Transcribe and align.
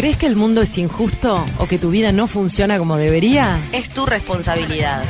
¿Crees 0.00 0.16
que 0.16 0.24
el 0.24 0.34
mundo 0.34 0.62
es 0.62 0.78
injusto 0.78 1.44
o 1.58 1.66
que 1.66 1.76
tu 1.76 1.90
vida 1.90 2.10
no 2.10 2.26
funciona 2.26 2.78
como 2.78 2.96
debería? 2.96 3.58
Es 3.70 3.90
tu 3.90 4.06
responsabilidad. 4.06 5.04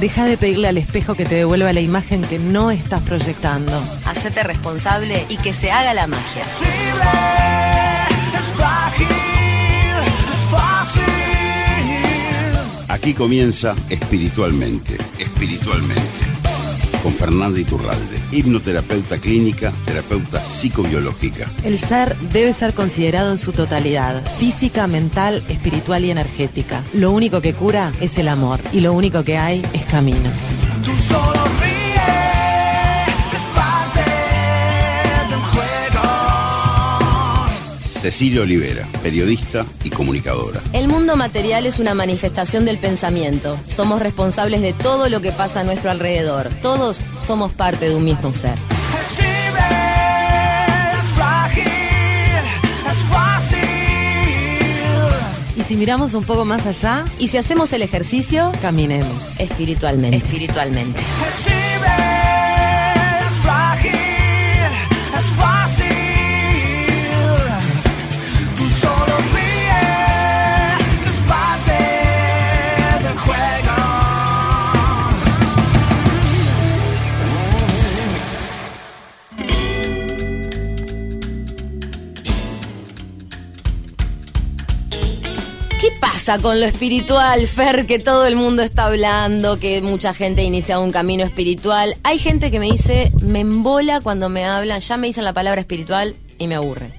Deja 0.00 0.24
de 0.24 0.38
pedirle 0.38 0.66
al 0.68 0.78
espejo 0.78 1.14
que 1.14 1.26
te 1.26 1.34
devuelva 1.34 1.74
la 1.74 1.82
imagen 1.82 2.22
que 2.22 2.38
no 2.38 2.70
estás 2.70 3.02
proyectando. 3.02 3.78
Hacete 4.06 4.42
responsable 4.42 5.26
y 5.28 5.36
que 5.36 5.52
se 5.52 5.70
haga 5.70 5.92
la 5.92 6.06
magia. 6.06 6.42
Aquí 12.88 13.12
comienza 13.12 13.74
espiritualmente, 13.90 14.96
espiritualmente 15.18 16.43
con 17.04 17.12
Fernanda 17.12 17.60
Iturralde, 17.60 18.18
hipnoterapeuta 18.32 19.18
clínica, 19.18 19.74
terapeuta 19.84 20.40
psicobiológica. 20.40 21.50
El 21.62 21.78
ser 21.78 22.16
debe 22.32 22.54
ser 22.54 22.72
considerado 22.72 23.30
en 23.30 23.38
su 23.38 23.52
totalidad, 23.52 24.24
física, 24.38 24.86
mental, 24.86 25.42
espiritual 25.50 26.06
y 26.06 26.10
energética. 26.10 26.82
Lo 26.94 27.12
único 27.12 27.42
que 27.42 27.52
cura 27.52 27.92
es 28.00 28.16
el 28.16 28.28
amor 28.28 28.58
y 28.72 28.80
lo 28.80 28.94
único 28.94 29.22
que 29.22 29.36
hay 29.36 29.62
es 29.74 29.84
camino. 29.84 30.30
Cecilia 38.04 38.42
Olivera, 38.42 38.86
periodista 39.02 39.64
y 39.82 39.88
comunicadora. 39.88 40.60
El 40.74 40.88
mundo 40.88 41.16
material 41.16 41.64
es 41.64 41.78
una 41.78 41.94
manifestación 41.94 42.66
del 42.66 42.76
pensamiento. 42.76 43.58
Somos 43.66 43.98
responsables 43.98 44.60
de 44.60 44.74
todo 44.74 45.08
lo 45.08 45.22
que 45.22 45.32
pasa 45.32 45.60
a 45.60 45.64
nuestro 45.64 45.90
alrededor. 45.90 46.50
Todos 46.60 47.02
somos 47.16 47.52
parte 47.52 47.88
de 47.88 47.94
un 47.94 48.04
mismo 48.04 48.34
ser. 48.34 48.58
Y 55.56 55.62
si 55.62 55.74
miramos 55.74 56.12
un 56.12 56.24
poco 56.24 56.44
más 56.44 56.66
allá, 56.66 57.06
y 57.18 57.28
si 57.28 57.38
hacemos 57.38 57.72
el 57.72 57.80
ejercicio, 57.80 58.52
caminemos 58.60 59.40
espiritualmente. 59.40 60.18
Espiritualmente. 60.18 61.00
Con 86.40 86.58
lo 86.58 86.64
espiritual, 86.64 87.46
Fer, 87.46 87.84
que 87.84 87.98
todo 87.98 88.26
el 88.26 88.34
mundo 88.34 88.62
está 88.62 88.86
hablando, 88.86 89.58
que 89.58 89.82
mucha 89.82 90.14
gente 90.14 90.40
ha 90.40 90.44
iniciado 90.44 90.82
un 90.82 90.90
camino 90.90 91.22
espiritual? 91.22 91.96
Hay 92.02 92.18
gente 92.18 92.50
que 92.50 92.58
me 92.58 92.66
dice, 92.66 93.12
me 93.20 93.40
embola 93.40 94.00
cuando 94.00 94.30
me 94.30 94.46
hablan, 94.46 94.80
ya 94.80 94.96
me 94.96 95.08
dicen 95.08 95.24
la 95.24 95.34
palabra 95.34 95.60
espiritual 95.60 96.16
y 96.38 96.46
me 96.46 96.54
aburre. 96.54 96.94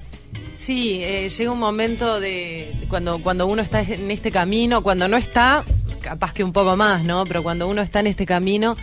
Sí, 0.54 1.02
eh, 1.02 1.28
llega 1.28 1.50
un 1.50 1.58
momento 1.58 2.20
de 2.20 2.86
cuando, 2.88 3.20
cuando 3.20 3.48
uno 3.48 3.62
está 3.62 3.80
en 3.80 4.12
este 4.12 4.30
camino, 4.30 4.82
cuando 4.82 5.08
no 5.08 5.16
está, 5.16 5.64
capaz 6.00 6.32
que 6.32 6.44
un 6.44 6.52
poco 6.52 6.76
más, 6.76 7.04
¿no? 7.04 7.24
Pero 7.26 7.42
cuando 7.42 7.66
uno 7.66 7.82
está 7.82 7.98
en 8.00 8.06
este 8.06 8.26
camino 8.26 8.76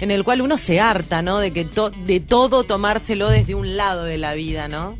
en 0.00 0.10
el 0.10 0.24
cual 0.24 0.42
uno 0.42 0.58
se 0.58 0.80
harta, 0.80 1.22
¿no? 1.22 1.38
De 1.38 1.52
que 1.52 1.68
de 2.04 2.20
todo 2.20 2.64
tomárselo 2.64 3.28
desde 3.28 3.54
un 3.54 3.76
lado 3.76 4.04
de 4.04 4.18
la 4.18 4.34
vida, 4.34 4.66
¿no? 4.66 4.98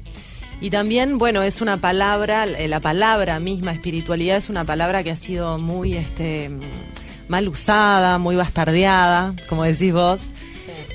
Y 0.61 0.71
también, 0.71 1.19
bueno, 1.19 1.43
es 1.43 1.61
una 1.61 1.77
palabra, 1.77 2.45
eh, 2.45 2.67
la 2.67 2.81
palabra 2.81 3.39
misma 3.39 3.73
espiritualidad 3.73 4.37
es 4.37 4.49
una 4.49 4.65
palabra 4.65 5.05
que 5.05 5.13
ha 5.13 5.17
sido 5.17 5.59
muy 5.59 5.95
este 5.95 6.51
mal 7.29 7.47
usada, 7.47 8.19
muy 8.19 8.35
bastardeada, 8.35 9.35
como 9.49 9.63
decís 9.65 9.93
vos. 9.93 10.33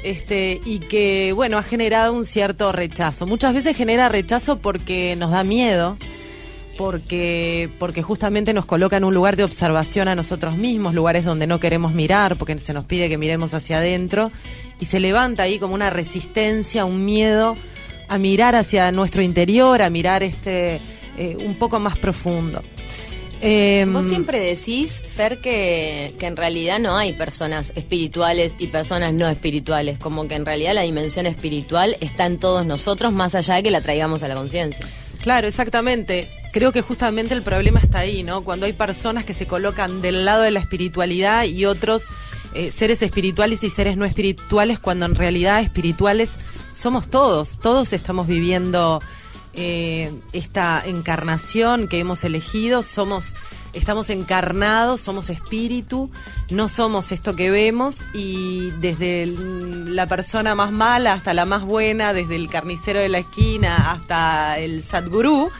Este, 0.03 0.59
y 0.65 0.79
que, 0.79 1.31
bueno, 1.33 1.57
ha 1.57 1.63
generado 1.63 2.11
un 2.11 2.25
cierto 2.25 2.73
rechazo. 2.73 3.25
Muchas 3.25 3.53
veces 3.53 3.77
genera 3.77 4.09
rechazo 4.09 4.57
porque 4.57 5.15
nos 5.15 5.31
da 5.31 5.45
miedo, 5.45 5.97
porque, 6.77 7.69
porque 7.79 8.01
justamente 8.01 8.51
nos 8.51 8.65
coloca 8.65 8.97
en 8.97 9.05
un 9.05 9.13
lugar 9.13 9.37
de 9.37 9.45
observación 9.45 10.09
a 10.09 10.15
nosotros 10.15 10.57
mismos, 10.57 10.93
lugares 10.93 11.23
donde 11.23 11.47
no 11.47 11.61
queremos 11.61 11.93
mirar, 11.93 12.35
porque 12.35 12.59
se 12.59 12.73
nos 12.73 12.83
pide 12.83 13.07
que 13.07 13.17
miremos 13.17 13.53
hacia 13.53 13.77
adentro, 13.77 14.29
y 14.79 14.85
se 14.85 14.99
levanta 14.99 15.43
ahí 15.43 15.57
como 15.57 15.73
una 15.73 15.89
resistencia, 15.89 16.83
un 16.83 17.05
miedo 17.05 17.55
a 18.07 18.17
mirar 18.17 18.55
hacia 18.55 18.91
nuestro 18.91 19.21
interior, 19.21 19.81
a 19.81 19.89
mirar 19.89 20.23
este 20.23 20.81
eh, 21.17 21.37
un 21.39 21.55
poco 21.55 21.79
más 21.79 21.97
profundo. 21.97 22.61
Em, 23.45 23.91
Vos 23.91 24.05
siempre 24.05 24.39
decís, 24.39 25.01
Fer, 25.05 25.39
que, 25.39 26.15
que, 26.17 26.27
en 26.27 26.37
realidad 26.37 26.79
no 26.79 26.95
hay 26.95 27.11
personas 27.11 27.73
espirituales 27.75 28.55
y 28.57 28.67
personas 28.67 29.13
no 29.13 29.27
espirituales, 29.27 29.99
como 29.99 30.29
que 30.29 30.35
en 30.35 30.45
realidad 30.45 30.73
la 30.73 30.83
dimensión 30.83 31.25
espiritual 31.25 31.97
está 31.99 32.25
en 32.25 32.39
todos 32.39 32.65
nosotros, 32.65 33.11
más 33.11 33.35
allá 33.35 33.55
de 33.55 33.63
que 33.63 33.71
la 33.71 33.81
traigamos 33.81 34.23
a 34.23 34.29
la 34.29 34.35
conciencia. 34.35 34.85
Claro, 35.21 35.47
exactamente. 35.47 36.29
Creo 36.53 36.71
que 36.71 36.81
justamente 36.81 37.33
el 37.33 37.43
problema 37.43 37.79
está 37.81 37.99
ahí, 37.99 38.23
¿no? 38.23 38.43
Cuando 38.43 38.65
hay 38.65 38.73
personas 38.73 39.25
que 39.25 39.33
se 39.33 39.45
colocan 39.45 40.01
del 40.01 40.23
lado 40.23 40.43
de 40.43 40.51
la 40.51 40.59
espiritualidad 40.59 41.43
y 41.43 41.65
otros 41.65 42.11
eh, 42.55 42.71
seres 42.71 43.01
espirituales 43.01 43.63
y 43.63 43.69
seres 43.69 43.97
no 43.97 44.05
espirituales, 44.05 44.79
cuando 44.79 45.05
en 45.05 45.15
realidad 45.15 45.61
espirituales 45.61 46.39
somos 46.71 47.07
todos, 47.07 47.59
todos 47.59 47.93
estamos 47.93 48.27
viviendo 48.27 48.99
eh, 49.55 50.11
esta 50.33 50.81
encarnación 50.83 51.87
que 51.87 51.99
hemos 51.99 52.23
elegido, 52.23 52.81
somos, 52.81 53.35
estamos 53.73 54.09
encarnados, 54.09 55.01
somos 55.01 55.29
espíritu, 55.29 56.09
no 56.49 56.67
somos 56.69 57.11
esto 57.11 57.35
que 57.35 57.51
vemos. 57.51 58.03
Y 58.15 58.71
desde 58.81 59.27
la 59.27 60.07
persona 60.07 60.55
más 60.55 60.71
mala 60.71 61.13
hasta 61.13 61.35
la 61.35 61.45
más 61.45 61.61
buena, 61.61 62.13
desde 62.13 62.35
el 62.35 62.47
carnicero 62.47 62.99
de 62.99 63.09
la 63.09 63.19
esquina 63.19 63.91
hasta 63.91 64.57
el 64.57 64.81
Sadgurú, 64.81 65.51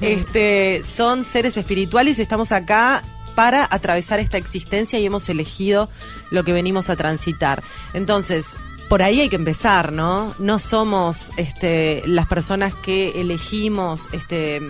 este, 0.00 0.82
son 0.82 1.26
seres 1.26 1.56
espirituales 1.58 2.18
y 2.18 2.22
estamos 2.22 2.52
acá 2.52 3.02
para 3.34 3.66
atravesar 3.70 4.20
esta 4.20 4.38
existencia 4.38 4.98
y 4.98 5.06
hemos 5.06 5.28
elegido 5.28 5.88
lo 6.30 6.44
que 6.44 6.52
venimos 6.52 6.90
a 6.90 6.96
transitar. 6.96 7.62
Entonces, 7.94 8.56
por 8.92 9.02
ahí 9.02 9.22
hay 9.22 9.30
que 9.30 9.36
empezar, 9.36 9.90
¿no? 9.90 10.34
No 10.38 10.58
somos 10.58 11.32
este, 11.38 12.02
las 12.04 12.26
personas 12.26 12.74
que 12.74 13.22
elegimos 13.22 14.10
este, 14.12 14.60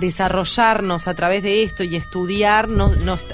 desarrollarnos 0.00 1.06
a 1.06 1.14
través 1.14 1.44
de 1.44 1.62
esto 1.62 1.84
y 1.84 1.94
estudiar 1.94 2.68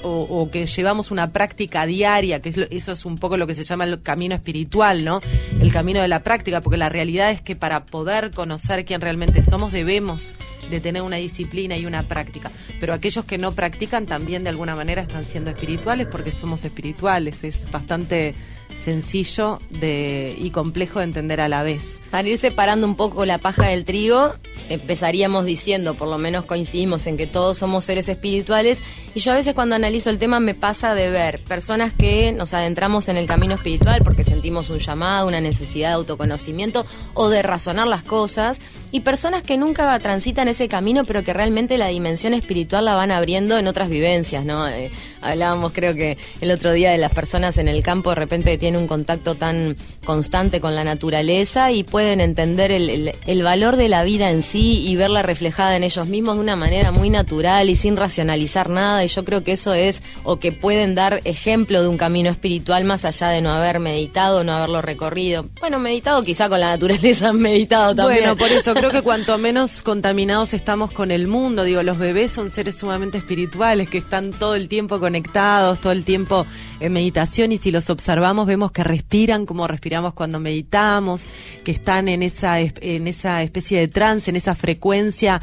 o, 0.03 0.51
que 0.53 0.67
llevamos 0.67 1.11
una 1.11 1.33
práctica 1.33 1.87
diaria, 1.87 2.43
que 2.43 2.69
eso 2.71 2.93
es 2.93 3.07
un 3.07 3.17
poco 3.17 3.39
lo 3.39 3.47
que 3.47 3.55
se 3.55 3.65
llama 3.65 3.85
el 3.85 4.03
camino 4.03 4.35
espiritual, 4.35 5.05
¿no? 5.05 5.21
El 5.59 5.73
camino 5.73 6.03
de 6.03 6.09
la 6.09 6.23
práctica, 6.23 6.61
porque 6.61 6.77
la 6.77 6.91
realidad 6.91 7.31
es 7.31 7.41
que 7.41 7.57
para 7.57 7.87
poder 7.87 8.31
conocer 8.31 8.85
quién 8.85 9.01
realmente 9.01 9.43
somos 9.43 9.73
debemos 9.73 10.35
de 10.69 10.81
tener 10.81 11.01
una 11.01 11.17
disciplina 11.17 11.79
y 11.79 11.87
una 11.87 12.09
práctica. 12.09 12.51
Pero 12.79 12.93
aquellos 12.93 13.25
que 13.25 13.39
no 13.39 13.53
practican 13.53 14.05
también 14.05 14.45
de 14.45 14.51
alguna 14.51 14.77
manera 14.77 15.01
están 15.01 15.25
siendo 15.25 15.49
espirituales 15.49 16.09
porque 16.09 16.31
somos 16.31 16.63
espirituales. 16.67 17.43
Es 17.43 17.71
bastante 17.71 18.35
sencillo 18.75 19.59
y 19.81 20.51
complejo 20.51 21.01
de 21.01 21.07
entender 21.07 21.41
a 21.41 21.49
la 21.49 21.63
vez. 21.63 22.01
Para 22.11 22.29
ir 22.29 22.39
separando 22.39 22.87
un 22.87 22.97
poco 22.97 23.25
la 23.25 23.39
paja 23.39 23.67
del 23.67 23.85
trigo, 23.85 24.33
empezaríamos 24.69 25.45
diciendo, 25.45 25.95
por 25.95 26.09
lo 26.09 26.19
menos 26.19 26.45
coincidimos 26.45 27.07
en 27.07 27.17
que 27.17 27.27
todos 27.27 27.59
somos 27.59 27.85
seres 27.85 28.09
espirituales, 28.09 28.83
y 29.15 29.21
yo 29.21 29.33
a 29.33 29.35
veces 29.35 29.55
cuando 29.55 29.75
analizo 29.75 30.11
el 30.11 30.19
tema 30.19 30.41
me 30.41 30.55
pasa 30.55 30.95
de 30.95 31.11
ver 31.11 31.41
personas 31.41 31.93
que 31.93 32.33
nos 32.33 32.55
adentramos 32.55 33.09
en 33.09 33.17
el 33.17 33.27
camino 33.27 33.55
espiritual 33.55 34.03
porque 34.05 34.25
sentimos 34.25 34.71
un 34.71 34.79
llamado, 34.79 35.27
una 35.27 35.41
necesidad 35.41 35.89
de 35.89 35.95
autoconocimiento 35.95 36.85
o 37.15 37.29
de 37.29 37.43
razonar 37.43 37.87
las 37.87 38.03
cosas, 38.03 38.59
y 38.93 39.01
personas 39.01 39.43
que 39.43 39.57
nunca 39.57 39.99
transitan 39.99 40.49
ese 40.49 40.69
camino, 40.69 41.05
pero 41.05 41.23
que 41.23 41.33
realmente 41.33 41.77
la 41.77 41.89
dimensión 41.89 42.35
espiritual 42.35 42.85
la 42.85 42.95
van 42.95 43.11
abriendo 43.11 43.59
en 43.59 43.67
otras 43.67 43.89
vivencias, 43.89 44.45
¿no? 44.45 44.69
Eh, 44.69 44.91
hablábamos 45.21 45.73
creo 45.73 45.95
que 45.95 46.17
el 46.41 46.51
otro 46.51 46.73
día 46.73 46.91
de 46.91 46.99
las 46.99 47.13
personas 47.13 47.59
en 47.59 47.69
el 47.69 47.83
campo 47.83 48.11
de 48.11 48.17
repente 48.17 48.56
tienen 48.59 48.81
un 48.81 48.87
contacto 48.87 49.35
tan 49.35 49.77
constante 50.05 50.61
con 50.61 50.75
la 50.75 50.85
naturaleza 50.85 51.73
y 51.73 51.83
pueden 51.83 52.21
entender 52.21 52.71
el, 52.71 53.13
el, 53.27 53.43
valor 53.43 53.77
de 53.77 53.89
la 53.89 54.05
vida 54.05 54.31
en 54.31 54.43
sí 54.43 54.87
y 54.87 54.97
verla 54.97 55.23
reflejada 55.23 55.77
en 55.77 55.83
ellos 55.83 56.07
mismos 56.07 56.37
de 56.37 56.43
una 56.43 56.57
manera 56.57 56.91
muy 56.93 57.11
natural 57.11 57.69
y 57.69 57.77
sin 57.77 57.97
racionalizar 57.97 58.69
nada. 58.71 59.05
Y 59.05 59.09
yo 59.09 59.25
creo 59.25 59.45
que 59.45 59.53
eso 59.53 59.75
es, 59.75 60.03
o 60.25 60.39
que 60.39 60.53
pueden 60.53 60.95
dar 60.95 61.21
ejemplo 61.25 61.83
de 61.83 61.89
un 61.89 61.97
camino 61.97 62.31
espiritual 62.31 62.85
más 62.85 63.05
allá 63.05 63.29
de 63.29 63.41
no 63.41 63.53
haber 63.53 63.81
meditado, 63.81 64.45
no 64.45 64.53
haberlo 64.53 64.83
recorrido. 64.83 65.47
Bueno, 65.61 65.79
meditado 65.79 66.23
quizá 66.23 66.49
con 66.49 66.61
la 66.61 66.71
naturaleza 66.71 67.29
han 67.29 67.41
meditado 67.41 67.95
también. 67.95 68.21
Bueno, 68.21 68.37
por 68.37 68.51
eso 68.51 68.75
creo 68.75 68.91
que 68.91 69.03
cuanto 69.07 69.39
menos 69.39 69.83
contaminados 69.83 70.55
estamos 70.55 70.91
con 70.91 71.11
el 71.11 71.27
mundo, 71.27 71.65
digo, 71.65 71.83
los 71.83 71.99
bebés 71.99 72.33
son 72.33 72.51
seres 72.51 72.77
sumamente 72.77 73.19
espirituales 73.19 73.89
que 73.89 73.99
están 73.99 74.33
todo 74.33 74.55
el 74.55 74.69
tiempo 74.69 75.01
conectados, 75.01 75.81
todo 75.81 75.93
el 75.93 76.05
tiempo 76.05 76.47
en 76.81 76.93
meditación 76.93 77.53
y 77.53 77.59
si 77.59 77.71
los 77.71 77.91
observamos 77.91 78.47
vemos 78.47 78.73
que 78.73 78.85
respiran 78.85 79.47
como 79.47 79.67
respiramos 79.67 80.15
cuando 80.15 80.41
meditamos, 80.41 81.27
que 81.65 81.73
están 81.73 82.09
en 82.09 82.23
esa, 82.23 82.61
en 82.61 83.09
esa 83.09 83.43
especie 83.43 83.79
de 83.79 83.89
trance, 83.89 84.31
en 84.31 84.37
esa 84.37 84.55
frecuencia 84.55 85.41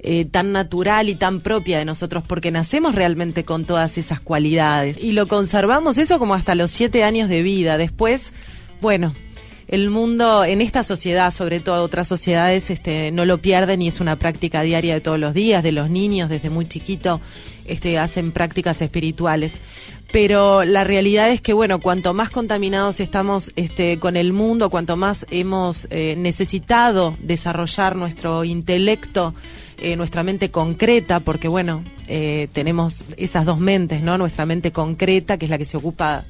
eh, 0.00 0.24
tan 0.24 0.52
natural 0.52 1.08
y 1.08 1.14
tan 1.14 1.40
propia 1.40 1.78
de 1.78 1.84
nosotros, 1.84 2.24
porque 2.26 2.50
nacemos 2.50 2.94
realmente 2.94 3.44
con 3.44 3.64
todas 3.64 3.98
esas 3.98 4.20
cualidades 4.20 4.98
y 4.98 5.12
lo 5.12 5.26
conservamos 5.26 5.98
eso 5.98 6.18
como 6.18 6.34
hasta 6.34 6.54
los 6.54 6.70
siete 6.70 7.02
años 7.02 7.28
de 7.28 7.42
vida. 7.42 7.78
Después, 7.78 8.32
bueno, 8.80 9.14
el 9.68 9.90
mundo 9.90 10.44
en 10.44 10.60
esta 10.60 10.84
sociedad, 10.84 11.32
sobre 11.32 11.58
todo 11.60 11.82
otras 11.82 12.06
sociedades, 12.06 12.70
este, 12.70 13.10
no 13.10 13.24
lo 13.24 13.38
pierden 13.38 13.82
y 13.82 13.88
es 13.88 14.00
una 14.00 14.16
práctica 14.16 14.62
diaria 14.62 14.94
de 14.94 15.00
todos 15.00 15.18
los 15.18 15.34
días, 15.34 15.62
de 15.62 15.72
los 15.72 15.90
niños 15.90 16.28
desde 16.28 16.50
muy 16.50 16.68
chiquito, 16.68 17.20
este, 17.68 17.98
hacen 17.98 18.32
prácticas 18.32 18.80
espirituales. 18.80 19.60
Pero 20.12 20.64
la 20.64 20.84
realidad 20.84 21.30
es 21.30 21.40
que, 21.40 21.52
bueno, 21.52 21.80
cuanto 21.80 22.14
más 22.14 22.30
contaminados 22.30 23.00
estamos 23.00 23.52
este, 23.56 23.98
con 23.98 24.16
el 24.16 24.32
mundo, 24.32 24.70
cuanto 24.70 24.96
más 24.96 25.26
hemos 25.30 25.88
eh, 25.90 26.14
necesitado 26.16 27.16
desarrollar 27.20 27.96
nuestro 27.96 28.44
intelecto, 28.44 29.34
eh, 29.78 29.96
nuestra 29.96 30.22
mente 30.22 30.50
concreta, 30.50 31.20
porque, 31.20 31.48
bueno, 31.48 31.82
eh, 32.06 32.48
tenemos 32.52 33.04
esas 33.16 33.44
dos 33.44 33.58
mentes, 33.58 34.02
¿no? 34.02 34.16
Nuestra 34.16 34.46
mente 34.46 34.70
concreta, 34.70 35.38
que 35.38 35.46
es 35.46 35.50
la 35.50 35.58
que 35.58 35.64
se 35.64 35.76
ocupa 35.76 36.24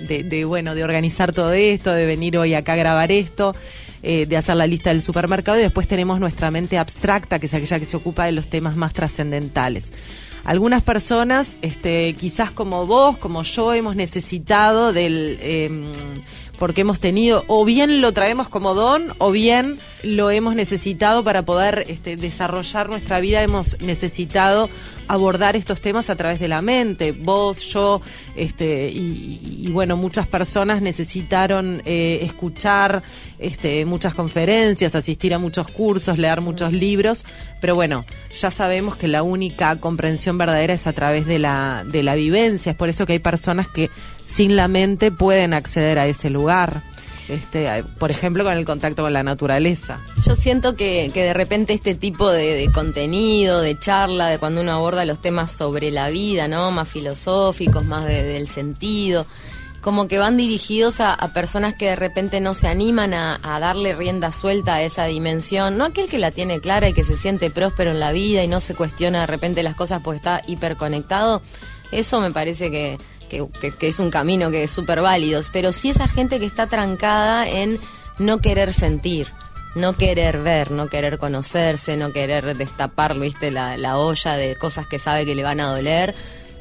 de, 0.00 0.44
bueno, 0.44 0.74
de 0.74 0.84
organizar 0.84 1.32
todo 1.32 1.52
esto, 1.52 1.92
de 1.92 2.06
venir 2.06 2.36
hoy 2.38 2.54
acá 2.54 2.74
a 2.74 2.76
grabar 2.76 3.12
esto, 3.12 3.54
eh, 4.02 4.26
de 4.26 4.36
hacer 4.36 4.56
la 4.56 4.66
lista 4.66 4.90
del 4.90 5.02
supermercado 5.02 5.58
y 5.58 5.62
después 5.62 5.86
tenemos 5.86 6.18
nuestra 6.20 6.50
mente 6.50 6.78
abstracta, 6.78 7.38
que 7.38 7.46
es 7.46 7.54
aquella 7.54 7.78
que 7.78 7.84
se 7.84 7.96
ocupa 7.96 8.26
de 8.26 8.32
los 8.32 8.48
temas 8.48 8.76
más 8.76 8.94
trascendentales. 8.94 9.92
Algunas 10.44 10.82
personas, 10.82 11.56
este, 11.62 12.12
quizás 12.14 12.50
como 12.50 12.84
vos, 12.84 13.16
como 13.18 13.42
yo, 13.42 13.72
hemos 13.72 13.94
necesitado 13.94 14.92
del, 14.92 15.38
em, 15.40 15.92
porque 16.62 16.82
hemos 16.82 17.00
tenido, 17.00 17.42
o 17.48 17.64
bien 17.64 18.00
lo 18.00 18.12
traemos 18.12 18.48
como 18.48 18.72
don, 18.72 19.12
o 19.18 19.32
bien 19.32 19.80
lo 20.04 20.30
hemos 20.30 20.54
necesitado 20.54 21.24
para 21.24 21.44
poder 21.44 21.84
este, 21.88 22.16
desarrollar 22.16 22.88
nuestra 22.88 23.18
vida, 23.18 23.42
hemos 23.42 23.80
necesitado 23.80 24.70
abordar 25.08 25.56
estos 25.56 25.80
temas 25.80 26.08
a 26.08 26.14
través 26.14 26.38
de 26.38 26.46
la 26.46 26.62
mente. 26.62 27.10
Vos, 27.10 27.62
yo, 27.62 28.00
este, 28.36 28.88
y, 28.92 29.68
bueno, 29.72 29.96
muchas 29.96 30.28
personas 30.28 30.82
necesitaron 30.82 31.82
eh, 31.84 32.20
escuchar 32.22 33.02
este, 33.40 33.84
muchas 33.84 34.14
conferencias, 34.14 34.94
asistir 34.94 35.34
a 35.34 35.40
muchos 35.40 35.66
cursos, 35.66 36.16
leer 36.16 36.42
muchos 36.42 36.72
libros, 36.72 37.26
pero 37.60 37.74
bueno, 37.74 38.04
ya 38.30 38.52
sabemos 38.52 38.94
que 38.94 39.08
la 39.08 39.24
única 39.24 39.80
comprensión 39.80 40.38
verdadera 40.38 40.74
es 40.74 40.86
a 40.86 40.92
través 40.92 41.26
de 41.26 41.40
la, 41.40 41.84
de 41.84 42.04
la 42.04 42.14
vivencia. 42.14 42.70
Es 42.70 42.78
por 42.78 42.88
eso 42.88 43.04
que 43.04 43.14
hay 43.14 43.18
personas 43.18 43.66
que 43.66 43.90
sin 44.24 44.56
la 44.56 44.68
mente 44.68 45.10
pueden 45.10 45.54
acceder 45.54 45.98
a 45.98 46.06
ese 46.06 46.30
lugar 46.30 46.82
este, 47.28 47.84
por 47.98 48.10
ejemplo, 48.10 48.44
con 48.44 48.54
el 48.54 48.64
contacto 48.64 49.02
con 49.02 49.12
la 49.12 49.22
naturaleza. 49.22 50.00
Yo 50.26 50.34
siento 50.34 50.74
que, 50.74 51.10
que 51.14 51.22
de 51.22 51.34
repente 51.34 51.72
este 51.72 51.94
tipo 51.94 52.30
de, 52.30 52.68
contenido, 52.74 53.60
de 53.60 53.78
charla, 53.78 54.28
de 54.28 54.38
cuando 54.38 54.60
uno 54.60 54.72
aborda 54.72 55.04
los 55.04 55.20
temas 55.20 55.52
sobre 55.52 55.90
la 55.90 56.10
vida, 56.10 56.48
¿no? 56.48 56.70
Más 56.70 56.88
filosóficos, 56.88 57.84
más 57.84 58.06
del 58.06 58.48
sentido, 58.48 59.26
como 59.80 60.08
que 60.08 60.18
van 60.18 60.36
dirigidos 60.36 61.00
a, 61.00 61.16
personas 61.32 61.74
que 61.74 61.86
de 61.86 61.96
repente 61.96 62.40
no 62.40 62.54
se 62.54 62.68
animan 62.68 63.14
a, 63.14 63.38
a, 63.42 63.58
darle 63.60 63.94
rienda 63.94 64.30
suelta 64.30 64.74
a 64.74 64.82
esa 64.82 65.06
dimensión, 65.06 65.78
no 65.78 65.86
aquel 65.86 66.08
que 66.08 66.18
la 66.18 66.32
tiene 66.32 66.60
clara 66.60 66.88
y 66.88 66.92
que 66.92 67.04
se 67.04 67.16
siente 67.16 67.50
próspero 67.50 67.92
en 67.92 68.00
la 68.00 68.12
vida 68.12 68.44
y 68.44 68.48
no 68.48 68.60
se 68.60 68.74
cuestiona 68.74 69.22
de 69.22 69.26
repente 69.26 69.62
las 69.62 69.74
cosas 69.74 70.02
porque 70.02 70.18
está 70.18 70.42
hiperconectado, 70.46 71.40
eso 71.92 72.20
me 72.20 72.30
parece 72.30 72.70
que, 72.70 72.98
que, 73.32 73.88
es 73.88 73.98
un 73.98 74.10
camino 74.10 74.50
que 74.50 74.64
es 74.64 74.70
súper 74.70 75.00
válido, 75.00 75.40
pero 75.52 75.72
sí 75.72 75.90
esa 75.90 76.08
gente 76.08 76.38
que 76.38 76.46
está 76.46 76.66
trancada 76.66 77.48
en 77.48 77.80
no 78.18 78.38
querer 78.38 78.72
sentir, 78.72 79.28
no 79.74 79.94
querer 79.94 80.42
ver, 80.42 80.70
no 80.70 80.88
querer 80.88 81.18
conocerse, 81.18 81.96
no 81.96 82.12
querer 82.12 82.56
destapar, 82.56 83.18
viste, 83.18 83.50
la, 83.50 83.76
la 83.76 83.98
olla 83.98 84.36
de 84.36 84.56
cosas 84.56 84.86
que 84.86 84.98
sabe 84.98 85.24
que 85.24 85.34
le 85.34 85.42
van 85.42 85.60
a 85.60 85.68
doler 85.68 86.14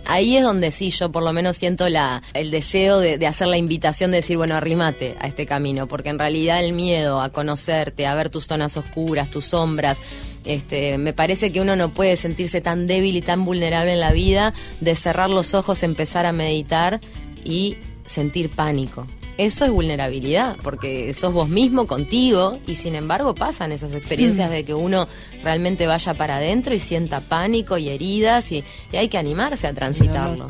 ahí 0.05 0.37
es 0.37 0.43
donde 0.43 0.71
sí, 0.71 0.89
yo 0.89 1.11
por 1.11 1.23
lo 1.23 1.33
menos 1.33 1.57
siento 1.57 1.89
la, 1.89 2.21
el 2.33 2.51
deseo 2.51 2.99
de, 2.99 3.25
hacer 3.25 3.47
la 3.47 3.57
invitación 3.57 4.11
de 4.11 4.17
decir, 4.17 4.37
bueno, 4.37 4.55
arrimate 4.55 5.15
a 5.19 5.27
este 5.27 5.45
camino, 5.45 5.87
porque 5.87 6.09
en 6.09 6.19
realidad 6.19 6.63
el 6.63 6.73
miedo 6.73 7.21
a 7.21 7.29
conocerte, 7.29 8.07
a 8.07 8.15
ver 8.15 8.29
tus 8.29 8.47
zonas 8.47 8.77
oscuras, 8.77 9.29
tus 9.29 9.45
sombras, 9.45 9.99
este, 10.45 10.97
me 10.97 11.13
parece 11.13 11.51
que 11.51 11.61
uno 11.61 11.75
no 11.75 11.93
puede 11.93 12.15
sentirse 12.15 12.61
tan 12.61 12.87
débil 12.87 13.15
y 13.15 13.21
tan 13.21 13.45
vulnerable 13.45 13.93
en 13.93 13.99
la 13.99 14.11
vida 14.11 14.53
de 14.79 14.95
cerrar 14.95 15.29
los 15.29 15.53
ojos, 15.53 15.83
empezar 15.83 16.25
a 16.25 16.31
meditar 16.31 16.99
y 17.43 17.77
sentir 18.05 18.49
pánico 18.49 19.07
eso 19.37 19.65
es 19.65 19.71
vulnerabilidad, 19.71 20.57
porque 20.63 21.13
sos 21.13 21.33
vos 21.33 21.49
mismo 21.49 21.87
contigo 21.87 22.59
y 22.67 22.75
sin 22.75 22.95
embargo 22.95 23.33
pasan 23.33 23.71
esas 23.71 23.93
experiencias 23.93 24.49
mm. 24.49 24.53
de 24.53 24.65
que 24.65 24.73
uno 24.73 25.07
realmente 25.43 25.87
vaya 25.87 26.13
para 26.13 26.37
adentro 26.37 26.75
y 26.75 26.79
sienta 26.79 27.19
pánico 27.21 27.77
y 27.77 27.89
heridas 27.89 28.51
y, 28.51 28.63
hay 28.93 29.09
que 29.09 29.17
animarse 29.17 29.67
a 29.67 29.73
transitarlo. 29.73 30.49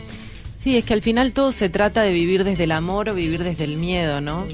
Sí, 0.58 0.78
es 0.78 0.86
que 0.86 0.94
al 0.94 1.02
final 1.02 1.34
todo 1.34 1.52
se 1.52 1.70
trata 1.70 2.04
de 2.04 2.12
vivir 2.12 2.44
desde 2.44 2.66
el 2.66 2.72
amor 2.72 3.10
o 3.10 3.16
vivir 3.16 3.44
desde 3.44 3.64
el 3.64 3.78
miedo, 3.78 4.22
¿no? 4.22 4.46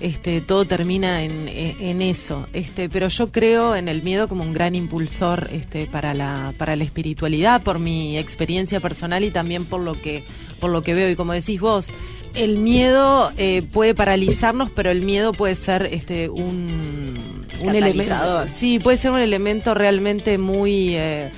Este, 0.00 0.42
todo 0.42 0.66
termina 0.66 1.22
en, 1.22 1.48
en, 1.48 2.02
eso. 2.02 2.46
Este, 2.52 2.90
pero 2.90 3.08
yo 3.08 3.32
creo 3.32 3.74
en 3.74 3.88
el 3.88 4.02
miedo 4.02 4.28
como 4.28 4.44
un 4.44 4.52
gran 4.52 4.74
impulsor 4.74 5.48
este, 5.52 5.86
para, 5.86 6.12
la, 6.12 6.52
para 6.58 6.76
la 6.76 6.84
espiritualidad, 6.84 7.62
por 7.62 7.78
mi 7.78 8.18
experiencia 8.18 8.80
personal 8.80 9.24
y 9.24 9.30
también 9.30 9.64
por 9.64 9.80
lo 9.80 9.94
que, 9.94 10.24
por 10.60 10.70
lo 10.70 10.82
que 10.82 10.92
veo. 10.92 11.08
Y 11.08 11.16
como 11.16 11.32
decís 11.32 11.58
vos, 11.58 11.90
el 12.36 12.58
miedo 12.58 13.32
eh, 13.36 13.62
puede 13.72 13.94
paralizarnos, 13.94 14.70
pero 14.70 14.90
el 14.90 15.02
miedo 15.02 15.32
puede 15.32 15.54
ser 15.54 15.88
este 15.92 16.28
un, 16.28 17.44
un 17.62 17.74
elemento. 17.74 18.46
Sí, 18.54 18.78
puede 18.78 18.96
ser 18.96 19.10
un 19.12 19.20
elemento 19.20 19.74
realmente 19.74 20.38
muy 20.38 20.94
eh, 20.96 21.30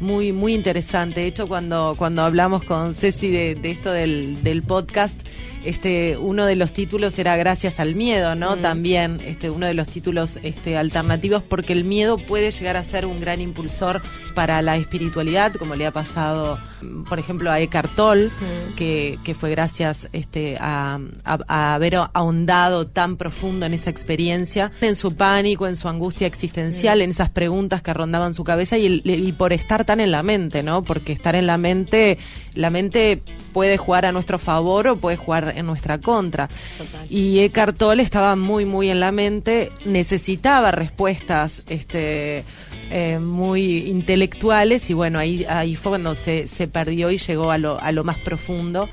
muy 0.00 0.32
muy 0.32 0.54
interesante. 0.54 1.20
De 1.20 1.26
hecho, 1.26 1.48
cuando 1.48 1.94
cuando 1.98 2.22
hablamos 2.22 2.64
con 2.64 2.94
Ceci 2.94 3.30
de, 3.30 3.54
de 3.54 3.70
esto 3.70 3.92
del, 3.92 4.42
del 4.42 4.62
podcast, 4.62 5.20
este 5.64 6.16
uno 6.16 6.46
de 6.46 6.56
los 6.56 6.72
títulos 6.72 7.18
era 7.18 7.36
gracias 7.36 7.80
al 7.80 7.94
miedo 7.94 8.34
no 8.34 8.56
también 8.56 9.18
este 9.26 9.50
uno 9.50 9.66
de 9.66 9.74
los 9.74 9.88
títulos 9.88 10.38
este 10.42 10.76
alternativos 10.76 11.42
porque 11.42 11.72
el 11.72 11.84
miedo 11.84 12.18
puede 12.18 12.50
llegar 12.50 12.76
a 12.76 12.84
ser 12.84 13.06
un 13.06 13.20
gran 13.20 13.40
impulsor 13.40 14.02
para 14.34 14.62
la 14.62 14.76
espiritualidad 14.76 15.52
como 15.54 15.74
le 15.74 15.86
ha 15.86 15.90
pasado 15.90 16.58
por 17.08 17.18
ejemplo 17.18 17.50
a 17.50 17.60
Eckhart 17.60 17.94
Tolle 17.94 18.30
que, 18.76 19.18
que 19.24 19.34
fue 19.34 19.50
gracias 19.50 20.08
este 20.12 20.56
a, 20.60 20.98
haber 21.48 21.96
ahondado 22.12 22.86
tan 22.86 23.16
profundo 23.16 23.66
en 23.66 23.72
esa 23.74 23.90
experiencia 23.90 24.72
en 24.80 24.96
su 24.96 25.14
pánico 25.16 25.66
en 25.66 25.76
su 25.76 25.88
angustia 25.88 26.26
existencial 26.26 27.00
en 27.00 27.10
esas 27.10 27.30
preguntas 27.30 27.82
que 27.82 27.94
rondaban 27.94 28.34
su 28.34 28.44
cabeza 28.44 28.76
y, 28.76 29.02
y 29.04 29.32
por 29.32 29.52
estar 29.52 29.84
tan 29.84 30.00
en 30.00 30.10
la 30.10 30.22
mente 30.22 30.62
no 30.62 30.82
porque 30.82 31.12
estar 31.12 31.34
en 31.34 31.46
la 31.46 31.58
mente 31.58 32.18
la 32.54 32.70
mente 32.70 33.22
puede 33.52 33.76
jugar 33.76 34.06
a 34.06 34.12
nuestro 34.12 34.38
favor 34.38 34.88
o 34.88 34.96
puede 34.96 35.16
jugar 35.16 35.54
en 35.56 35.66
nuestra 35.66 35.98
contra. 35.98 36.48
Y 37.08 37.40
Eckhart 37.40 37.76
Tolle 37.76 38.02
estaba 38.02 38.36
muy, 38.36 38.64
muy 38.64 38.90
en 38.90 39.00
la 39.00 39.12
mente, 39.12 39.70
necesitaba 39.84 40.70
respuestas 40.70 41.62
este, 41.68 42.44
eh, 42.90 43.18
muy 43.18 43.88
intelectuales 43.88 44.90
y 44.90 44.94
bueno, 44.94 45.18
ahí, 45.18 45.44
ahí 45.48 45.76
fue 45.76 45.92
cuando 45.92 46.14
se, 46.14 46.48
se 46.48 46.68
perdió 46.68 47.10
y 47.10 47.18
llegó 47.18 47.50
a 47.50 47.58
lo, 47.58 47.80
a 47.80 47.92
lo 47.92 48.04
más 48.04 48.18
profundo. 48.18 48.88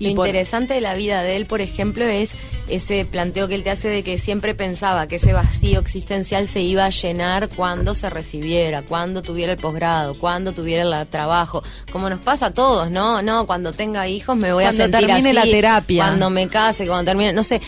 Lo 0.00 0.08
interesante 0.08 0.74
de 0.74 0.80
la 0.80 0.94
vida 0.94 1.22
de 1.22 1.36
él, 1.36 1.46
por 1.46 1.60
ejemplo, 1.60 2.04
es 2.04 2.34
ese 2.68 3.04
planteo 3.04 3.48
que 3.48 3.54
él 3.54 3.62
te 3.62 3.70
hace 3.70 3.88
de 3.88 4.02
que 4.02 4.18
siempre 4.18 4.54
pensaba 4.54 5.06
que 5.06 5.16
ese 5.16 5.32
vacío 5.32 5.78
existencial 5.80 6.48
se 6.48 6.62
iba 6.62 6.84
a 6.84 6.90
llenar 6.90 7.48
cuando 7.48 7.94
se 7.94 8.10
recibiera, 8.10 8.82
cuando 8.82 9.22
tuviera 9.22 9.52
el 9.52 9.58
posgrado, 9.58 10.18
cuando 10.18 10.52
tuviera 10.52 10.82
el 10.82 11.06
trabajo, 11.06 11.62
como 11.92 12.10
nos 12.10 12.20
pasa 12.20 12.46
a 12.46 12.54
todos, 12.54 12.90
¿no? 12.90 13.22
No, 13.22 13.46
cuando 13.46 13.72
tenga 13.72 14.08
hijos 14.08 14.36
me 14.36 14.52
voy 14.52 14.64
a 14.64 14.72
sentir 14.72 15.06
termine 15.06 15.32
la 15.32 15.44
terapia. 15.44 16.04
Cuando 16.04 16.30
me 16.30 16.48
case, 16.48 16.86
cuando 16.86 17.04
termine, 17.04 17.32
no 17.32 17.44
sé. 17.44 17.60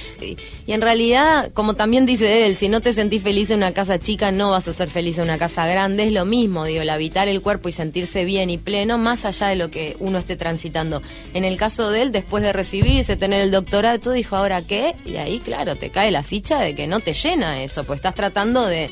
Y 0.67 0.73
en 0.73 0.81
realidad, 0.81 1.51
como 1.53 1.75
también 1.75 2.05
dice 2.05 2.47
él, 2.47 2.57
si 2.59 2.69
no 2.69 2.81
te 2.81 2.93
sentís 2.93 3.23
feliz 3.23 3.51
en 3.51 3.59
una 3.59 3.73
casa 3.73 3.99
chica, 3.99 4.33
no 4.33 4.51
vas 4.51 4.69
a 4.69 4.73
ser 4.73 4.91
feliz 4.91 5.19
en 5.19 5.25
una 5.25 5.39
casa 5.39 5.67
grande. 5.67 6.05
Es 6.05 6.13
lo 6.13 6.25
mismo, 6.25 6.65
digo, 6.65 6.83
el 6.83 6.91
habitar 6.91 7.29
el 7.29 7.41
cuerpo 7.41 7.69
y 7.69 7.73
sentirse 7.73 8.25
bien 8.25 8.51
y 8.51 8.59
pleno, 8.59 8.99
más 8.99 9.25
allá 9.25 9.49
de 9.49 9.57
lo 9.57 9.71
que 9.71 9.97
uno 10.01 10.19
esté 10.19 10.37
transitando. 10.37 11.03
En 11.35 11.45
el 11.45 11.57
caso 11.57 11.91
de 11.91 12.03
él, 12.03 12.13
después 12.19 12.43
de 12.43 12.53
recibirse, 12.53 13.17
tener 13.17 13.41
el 13.41 13.51
doctorado, 13.51 14.13
dijo, 14.13 14.37
¿ahora 14.37 14.63
qué? 14.63 14.95
Y 15.05 15.17
ahí, 15.17 15.39
claro, 15.39 15.77
te 15.77 15.91
cae 15.91 16.11
la 16.11 16.23
ficha 16.23 16.61
de 16.61 16.75
que 16.75 16.87
no 16.87 17.01
te 17.01 17.15
llena 17.15 17.63
eso, 17.63 17.85
pues 17.85 17.99
estás 17.99 18.15
tratando 18.15 18.67
de, 18.67 18.91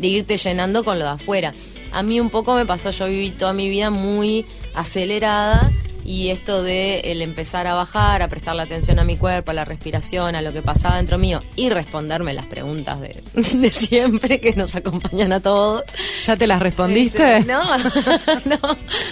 irte 0.00 0.36
llenando 0.36 0.84
con 0.84 0.98
lo 0.98 1.06
de 1.06 1.10
afuera. 1.12 1.54
A 1.92 2.02
mí 2.02 2.20
un 2.20 2.30
poco 2.30 2.54
me 2.54 2.66
pasó, 2.66 2.90
yo 2.90 3.06
viví 3.06 3.30
toda 3.30 3.52
mi 3.52 3.68
vida 3.68 3.90
muy 3.90 4.44
acelerada 4.74 5.70
y 6.06 6.30
esto 6.30 6.62
de 6.62 7.00
el 7.00 7.20
empezar 7.20 7.66
a 7.66 7.74
bajar, 7.74 8.22
a 8.22 8.28
prestarle 8.28 8.62
atención 8.62 8.98
a 8.98 9.04
mi 9.04 9.16
cuerpo, 9.16 9.50
a 9.50 9.54
la 9.54 9.64
respiración, 9.64 10.36
a 10.36 10.42
lo 10.42 10.52
que 10.52 10.62
pasaba 10.62 10.96
dentro 10.96 11.18
mío 11.18 11.42
y 11.56 11.68
responderme 11.68 12.32
las 12.32 12.46
preguntas 12.46 13.00
de, 13.00 13.22
de 13.34 13.72
siempre 13.72 14.40
que 14.40 14.54
nos 14.54 14.76
acompañan 14.76 15.32
a 15.32 15.40
todos. 15.40 15.82
¿Ya 16.24 16.36
te 16.36 16.46
las 16.46 16.60
respondiste? 16.62 17.44
No, 17.44 17.64
no. 18.44 18.58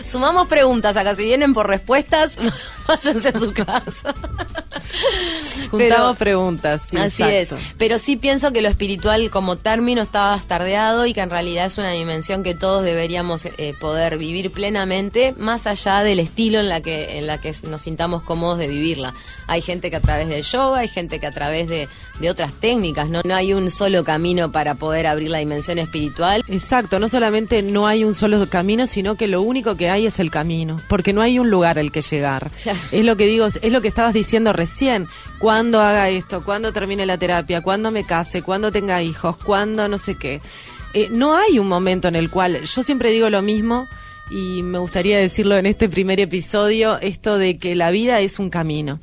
Sumamos 0.05 0.47
preguntas 0.47 0.97
acá. 0.97 1.17
Si 1.17 1.25
vienen 1.25 1.53
por 1.53 1.69
respuestas, 1.69 2.39
váyanse 2.87 3.31
a 3.31 3.41
su 3.41 3.53
casa. 3.53 4.15
Juntamos 5.71 6.17
preguntas. 6.17 6.87
sí, 6.89 6.97
Así 6.97 7.23
exacto. 7.23 7.57
es. 7.57 7.75
Pero 7.77 7.99
sí 7.99 8.17
pienso 8.17 8.53
que 8.53 8.63
lo 8.63 8.69
espiritual 8.69 9.31
como 9.31 9.57
término 9.57 10.03
está 10.03 10.23
bastardeado 10.23 11.07
y 11.07 11.15
que 11.15 11.21
en 11.21 11.31
realidad 11.31 11.67
es 11.67 11.79
una 11.79 11.91
dimensión 11.91 12.43
que 12.43 12.55
todos 12.55 12.85
deberíamos 12.85 13.47
eh, 13.47 13.75
poder 13.81 14.19
vivir 14.19 14.53
plenamente, 14.53 15.35
más 15.37 15.67
allá 15.67 16.01
del 16.01 16.21
estilo 16.21 16.61
en 16.61 16.69
la 16.69 16.81
que 16.85 17.19
en 17.19 17.27
la 17.27 17.41
que 17.41 17.53
nos 17.69 17.81
sintamos 17.81 18.23
cómodos 18.23 18.59
de 18.59 18.69
vivirla. 18.69 19.15
Hay 19.49 19.63
gente 19.63 19.91
que 19.91 19.97
a 19.97 20.01
través 20.01 20.29
del 20.29 20.43
yoga, 20.43 20.81
hay 20.81 20.89
gente 20.89 21.19
que 21.19 21.27
a 21.27 21.33
través 21.33 21.69
de, 21.69 21.89
de 22.21 22.31
otras 22.31 22.53
técnicas, 22.53 23.11
¿no? 23.11 23.23
no 23.25 23.35
hay 23.35 23.53
un 23.55 23.71
solo 23.71 24.05
camino 24.05 24.53
para 24.53 24.77
poder 24.77 25.07
abrir 25.07 25.31
la 25.31 25.39
dimensión 25.39 25.79
espiritual. 25.79 26.45
Exacto, 26.47 26.99
no 26.99 27.09
solamente 27.09 27.63
no 27.63 27.87
hay 27.87 28.05
un 28.05 28.15
solo 28.15 28.49
camino, 28.49 28.87
sino 28.87 29.17
que 29.17 29.27
lo 29.27 29.43
único 29.43 29.77
que 29.77 29.91
hay 29.91 30.07
es 30.07 30.19
el 30.19 30.31
camino, 30.31 30.81
porque 30.89 31.13
no 31.13 31.23
hay 31.23 31.39
un 31.39 31.51
lugar 31.51 31.79
al 31.79 31.91
que 31.91 32.03
llegar. 32.03 32.51
Claro. 32.65 32.79
Es 32.93 33.05
lo 33.05 33.17
que 33.17 33.27
digo, 33.27 33.45
es 33.45 33.73
lo 33.73 33.83
que 33.83 33.89
estabas 33.89 34.15
diciendo 34.15 34.55
recién. 34.55 35.07
Cuando 35.39 35.83
haga 35.83 36.09
esto, 36.09 36.43
cuando 36.43 36.73
termine 36.73 37.05
la 37.05 37.19
terapia, 37.19 37.61
cuando 37.61 37.91
me 37.91 38.05
case, 38.05 38.41
cuando 38.43 38.73
tenga 38.73 39.03
hijos, 39.03 39.37
cuando 39.37 39.87
no 39.87 39.99
sé 39.99 40.17
qué. 40.17 40.41
Eh, 40.95 41.09
no 41.11 41.37
hay 41.37 41.59
un 41.59 41.69
momento 41.69 42.09
en 42.09 42.17
el 42.17 42.31
cual, 42.31 42.63
yo 42.63 42.83
siempre 42.83 43.11
digo 43.11 43.29
lo 43.29 43.43
mismo 43.43 43.89
y 44.31 44.63
me 44.63 44.79
gustaría 44.79 45.19
decirlo 45.19 45.57
en 45.57 45.67
este 45.67 45.89
primer 45.89 46.21
episodio, 46.21 46.99
esto 47.01 47.39
de 47.39 47.59
que 47.59 47.75
la 47.75 47.91
vida 47.91 48.21
es 48.21 48.39
un 48.39 48.51
camino 48.51 48.99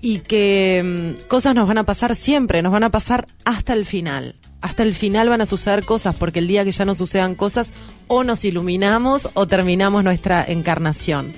y 0.00 0.20
que 0.20 1.16
mm, 1.18 1.26
cosas 1.28 1.54
nos 1.54 1.68
van 1.68 1.78
a 1.78 1.84
pasar 1.84 2.16
siempre, 2.16 2.62
nos 2.62 2.72
van 2.72 2.84
a 2.84 2.90
pasar 2.90 3.26
hasta 3.44 3.72
el 3.72 3.84
final. 3.84 4.34
Hasta 4.60 4.82
el 4.82 4.94
final 4.94 5.28
van 5.28 5.40
a 5.40 5.46
suceder 5.46 5.84
cosas, 5.84 6.14
porque 6.16 6.38
el 6.38 6.46
día 6.46 6.64
que 6.64 6.70
ya 6.70 6.84
no 6.84 6.94
sucedan 6.94 7.34
cosas, 7.34 7.72
o 8.08 8.24
nos 8.24 8.44
iluminamos 8.44 9.30
o 9.34 9.46
terminamos 9.46 10.04
nuestra 10.04 10.44
encarnación 10.44 11.32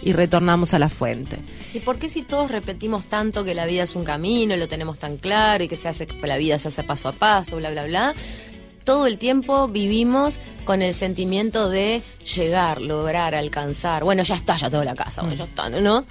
y 0.00 0.12
retornamos 0.12 0.74
a 0.74 0.78
la 0.78 0.88
fuente. 0.88 1.38
¿Y 1.74 1.80
por 1.80 1.98
qué 1.98 2.08
si 2.08 2.22
todos 2.22 2.50
repetimos 2.50 3.04
tanto 3.06 3.44
que 3.44 3.54
la 3.54 3.66
vida 3.66 3.82
es 3.82 3.96
un 3.96 4.04
camino, 4.04 4.56
lo 4.56 4.68
tenemos 4.68 4.98
tan 4.98 5.16
claro 5.16 5.64
y 5.64 5.68
que 5.68 5.76
se 5.76 5.88
hace 5.88 6.06
la 6.22 6.36
vida 6.36 6.58
se 6.58 6.68
hace 6.68 6.84
paso 6.84 7.08
a 7.08 7.12
paso, 7.12 7.56
bla 7.56 7.70
bla 7.70 7.86
bla? 7.86 8.14
Todo 8.88 9.06
el 9.06 9.18
tiempo 9.18 9.68
vivimos 9.68 10.40
con 10.64 10.80
el 10.80 10.94
sentimiento 10.94 11.68
de 11.68 12.00
llegar, 12.34 12.80
lograr, 12.80 13.34
alcanzar. 13.34 14.02
Bueno, 14.02 14.22
ya 14.22 14.34
está, 14.34 14.56
ya 14.56 14.70
tengo 14.70 14.82
la 14.82 14.94
casa, 14.94 15.20
bueno, 15.20 15.36
ya 15.36 15.44
está, 15.44 15.68
¿no? 15.68 16.06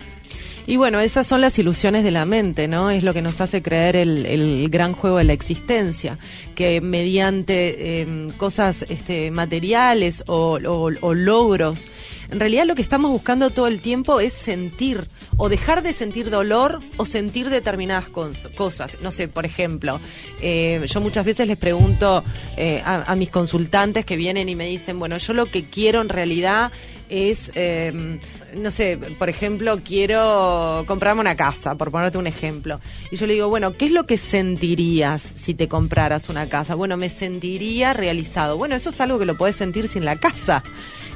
Y 0.67 0.75
bueno, 0.75 0.99
esas 0.99 1.25
son 1.25 1.41
las 1.41 1.57
ilusiones 1.57 2.03
de 2.03 2.11
la 2.11 2.25
mente, 2.25 2.67
¿no? 2.67 2.91
Es 2.91 3.01
lo 3.01 3.15
que 3.15 3.23
nos 3.23 3.41
hace 3.41 3.63
creer 3.63 3.95
el, 3.95 4.69
gran 4.69 4.93
juego 4.93 5.17
de 5.17 5.23
la 5.23 5.33
existencia, 5.33 6.19
que 6.53 6.79
mediante 6.79 8.01
eh, 8.01 8.27
cosas 8.37 8.85
este, 8.89 9.31
materiales 9.31 10.23
o 10.27 10.59
logros, 10.59 11.87
en 12.29 12.39
realidad 12.39 12.65
lo 12.65 12.75
que 12.75 12.83
estamos 12.83 13.09
buscando 13.09 13.49
todo 13.49 13.65
el 13.65 13.81
tiempo 13.81 14.19
es 14.19 14.33
sentir, 14.33 15.07
o 15.37 15.49
dejar 15.49 15.83
de 15.83 15.93
sentir 15.93 16.29
dolor 16.29 16.79
o 16.97 17.05
sentir 17.05 17.49
determinadas 17.49 18.09
cosas. 18.09 18.97
No 19.01 19.11
sé, 19.11 19.27
por 19.27 19.45
ejemplo, 19.45 19.99
eh, 20.41 20.83
yo 20.85 20.99
muchas 20.99 21.25
veces 21.25 21.47
les 21.47 21.57
pregunto 21.57 22.23
eh, 22.57 22.81
a 22.83 23.15
mis 23.15 23.29
consultantes 23.29 24.05
que 24.05 24.15
vienen 24.15 24.49
y 24.49 24.55
me 24.55 24.65
dicen, 24.65 24.99
bueno, 24.99 25.17
yo 25.17 25.33
lo 25.33 25.45
que 25.45 25.63
quiero 25.63 26.01
en 26.01 26.09
realidad 26.09 26.71
es, 27.09 27.51
eh, 27.55 28.19
no 28.55 28.71
sé, 28.71 28.97
por 29.17 29.29
ejemplo, 29.29 29.79
quiero 29.83 30.83
comprarme 30.87 31.21
una 31.21 31.35
casa, 31.35 31.75
por 31.75 31.91
ponerte 31.91 32.17
un 32.17 32.27
ejemplo. 32.27 32.79
Y 33.11 33.15
yo 33.15 33.27
le 33.27 33.33
digo, 33.33 33.49
bueno, 33.49 33.73
¿qué 33.73 33.85
es 33.85 33.91
lo 33.91 34.05
que 34.05 34.17
sentirías 34.17 35.21
si 35.21 35.53
te 35.53 35.67
compraras 35.67 36.29
una 36.29 36.49
casa? 36.49 36.75
Bueno, 36.75 36.97
me 36.97 37.09
sentiría 37.09 37.93
realizado. 37.93 38.57
Bueno, 38.57 38.75
eso 38.75 38.89
es 38.89 39.01
algo 39.01 39.19
que 39.19 39.25
lo 39.25 39.37
puedes 39.37 39.55
sentir 39.55 39.87
sin 39.87 40.05
la 40.05 40.15
casa. 40.15 40.63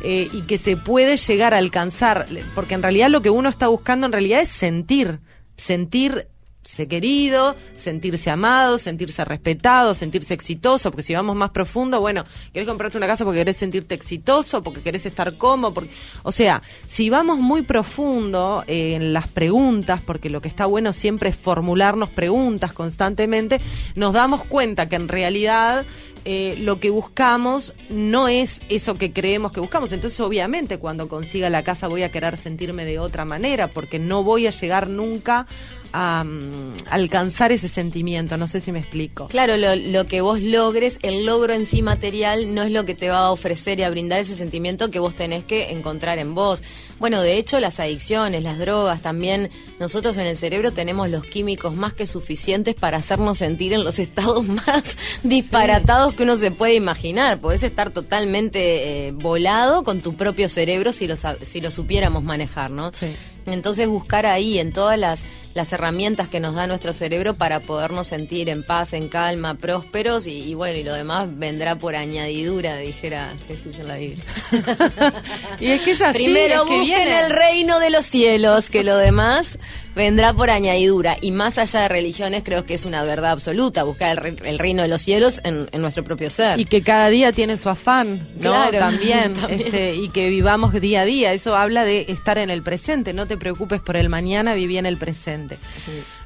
eh, 0.03 0.29
y 0.33 0.41
que 0.43 0.57
se 0.57 0.77
puede 0.77 1.17
llegar 1.17 1.53
a 1.53 1.57
alcanzar, 1.57 2.25
porque 2.55 2.73
en 2.73 2.81
realidad 2.81 3.09
lo 3.09 3.21
que 3.21 3.29
uno 3.29 3.49
está 3.49 3.67
buscando 3.67 4.07
en 4.07 4.11
realidad 4.11 4.41
es 4.41 4.49
sentir, 4.49 5.19
sentir 5.57 6.27
ser 6.71 6.87
querido, 6.87 7.55
sentirse 7.77 8.29
amado, 8.29 8.77
sentirse 8.77 9.23
respetado, 9.25 9.93
sentirse 9.93 10.33
exitoso, 10.33 10.91
porque 10.91 11.03
si 11.03 11.13
vamos 11.13 11.35
más 11.35 11.51
profundo, 11.51 11.99
bueno, 11.99 12.23
querés 12.53 12.67
comprarte 12.67 12.97
una 12.97 13.07
casa 13.07 13.25
porque 13.25 13.39
querés 13.39 13.57
sentirte 13.57 13.95
exitoso, 13.95 14.63
porque 14.63 14.81
querés 14.81 15.05
estar 15.05 15.37
cómodo, 15.37 15.73
porque, 15.73 15.91
o 16.23 16.31
sea, 16.31 16.61
si 16.87 17.09
vamos 17.09 17.39
muy 17.39 17.63
profundo 17.63 18.63
eh, 18.67 18.93
en 18.95 19.13
las 19.13 19.27
preguntas, 19.27 20.01
porque 20.05 20.29
lo 20.29 20.41
que 20.41 20.47
está 20.47 20.65
bueno 20.65 20.93
siempre 20.93 21.29
es 21.29 21.35
formularnos 21.35 22.09
preguntas 22.09 22.73
constantemente, 22.73 23.59
nos 23.95 24.13
damos 24.13 24.43
cuenta 24.45 24.87
que 24.87 24.95
en 24.95 25.07
realidad 25.07 25.85
eh, 26.23 26.55
lo 26.59 26.79
que 26.79 26.91
buscamos 26.91 27.73
no 27.89 28.27
es 28.27 28.61
eso 28.69 28.93
que 28.95 29.11
creemos 29.11 29.51
que 29.51 29.59
buscamos. 29.59 29.91
Entonces, 29.91 30.19
obviamente, 30.19 30.77
cuando 30.77 31.09
consiga 31.09 31.49
la 31.49 31.63
casa 31.63 31.87
voy 31.87 32.03
a 32.03 32.11
querer 32.11 32.37
sentirme 32.37 32.85
de 32.85 32.99
otra 32.99 33.25
manera, 33.25 33.67
porque 33.67 33.97
no 33.97 34.23
voy 34.23 34.45
a 34.45 34.51
llegar 34.51 34.87
nunca 34.87 35.47
a 35.93 36.23
mm, 36.23 36.75
alcanzar 36.89 37.51
ese 37.51 37.67
sentimiento. 37.67 38.37
No 38.37 38.47
sé 38.47 38.61
si 38.61 38.71
me 38.71 38.79
explico. 38.79 39.27
Claro, 39.27 39.57
lo, 39.57 39.75
lo 39.75 40.07
que 40.07 40.21
vos 40.21 40.41
logres, 40.41 40.97
el 41.01 41.25
logro 41.25 41.53
en 41.53 41.65
sí 41.65 41.81
material 41.81 42.53
no 42.53 42.63
es 42.63 42.71
lo 42.71 42.85
que 42.85 42.95
te 42.95 43.09
va 43.09 43.27
a 43.27 43.31
ofrecer 43.31 43.79
y 43.79 43.83
a 43.83 43.89
brindar 43.89 44.19
ese 44.19 44.35
sentimiento 44.35 44.91
que 44.91 44.99
vos 44.99 45.15
tenés 45.15 45.43
que 45.43 45.71
encontrar 45.71 46.19
en 46.19 46.35
vos. 46.35 46.63
Bueno, 47.01 47.23
de 47.23 47.37
hecho, 47.37 47.59
las 47.59 47.79
adicciones, 47.79 48.43
las 48.43 48.59
drogas, 48.59 49.01
también 49.01 49.49
nosotros 49.79 50.17
en 50.17 50.27
el 50.27 50.37
cerebro 50.37 50.71
tenemos 50.71 51.09
los 51.09 51.25
químicos 51.25 51.75
más 51.75 51.93
que 51.93 52.05
suficientes 52.05 52.75
para 52.75 52.99
hacernos 52.99 53.39
sentir 53.39 53.73
en 53.73 53.83
los 53.83 53.97
estados 53.99 54.47
más 54.47 54.97
disparatados 55.23 56.13
que 56.13 56.21
uno 56.21 56.35
se 56.35 56.51
puede 56.51 56.75
imaginar. 56.75 57.39
Podés 57.39 57.63
estar 57.63 57.91
totalmente 57.91 59.07
eh, 59.07 59.11
volado 59.13 59.83
con 59.83 60.01
tu 60.01 60.15
propio 60.15 60.47
cerebro 60.47 60.91
si 60.91 61.07
lo, 61.07 61.15
si 61.17 61.59
lo 61.59 61.71
supiéramos 61.71 62.23
manejar, 62.23 62.69
¿no? 62.69 62.91
Sí. 62.93 63.07
Entonces 63.45 63.87
buscar 63.87 64.25
ahí 64.25 64.59
en 64.59 64.71
todas 64.71 64.97
las, 64.97 65.23
las 65.53 65.71
herramientas 65.73 66.29
que 66.29 66.39
nos 66.39 66.55
da 66.55 66.67
nuestro 66.67 66.93
cerebro 66.93 67.35
para 67.35 67.59
podernos 67.59 68.07
sentir 68.07 68.49
en 68.49 68.63
paz, 68.63 68.93
en 68.93 69.09
calma, 69.09 69.55
prósperos 69.55 70.27
y, 70.27 70.49
y 70.49 70.53
bueno, 70.53 70.77
y 70.77 70.83
lo 70.83 70.93
demás 70.93 71.27
vendrá 71.31 71.77
por 71.77 71.95
añadidura, 71.95 72.77
dijera 72.77 73.35
Jesús 73.47 73.75
en 73.79 73.87
la 73.87 73.97
Biblia. 73.97 74.23
Y 75.59 75.67
es 75.67 75.81
que 75.81 75.91
es 75.91 76.01
así. 76.01 76.23
Primero 76.23 76.63
es 76.63 76.69
que 76.69 76.77
busquen 76.77 76.81
viene. 76.81 77.19
el 77.19 77.31
reino 77.31 77.79
de 77.79 77.89
los 77.89 78.05
cielos, 78.05 78.69
que 78.69 78.83
lo 78.83 78.97
demás 78.97 79.59
vendrá 79.95 80.33
por 80.33 80.49
añadidura. 80.49 81.17
Y 81.21 81.31
más 81.31 81.57
allá 81.57 81.81
de 81.81 81.87
religiones, 81.89 82.43
creo 82.43 82.65
que 82.65 82.73
es 82.73 82.85
una 82.85 83.03
verdad 83.03 83.31
absoluta, 83.31 83.83
buscar 83.83 84.09
el, 84.11 84.17
re- 84.17 84.49
el 84.49 84.59
reino 84.59 84.81
de 84.81 84.87
los 84.87 85.01
cielos 85.01 85.41
en, 85.43 85.67
en 85.71 85.81
nuestro 85.81 86.03
propio 86.03 86.29
ser. 86.29 86.59
Y 86.59 86.65
que 86.65 86.81
cada 86.81 87.09
día 87.09 87.31
tiene 87.31 87.57
su 87.57 87.69
afán, 87.69 88.27
¿no? 88.35 88.51
Claro, 88.51 88.77
también, 88.77 89.33
también. 89.35 89.61
Este, 89.61 89.95
y 89.95 90.09
que 90.09 90.29
vivamos 90.29 90.73
día 90.73 91.01
a 91.01 91.05
día. 91.05 91.33
Eso 91.33 91.55
habla 91.55 91.83
de 91.85 92.05
estar 92.09 92.37
en 92.37 92.49
el 92.49 92.61
presente. 92.63 93.13
No 93.13 93.25
te 93.25 93.37
preocupes 93.37 93.81
por 93.81 93.97
el 93.97 94.09
mañana, 94.09 94.53
viví 94.53 94.77
en 94.77 94.85
el 94.85 94.97
presente. 94.97 95.57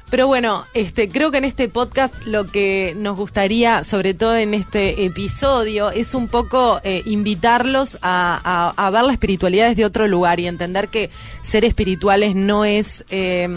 Pero 0.08 0.28
bueno, 0.28 0.64
este, 0.72 1.08
creo 1.08 1.30
que 1.32 1.38
en 1.38 1.44
este 1.44 1.68
podcast 1.68 2.14
lo 2.26 2.44
que 2.44 2.94
nos 2.96 3.16
gustaría, 3.16 3.82
sobre 3.82 4.14
todo 4.14 4.36
en 4.36 4.54
este 4.54 5.04
episodio, 5.04 5.90
es 5.90 6.14
un 6.14 6.28
poco 6.28 6.80
eh, 6.84 7.02
invitarlos 7.06 7.98
a, 8.02 8.40
a- 8.76 8.86
a 8.86 8.90
ver 8.90 9.02
la 9.02 9.12
espiritualidad 9.12 9.68
desde 9.68 9.84
otro 9.84 10.06
lugar 10.06 10.38
y 10.38 10.46
entender 10.46 10.88
que 10.88 11.10
ser 11.42 11.64
espirituales 11.64 12.36
no 12.36 12.64
es 12.64 13.04
eh, 13.10 13.48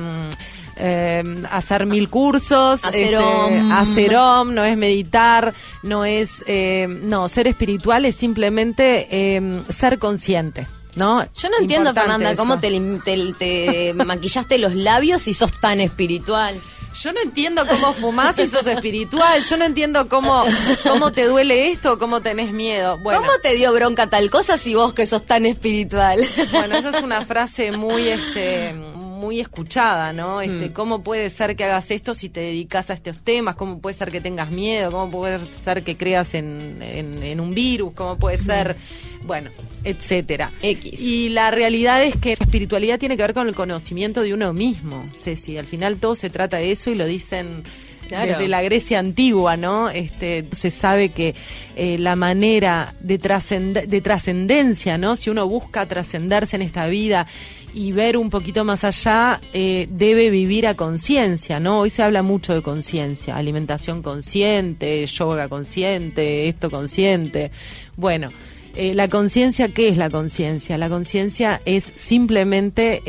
eh, 0.78 1.24
hacer 1.52 1.86
mil 1.86 2.10
cursos, 2.10 2.84
Hacer 2.84 3.14
este, 3.14 3.18
om. 3.18 4.54
no 4.54 4.64
es 4.64 4.76
meditar, 4.76 5.54
no 5.84 6.04
es, 6.04 6.44
eh, 6.48 6.88
no, 7.04 7.30
ser 7.30 7.48
espiritual 7.48 8.06
es 8.06 8.16
simplemente 8.16 9.08
eh, 9.12 9.62
ser 9.70 10.00
consciente. 10.00 10.66
¿No? 10.96 11.24
Yo 11.36 11.50
no 11.50 11.58
entiendo, 11.60 11.90
Importante 11.90 12.02
Fernanda, 12.02 12.30
eso. 12.32 12.38
cómo 12.38 12.60
te, 12.60 12.70
lim- 12.72 13.02
te- 13.04 13.34
te 13.34 13.94
maquillaste 14.06 14.58
los 14.58 14.76
labios 14.76 15.28
y 15.28 15.34
sos 15.34 15.60
tan 15.60 15.80
espiritual. 15.82 16.60
Yo 17.00 17.14
no 17.14 17.22
entiendo 17.22 17.68
cómo 17.68 17.94
fumás 17.94 18.40
y 18.40 18.48
sos 18.48 18.66
espiritual. 18.66 19.44
Yo 19.44 19.58
no 19.58 19.66
entiendo 19.66 20.10
cómo, 20.10 20.44
cómo 20.84 21.12
te 21.12 21.26
duele 21.28 21.70
esto, 21.72 22.00
cómo 22.00 22.22
tenés 22.22 22.52
miedo. 22.52 22.98
Bueno, 22.98 23.22
¿Cómo 23.22 23.34
te 23.44 23.54
dio 23.54 23.72
bronca 23.72 24.10
tal 24.10 24.32
cosa 24.32 24.58
si 24.58 24.74
vos 24.74 24.94
que 24.96 25.06
sos 25.06 25.24
tan 25.24 25.46
espiritual? 25.46 26.20
bueno, 26.52 26.76
esa 26.78 26.90
es 26.98 27.04
una 27.04 27.24
frase 27.24 27.72
muy, 27.72 28.08
este, 28.08 28.74
muy 29.20 29.40
escuchada, 29.40 30.14
¿no? 30.14 30.42
Este, 30.42 30.70
Mm. 30.70 30.74
¿Cómo 30.74 31.04
puede 31.04 31.30
ser 31.30 31.56
que 31.56 31.66
hagas 31.66 31.92
esto 31.92 32.14
si 32.16 32.30
te 32.30 32.40
dedicas 32.40 32.90
a 32.90 32.94
estos 32.94 33.20
temas? 33.20 33.56
¿Cómo 33.56 33.80
puede 33.80 33.96
ser 33.96 34.12
que 34.12 34.22
tengas 34.22 34.50
miedo? 34.50 34.92
¿Cómo 34.92 35.12
puede 35.12 35.40
ser 35.46 35.84
que 35.84 35.96
creas 35.96 36.34
en, 36.34 36.80
en- 36.82 37.22
en 37.22 37.40
un 37.40 37.54
virus? 37.54 37.94
¿Cómo 37.94 38.18
puede 38.18 38.38
ser, 38.40 38.76
bueno, 39.24 39.52
etcétera? 39.84 40.50
X. 40.62 41.00
Y 41.00 41.30
la 41.30 41.52
realidad 41.52 42.04
es 42.04 42.16
que 42.18 42.36
la 42.40 42.46
espiritualidad 42.46 42.98
tiene 42.98 43.18
que 43.18 43.24
ver 43.24 43.34
con 43.34 43.48
el 43.48 43.56
conocimiento 43.56 44.22
de 44.22 44.34
uno 44.34 44.54
mismo, 44.54 45.08
Ceci. 45.14 45.58
Al 45.58 45.66
final 45.68 46.00
todo 46.00 46.16
se 46.16 46.30
trata 46.30 46.58
de 46.58 46.72
eso 46.72 46.90
y 46.90 46.96
lo 46.96 47.06
dicen 47.06 47.64
desde 48.10 48.48
la 48.48 48.62
Grecia 48.62 49.00
antigua, 49.00 49.58
¿no? 49.58 49.90
Este, 49.90 50.46
se 50.52 50.72
sabe 50.72 51.10
que 51.10 51.36
eh, 51.76 51.98
la 51.98 52.16
manera 52.16 52.94
de, 53.00 53.18
de 53.18 54.02
trascendencia, 54.02 54.98
¿no? 54.98 55.16
Si 55.16 55.30
uno 55.30 55.48
busca 55.48 55.86
trascenderse 55.86 56.56
en 56.56 56.62
esta 56.62 56.88
vida 56.88 57.28
y 57.74 57.92
ver 57.92 58.18
un 58.18 58.30
poquito 58.30 58.66
más 58.66 58.84
allá, 58.84 59.40
eh, 59.54 59.88
debe 59.92 60.30
vivir 60.30 60.68
a 60.68 60.76
conciencia, 60.76 61.60
¿no? 61.60 61.80
Hoy 61.80 61.90
se 61.90 62.04
habla 62.04 62.24
mucho 62.24 62.54
de 62.54 62.62
conciencia, 62.62 63.36
alimentación 63.36 64.02
consciente, 64.02 65.06
yoga 65.06 65.48
consciente, 65.48 66.48
esto 66.50 66.72
consciente. 66.72 67.52
Bueno, 67.96 68.30
eh, 68.76 68.94
la 68.94 69.08
conciencia, 69.08 69.70
¿qué 69.70 69.90
es 69.90 69.98
la 69.98 70.10
conciencia? 70.10 70.78
La 70.78 70.90
conciencia 70.90 71.62
es 71.66 71.84
simplemente 71.84 73.02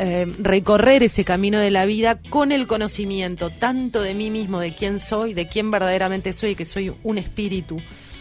eh, 0.00 0.26
recorrer 0.38 1.02
ese 1.02 1.24
camino 1.24 1.58
de 1.58 1.70
la 1.70 1.84
vida 1.84 2.20
con 2.30 2.52
el 2.52 2.68
conocimiento 2.68 3.50
tanto 3.50 4.00
de 4.00 4.14
mí 4.14 4.30
mismo, 4.30 4.60
de 4.60 4.72
quién 4.72 5.00
soy, 5.00 5.34
de 5.34 5.48
quién 5.48 5.72
verdaderamente 5.72 6.32
soy, 6.32 6.54
que 6.54 6.64
soy 6.64 6.92
un 7.02 7.18
espíritu 7.18 7.78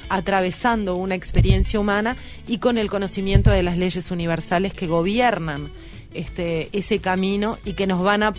atravesando 0.10 0.96
una 0.96 1.13
experiencia 1.13 1.79
humana 1.79 2.17
y 2.48 2.57
con 2.57 2.77
el 2.77 2.89
conocimiento 2.89 3.51
de 3.51 3.62
las 3.62 3.77
leyes 3.77 4.10
universales 4.10 4.74
que 4.74 4.88
gobiernan 4.88 5.72
este, 6.13 6.69
ese 6.72 6.98
camino 6.98 7.60
y 7.63 7.74
que 7.74 7.86
nos 7.86 8.01
van 8.01 8.24
a 8.24 8.34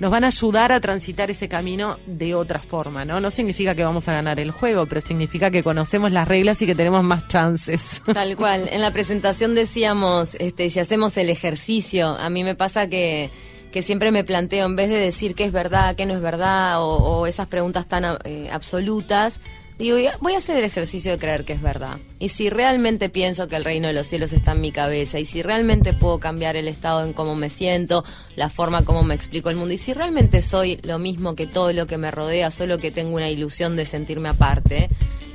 nos 0.00 0.10
van 0.10 0.24
a 0.24 0.28
ayudar 0.28 0.72
a 0.72 0.80
transitar 0.80 1.30
ese 1.30 1.48
camino 1.48 1.98
de 2.06 2.34
otra 2.34 2.60
forma, 2.60 3.04
¿no? 3.04 3.20
No 3.20 3.30
significa 3.30 3.74
que 3.74 3.84
vamos 3.84 4.08
a 4.08 4.12
ganar 4.12 4.40
el 4.40 4.50
juego, 4.50 4.86
pero 4.86 5.00
significa 5.00 5.50
que 5.50 5.62
conocemos 5.62 6.12
las 6.12 6.28
reglas 6.28 6.60
y 6.62 6.66
que 6.66 6.74
tenemos 6.74 7.04
más 7.04 7.28
chances. 7.28 8.02
Tal 8.14 8.36
cual. 8.36 8.68
En 8.70 8.80
la 8.80 8.92
presentación 8.92 9.54
decíamos, 9.54 10.34
este, 10.36 10.70
si 10.70 10.80
hacemos 10.80 11.16
el 11.16 11.30
ejercicio, 11.30 12.08
a 12.08 12.28
mí 12.30 12.44
me 12.44 12.54
pasa 12.54 12.88
que 12.88 13.30
que 13.74 13.82
siempre 13.82 14.12
me 14.12 14.22
planteo, 14.22 14.66
en 14.66 14.76
vez 14.76 14.88
de 14.88 15.00
decir 15.00 15.34
qué 15.34 15.42
es 15.42 15.50
verdad, 15.50 15.96
qué 15.96 16.06
no 16.06 16.14
es 16.14 16.20
verdad, 16.20 16.76
o, 16.78 17.26
esas 17.26 17.48
preguntas 17.48 17.88
tan 17.88 18.04
eh, 18.22 18.48
absolutas, 18.52 19.40
Digo, 19.76 19.96
voy 20.20 20.34
a 20.34 20.38
hacer 20.38 20.56
el 20.56 20.64
ejercicio 20.64 21.10
de 21.10 21.18
creer 21.18 21.44
que 21.44 21.52
es 21.52 21.60
verdad. 21.60 21.98
Y 22.20 22.28
si 22.28 22.48
realmente 22.48 23.08
pienso 23.08 23.48
que 23.48 23.56
el 23.56 23.64
reino 23.64 23.88
de 23.88 23.92
los 23.92 24.06
cielos 24.06 24.32
está 24.32 24.52
en 24.52 24.60
mi 24.60 24.70
cabeza, 24.70 25.18
y 25.18 25.24
si 25.24 25.42
realmente 25.42 25.92
puedo 25.92 26.20
cambiar 26.20 26.56
el 26.56 26.68
estado 26.68 27.04
en 27.04 27.12
cómo 27.12 27.34
me 27.34 27.50
siento, 27.50 28.04
la 28.36 28.48
forma 28.48 28.84
como 28.84 29.02
me 29.02 29.16
explico 29.16 29.50
el 29.50 29.56
mundo, 29.56 29.74
y 29.74 29.76
si 29.76 29.92
realmente 29.92 30.42
soy 30.42 30.78
lo 30.84 31.00
mismo 31.00 31.34
que 31.34 31.48
todo 31.48 31.72
lo 31.72 31.88
que 31.88 31.98
me 31.98 32.12
rodea, 32.12 32.52
solo 32.52 32.78
que 32.78 32.92
tengo 32.92 33.16
una 33.16 33.28
ilusión 33.28 33.74
de 33.74 33.84
sentirme 33.84 34.28
aparte, 34.28 34.88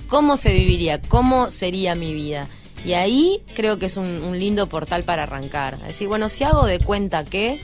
¿cómo 0.07 0.37
se 0.37 0.53
viviría? 0.53 1.01
¿Cómo 1.01 1.51
sería 1.51 1.93
mi 1.95 2.13
vida? 2.13 2.47
Y 2.85 2.93
ahí 2.93 3.43
creo 3.55 3.77
que 3.77 3.87
es 3.87 3.97
un, 3.97 4.05
un 4.05 4.39
lindo 4.39 4.69
portal 4.69 5.03
para 5.03 5.23
arrancar. 5.23 5.73
Es 5.81 5.87
decir, 5.87 6.07
bueno, 6.07 6.29
si 6.29 6.45
hago 6.45 6.65
de 6.65 6.79
cuenta 6.79 7.25
que 7.25 7.59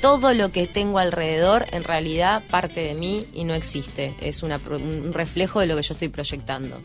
todo 0.00 0.34
lo 0.34 0.52
que 0.52 0.66
tengo 0.66 0.98
alrededor 0.98 1.66
en 1.72 1.84
realidad 1.84 2.44
parte 2.50 2.80
de 2.80 2.94
mí 2.94 3.26
y 3.32 3.44
no 3.44 3.54
existe. 3.54 4.14
Es 4.20 4.42
un 4.42 4.52
reflejo 5.12 5.60
de 5.60 5.66
lo 5.66 5.76
que 5.76 5.82
yo 5.82 5.92
estoy 5.94 6.08
proyectando. 6.08 6.80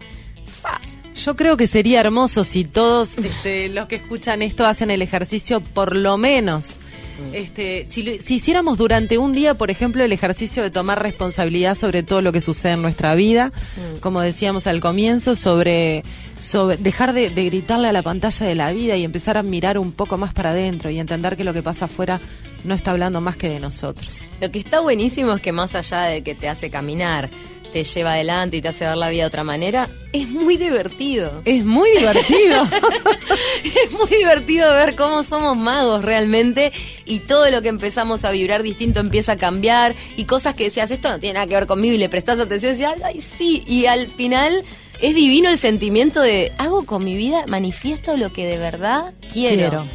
Yo 1.15 1.35
creo 1.35 1.57
que 1.57 1.67
sería 1.67 1.99
hermoso 1.99 2.43
si 2.43 2.63
todos 2.63 3.17
este, 3.17 3.69
los 3.69 3.87
que 3.87 3.95
escuchan 3.95 4.41
esto 4.41 4.65
hacen 4.65 4.91
el 4.91 5.01
ejercicio 5.01 5.61
por 5.61 5.95
lo 5.95 6.17
menos. 6.17 6.79
Mm. 7.21 7.35
Este, 7.35 7.85
si, 7.89 8.17
si, 8.19 8.35
hiciéramos 8.35 8.77
durante 8.77 9.17
un 9.17 9.33
día, 9.33 9.53
por 9.53 9.69
ejemplo, 9.69 10.03
el 10.03 10.13
ejercicio 10.13 10.63
de 10.63 10.71
tomar 10.71 11.03
responsabilidad 11.03 11.75
sobre 11.75 12.01
todo 12.03 12.21
lo 12.21 12.31
que 12.31 12.41
sucede 12.41 12.73
en 12.73 12.81
nuestra 12.81 13.13
vida, 13.13 13.47
mm. 13.47 13.99
como 13.99 14.21
decíamos 14.21 14.67
al 14.67 14.79
comienzo, 14.79 15.35
sobre, 15.35 16.03
sobre 16.39 16.77
dejar 16.77 17.13
de, 17.13 17.29
de, 17.29 17.45
gritarle 17.45 17.89
a 17.89 17.91
la 17.91 18.01
pantalla 18.01 18.45
de 18.45 18.55
la 18.55 18.71
vida 18.71 18.95
y 18.95 19.03
empezar 19.03 19.37
a 19.37 19.43
mirar 19.43 19.77
un 19.77 19.91
poco 19.91 20.17
más 20.17 20.33
para 20.33 20.51
adentro 20.51 20.89
y 20.89 20.99
entender 20.99 21.35
que 21.35 21.43
lo 21.43 21.53
que 21.53 21.61
pasa 21.61 21.85
afuera 21.85 22.21
no 22.63 22.75
está 22.75 22.91
hablando 22.91 23.21
más 23.21 23.37
que 23.37 23.49
de 23.49 23.59
nosotros. 23.59 24.31
Lo 24.39 24.51
que 24.51 24.59
está 24.59 24.79
buenísimo 24.81 25.33
es 25.33 25.41
que 25.41 25.51
más 25.51 25.75
allá 25.75 26.01
de 26.03 26.23
que 26.23 26.35
te 26.35 26.49
hace 26.49 26.69
caminar, 26.69 27.29
te 27.71 27.83
lleva 27.83 28.13
adelante 28.13 28.57
y 28.57 28.61
te 28.61 28.67
hace 28.67 28.85
ver 28.85 28.97
la 28.97 29.09
vida 29.09 29.23
de 29.23 29.27
otra 29.27 29.43
manera, 29.43 29.89
es 30.11 30.29
muy 30.29 30.57
divertido. 30.57 31.41
Es 31.45 31.63
muy 31.63 31.89
divertido. 31.91 32.63
es 33.63 33.91
muy 33.93 34.09
divertido 34.09 34.73
ver 34.73 34.95
cómo 34.95 35.23
somos 35.23 35.57
magos 35.57 36.03
realmente 36.03 36.71
y 37.05 37.19
todo 37.19 37.49
lo 37.49 37.61
que 37.61 37.69
empezamos 37.69 38.25
a 38.25 38.31
vibrar 38.31 38.61
distinto 38.61 38.99
empieza 38.99 39.33
a 39.33 39.37
cambiar 39.37 39.95
y 40.17 40.25
cosas 40.25 40.53
que 40.55 40.65
decías, 40.65 40.91
esto 40.91 41.09
no 41.09 41.19
tiene 41.19 41.35
nada 41.35 41.47
que 41.47 41.55
ver 41.55 41.67
conmigo 41.67 41.95
y 41.95 41.97
le 41.97 42.09
prestas 42.09 42.39
atención 42.39 42.71
y 42.71 42.73
decías, 42.73 43.01
ay, 43.03 43.21
sí, 43.21 43.63
y 43.65 43.85
al 43.85 44.07
final 44.07 44.63
es 44.99 45.15
divino 45.15 45.49
el 45.49 45.57
sentimiento 45.57 46.21
de 46.21 46.51
hago 46.57 46.85
con 46.85 47.03
mi 47.03 47.15
vida, 47.15 47.45
manifiesto 47.47 48.17
lo 48.17 48.31
que 48.33 48.45
de 48.45 48.57
verdad 48.57 49.13
quiero. 49.31 49.55
quiero. 49.55 49.87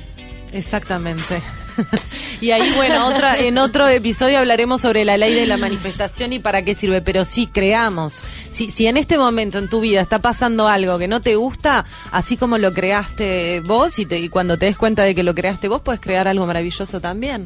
Exactamente. 0.53 1.43
y 2.40 2.50
ahí, 2.50 2.73
bueno, 2.76 3.06
otra, 3.06 3.38
en 3.38 3.59
otro 3.59 3.88
episodio 3.88 4.38
hablaremos 4.38 4.80
sobre 4.80 5.04
la 5.04 5.16
ley 5.16 5.35
de 5.35 5.47
la 5.47 5.56
manifestación 5.56 6.33
y 6.33 6.38
para 6.38 6.62
qué 6.62 6.75
sirve. 6.75 7.02
Pero 7.02 7.25
sí, 7.25 7.47
creamos. 7.47 8.23
Si, 8.50 8.71
si 8.71 8.87
en 8.87 8.97
este 8.97 9.18
momento 9.18 9.59
en 9.59 9.68
tu 9.68 9.80
vida 9.80 10.00
está 10.00 10.18
pasando 10.18 10.68
algo 10.68 10.99
que 10.99 11.09
no 11.09 11.21
te 11.21 11.37
gusta, 11.37 11.85
así 12.12 12.37
como 12.37 12.59
lo 12.59 12.73
creaste 12.73 13.60
vos 13.60 13.99
y, 13.99 14.06
te, 14.06 14.19
y 14.19 14.28
cuando 14.28 14.58
te 14.58 14.67
des 14.67 14.76
cuenta 14.76 15.02
de 15.02 15.15
que 15.15 15.23
lo 15.23 15.34
creaste 15.34 15.69
vos, 15.69 15.82
puedes 15.82 16.00
crear 16.00 16.28
algo 16.28 16.47
maravilloso 16.47 17.00
también. 17.00 17.45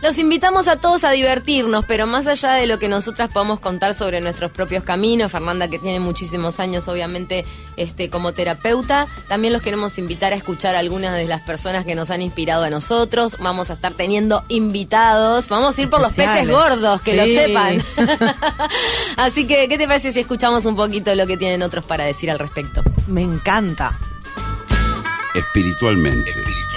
Los 0.00 0.16
invitamos 0.18 0.68
a 0.68 0.76
todos 0.76 1.02
a 1.02 1.10
divertirnos, 1.10 1.84
pero 1.84 2.06
más 2.06 2.28
allá 2.28 2.52
de 2.52 2.66
lo 2.68 2.78
que 2.78 2.88
nosotras 2.88 3.30
podamos 3.32 3.58
contar 3.58 3.94
sobre 3.94 4.20
nuestros 4.20 4.52
propios 4.52 4.84
caminos, 4.84 5.32
Fernanda 5.32 5.68
que 5.68 5.80
tiene 5.80 5.98
muchísimos 5.98 6.60
años 6.60 6.86
obviamente 6.86 7.44
este 7.76 8.08
como 8.08 8.32
terapeuta, 8.32 9.08
también 9.28 9.52
los 9.52 9.60
queremos 9.60 9.98
invitar 9.98 10.32
a 10.32 10.36
escuchar 10.36 10.76
a 10.76 10.78
algunas 10.78 11.16
de 11.16 11.26
las 11.26 11.42
personas 11.42 11.84
que 11.84 11.96
nos 11.96 12.10
han 12.10 12.22
inspirado 12.22 12.62
a 12.62 12.70
nosotros. 12.70 13.38
Vamos 13.40 13.70
a 13.70 13.72
estar 13.72 13.92
teniendo 13.94 14.44
invitados, 14.48 15.48
vamos 15.48 15.76
a 15.76 15.82
ir 15.82 15.90
por 15.90 16.00
los 16.00 16.12
peces 16.12 16.48
gordos, 16.48 17.00
que 17.02 17.16
lo 17.16 17.24
sepan. 17.24 17.82
Así 19.16 19.48
que, 19.48 19.68
¿qué 19.68 19.78
te 19.78 19.88
parece 19.88 20.12
si 20.12 20.20
escuchamos 20.20 20.64
un 20.66 20.76
poquito 20.76 21.12
lo 21.16 21.26
que 21.26 21.36
tienen 21.36 21.62
otros 21.62 21.84
para 21.84 22.04
decir 22.04 22.30
al 22.30 22.38
respecto? 22.38 22.82
Me 23.08 23.22
encanta. 23.22 23.98
Espiritualmente. 25.34 26.30
Espiritualmente. 26.30 26.67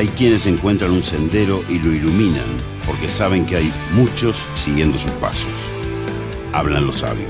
Hay 0.00 0.08
quienes 0.08 0.46
encuentran 0.46 0.92
un 0.92 1.02
sendero 1.02 1.62
y 1.68 1.78
lo 1.78 1.92
iluminan 1.92 2.46
porque 2.86 3.10
saben 3.10 3.44
que 3.44 3.56
hay 3.56 3.70
muchos 3.92 4.48
siguiendo 4.54 4.96
sus 4.96 5.10
pasos. 5.10 5.52
Hablan 6.54 6.86
los 6.86 7.00
sabios. 7.00 7.28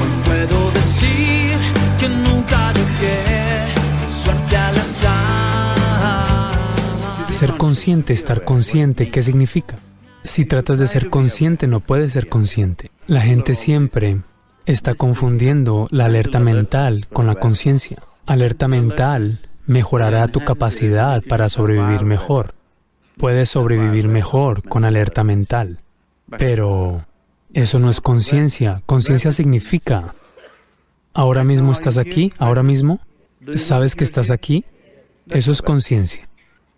Hoy 0.00 0.08
puedo 0.24 0.70
decir 0.70 1.58
que 2.00 2.08
nunca 2.08 2.72
dejé 2.72 3.66
suerte 4.08 4.56
al 4.56 4.78
azar. 4.78 6.54
Ser 7.28 7.58
consciente, 7.58 8.14
estar 8.14 8.44
consciente, 8.44 9.10
¿qué 9.10 9.20
significa? 9.20 9.76
Si 10.24 10.46
tratas 10.46 10.78
de 10.78 10.86
ser 10.86 11.10
consciente, 11.10 11.66
no 11.66 11.80
puedes 11.80 12.14
ser 12.14 12.30
consciente. 12.30 12.90
La 13.06 13.20
gente 13.20 13.54
siempre 13.54 14.22
está 14.64 14.94
confundiendo 14.94 15.86
la 15.90 16.06
alerta 16.06 16.40
mental 16.40 17.08
con 17.12 17.26
la 17.26 17.34
conciencia. 17.34 17.98
Alerta 18.24 18.68
mental 18.68 19.38
mejorará 19.68 20.26
tu 20.28 20.40
capacidad 20.40 21.22
para 21.22 21.48
sobrevivir 21.48 22.04
mejor. 22.04 22.54
Puedes 23.16 23.50
sobrevivir 23.50 24.08
mejor 24.08 24.66
con 24.66 24.84
alerta 24.84 25.22
mental. 25.22 25.82
Pero 26.38 27.06
eso 27.52 27.78
no 27.78 27.90
es 27.90 28.00
conciencia. 28.00 28.82
Conciencia 28.86 29.30
significa, 29.30 30.14
ahora 31.12 31.44
mismo 31.44 31.72
estás 31.72 31.98
aquí, 31.98 32.32
ahora 32.38 32.62
mismo, 32.62 33.00
sabes 33.56 33.94
que 33.94 34.04
estás 34.04 34.30
aquí. 34.30 34.64
Eso 35.28 35.52
es 35.52 35.60
conciencia. 35.60 36.28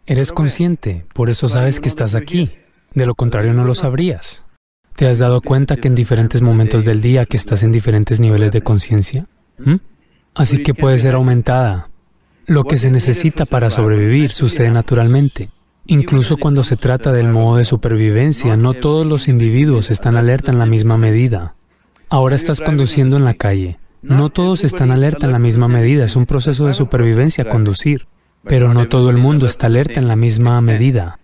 Eres 0.07 0.33
consciente, 0.33 1.07
por 1.15 1.31
eso 1.31 1.49
sabes 1.49 1.79
que 1.79 1.89
estás 1.89 2.17
aquí. 2.17 2.51
De 2.95 3.07
lo 3.07 3.15
contrario 3.15 3.53
no 3.55 3.65
lo 3.65 3.77
sabrías. 3.77 4.45
¿Te 4.97 5.07
has 5.07 5.19
dado 5.19 5.41
cuenta 5.41 5.77
que 5.77 5.87
en 5.87 5.95
diferentes 5.95 6.43
momentos 6.43 6.85
del 6.85 7.01
día 7.01 7.25
que 7.25 7.37
estás 7.37 7.63
en 7.63 7.71
diferentes 7.71 8.19
niveles 8.19 8.51
de 8.51 8.63
conciencia? 8.63 9.27
¿Mm? 9.59 9.77
Así 10.35 10.59
que 10.59 10.75
puede 10.75 10.99
ser 10.99 11.15
aumentada, 11.15 11.90
lo 12.51 12.65
que 12.65 12.79
se 12.79 12.91
necesita 12.91 13.47
para 13.47 13.71
sobrevivir 13.71 14.33
sucede 14.33 14.73
naturalmente. 14.73 15.51
Incluso 15.87 16.37
cuando 16.37 16.65
se 16.65 16.77
trata 16.77 17.13
del 17.13 17.29
modo 17.29 17.59
de 17.59 17.65
supervivencia, 17.65 18.57
no 18.57 18.75
todos 18.75 19.07
los 19.07 19.29
individuos 19.29 19.93
están 19.93 20.17
alerta 20.17 20.51
en 20.51 20.59
la 20.59 20.67
misma 20.67 20.99
medida. 20.99 21.55
Ahora 22.09 22.35
estás 22.35 22.61
conduciendo 22.61 23.17
en 23.17 23.25
la 23.25 23.35
calle. 23.35 23.79
No 24.03 24.31
todos 24.31 24.65
están 24.65 24.91
alerta 24.91 25.27
en 25.27 25.33
la 25.33 25.39
misma 25.39 25.69
medida. 25.69 26.05
Es 26.05 26.17
un 26.17 26.27
proceso 26.27 26.67
de 26.67 26.73
supervivencia 26.73 27.49
conducir. 27.49 28.09
Pero 28.43 28.75
no 28.75 28.89
todo 28.89 29.11
el 29.11 29.17
mundo 29.17 29.47
está 29.47 29.69
alerta 29.69 30.01
en 30.01 30.09
la 30.09 30.17
misma 30.17 30.61
medida. 30.61 31.21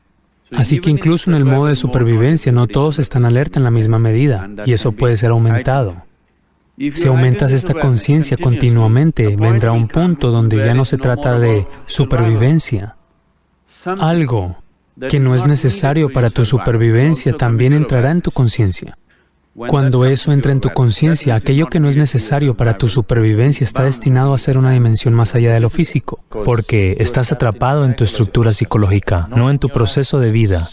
Así 0.52 0.78
que 0.78 0.90
incluso 0.90 1.28
en 1.28 1.36
el 1.36 1.44
modo 1.44 1.66
de 1.66 1.74
supervivencia 1.74 2.52
no 2.52 2.68
todos 2.68 3.00
están 3.00 3.24
alerta 3.24 3.58
en 3.58 3.64
la 3.64 3.72
misma 3.72 3.98
medida. 3.98 4.48
Y 4.64 4.74
eso 4.74 4.92
puede 4.92 5.16
ser 5.16 5.30
aumentado. 5.32 6.04
Si 6.78 7.08
aumentas 7.08 7.52
esta 7.52 7.74
conciencia 7.74 8.36
continuamente, 8.36 9.36
vendrá 9.36 9.72
un 9.72 9.88
punto 9.88 10.30
donde 10.30 10.58
ya 10.58 10.74
no 10.74 10.84
se 10.84 10.98
trata 10.98 11.38
de 11.38 11.66
supervivencia. 11.86 12.96
Algo 13.98 14.56
que 15.08 15.20
no 15.20 15.34
es 15.34 15.46
necesario 15.46 16.10
para 16.10 16.30
tu 16.30 16.44
supervivencia 16.44 17.32
también 17.34 17.72
entrará 17.72 18.10
en 18.10 18.22
tu 18.22 18.30
conciencia. 18.30 18.98
Cuando 19.54 20.04
eso 20.04 20.32
entra 20.32 20.52
en 20.52 20.60
tu 20.60 20.68
conciencia, 20.68 21.34
aquello 21.34 21.68
que 21.68 21.80
no 21.80 21.88
es 21.88 21.96
necesario 21.96 22.58
para 22.58 22.76
tu 22.76 22.88
supervivencia 22.88 23.64
está 23.64 23.84
destinado 23.84 24.34
a 24.34 24.38
ser 24.38 24.58
una 24.58 24.72
dimensión 24.72 25.14
más 25.14 25.34
allá 25.34 25.54
de 25.54 25.60
lo 25.60 25.70
físico, 25.70 26.22
porque 26.44 26.96
estás 27.00 27.32
atrapado 27.32 27.86
en 27.86 27.96
tu 27.96 28.04
estructura 28.04 28.52
psicológica, 28.52 29.28
no 29.34 29.48
en 29.50 29.58
tu 29.58 29.70
proceso 29.70 30.20
de 30.20 30.30
vida. 30.30 30.68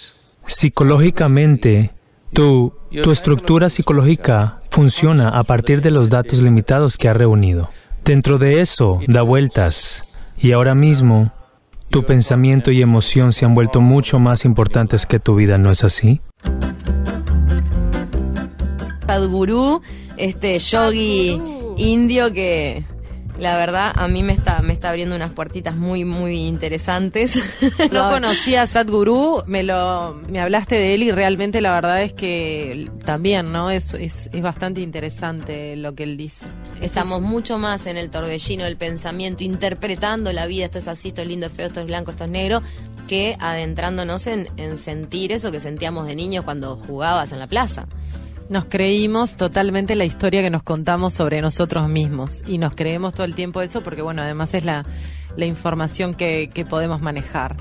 Psicológicamente, 0.45 1.93
tu, 2.34 2.74
tu 3.04 3.12
estructura 3.12 3.69
psicológica 3.69 4.62
funciona 4.69 5.30
a 5.30 5.43
partir 5.43 5.82
de 5.82 5.91
los 5.91 6.10
datos 6.10 6.39
limitados 6.39 6.98
que 6.98 7.08
ha 7.10 7.13
reunido. 7.13 7.69
Dentro 8.04 8.38
de 8.38 8.62
eso, 8.62 9.00
da 9.08 9.22
vueltas. 9.22 10.04
Y 10.38 10.52
ahora 10.52 10.76
mismo, 10.76 11.32
tu 11.89 12.04
pensamiento 12.04 12.72
y 12.72 12.82
emoción 12.82 13.34
se 13.34 13.46
han 13.46 13.56
vuelto 13.56 13.82
mucho 13.82 14.19
más 14.19 14.46
importantes 14.46 15.06
que 15.06 15.19
tu 15.19 15.36
vida, 15.36 15.58
¿no 15.58 15.72
es 15.72 15.84
así? 15.84 16.22
Sadhguru, 19.06 19.82
este 20.17 20.58
yogi 20.58 21.39
indio 21.78 22.34
que 22.34 22.84
la 23.38 23.58
verdad 23.58 23.91
a 23.96 24.08
mí 24.08 24.24
me 24.24 24.34
está 24.34 24.62
me 24.62 24.74
está 24.74 24.89
abriendo 24.89 25.15
unas 25.15 25.32
puertitas 25.32 25.76
muy 25.76 26.06
muy 26.06 26.36
interesantes. 26.41 27.39
No 27.91 28.10
conocía 28.10 28.63
a 28.63 28.67
Sadhguru, 28.67 29.43
me 29.46 29.63
lo 29.63 30.15
me 30.30 30.39
hablaste 30.39 30.76
de 30.76 30.96
él 30.96 31.04
y 31.04 31.12
realmente 31.12 31.62
la 31.62 31.72
verdad 31.72 32.02
es 32.02 32.13
que 32.13 32.89
también, 33.06 33.52
¿no? 33.52 33.69
Es, 33.69 33.93
es, 33.93 34.30
es 34.32 34.41
bastante 34.41 34.82
interesante 34.82 35.76
lo 35.76 35.93
que 35.93 36.04
él 36.04 36.17
dice. 36.17 36.48
Estamos 36.82 37.22
mucho 37.22 37.58
más 37.58 37.86
en 37.86 37.98
el 37.98 38.10
torbellino 38.10 38.63
del 38.63 38.78
pensamiento, 38.78 39.43
interpretando 39.43 40.32
la 40.32 40.46
vida, 40.46 40.65
esto 40.65 40.80
es 40.80 40.88
así, 40.88 41.10
esto 41.10 41.22
es 41.22 41.28
lindo, 41.28 41.50
feo, 41.50 41.67
esto 41.67 41.82
es 41.82 41.88
blanco, 41.88 42.12
esto 42.12 42.24
es 42.24 42.30
negro, 42.30 42.62
que 43.08 43.36
adentrándonos 43.39 44.28
en, 44.28 44.48
en 44.58 44.78
sentir 44.78 45.32
eso 45.32 45.52
que 45.52 45.60
sentíamos 45.60 46.08
de 46.08 46.15
niños 46.15 46.43
cuando 46.46 46.78
jugabas 46.78 47.32
en 47.32 47.39
la 47.39 47.48
plaza 47.48 47.88
nos 48.49 48.65
creímos 48.65 49.36
totalmente 49.36 49.95
la 49.95 50.06
historia 50.06 50.41
que 50.41 50.49
nos 50.49 50.63
contamos 50.63 51.13
sobre 51.13 51.41
nosotros 51.41 51.88
mismos 51.88 52.43
y 52.47 52.58
nos 52.58 52.75
creemos 52.75 53.13
todo 53.13 53.25
el 53.25 53.36
tiempo 53.36 53.62
eso 53.62 53.84
porque 53.84 54.01
bueno, 54.01 54.21
además 54.21 54.53
es 54.53 54.65
la, 54.65 54.86
la 55.36 55.45
información 55.45 56.13
que, 56.13 56.49
que 56.53 56.65
podemos 56.65 57.01
manejar. 57.01 57.56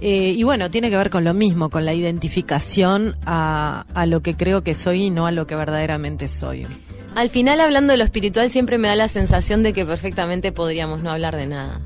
Eh, 0.00 0.34
y 0.36 0.42
bueno, 0.42 0.68
tiene 0.68 0.90
que 0.90 0.96
ver 0.96 1.10
con 1.10 1.22
lo 1.22 1.32
mismo, 1.32 1.70
con 1.70 1.84
la 1.84 1.94
identificación 1.94 3.16
a, 3.24 3.86
a 3.94 4.06
lo 4.06 4.20
que 4.20 4.34
creo 4.34 4.62
que 4.62 4.74
soy 4.74 5.04
y 5.04 5.10
no 5.10 5.26
a 5.26 5.32
lo 5.32 5.46
que 5.46 5.54
verdaderamente 5.54 6.26
soy. 6.26 6.66
Al 7.14 7.28
final, 7.28 7.60
hablando 7.60 7.92
de 7.92 7.98
lo 7.98 8.04
espiritual, 8.04 8.50
siempre 8.50 8.78
me 8.78 8.88
da 8.88 8.96
la 8.96 9.06
sensación 9.06 9.62
de 9.62 9.72
que 9.72 9.84
perfectamente 9.84 10.50
podríamos 10.50 11.04
no 11.04 11.12
hablar 11.12 11.36
de 11.36 11.46
nada. 11.46 11.80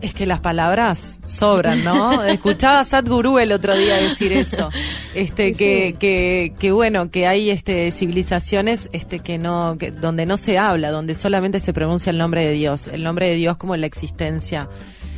Es 0.00 0.14
que 0.14 0.26
las 0.26 0.40
palabras 0.40 1.18
sobran, 1.24 1.82
¿no? 1.84 2.22
Escuchaba 2.24 2.80
a 2.80 2.84
Sadhguru 2.84 3.38
el 3.38 3.52
otro 3.52 3.76
día 3.76 3.96
decir 3.96 4.32
eso. 4.32 4.70
Este, 5.14 5.52
que, 5.54 5.96
que, 5.98 6.52
que 6.58 6.72
bueno, 6.72 7.10
que 7.10 7.26
hay 7.26 7.50
este 7.50 7.90
civilizaciones 7.90 8.90
este 8.92 9.20
que 9.20 9.38
no, 9.38 9.76
que, 9.78 9.90
donde 9.90 10.26
no 10.26 10.36
se 10.36 10.58
habla, 10.58 10.90
donde 10.90 11.14
solamente 11.14 11.60
se 11.60 11.72
pronuncia 11.72 12.10
el 12.10 12.18
nombre 12.18 12.44
de 12.44 12.52
Dios, 12.52 12.88
el 12.88 13.02
nombre 13.02 13.28
de 13.28 13.36
Dios 13.36 13.56
como 13.56 13.76
la 13.76 13.86
existencia. 13.86 14.68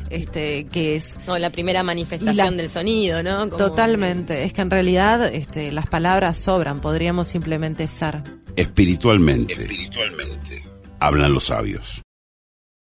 Este, 0.08 0.66
que 0.66 0.94
es 0.94 1.18
no, 1.26 1.36
la 1.36 1.50
primera 1.50 1.82
manifestación 1.82 2.56
del 2.56 2.70
sonido, 2.70 3.24
¿no? 3.24 3.50
Como 3.50 3.56
totalmente, 3.56 4.44
es 4.44 4.52
que 4.52 4.62
en 4.62 4.70
realidad 4.70 5.26
este, 5.34 5.72
las 5.72 5.88
palabras 5.88 6.38
sobran, 6.38 6.80
podríamos 6.80 7.26
simplemente 7.26 7.88
ser. 7.88 8.22
Espiritualmente, 8.54 9.54
espiritualmente, 9.54 10.62
hablan 11.00 11.32
los 11.32 11.46
sabios 11.46 12.05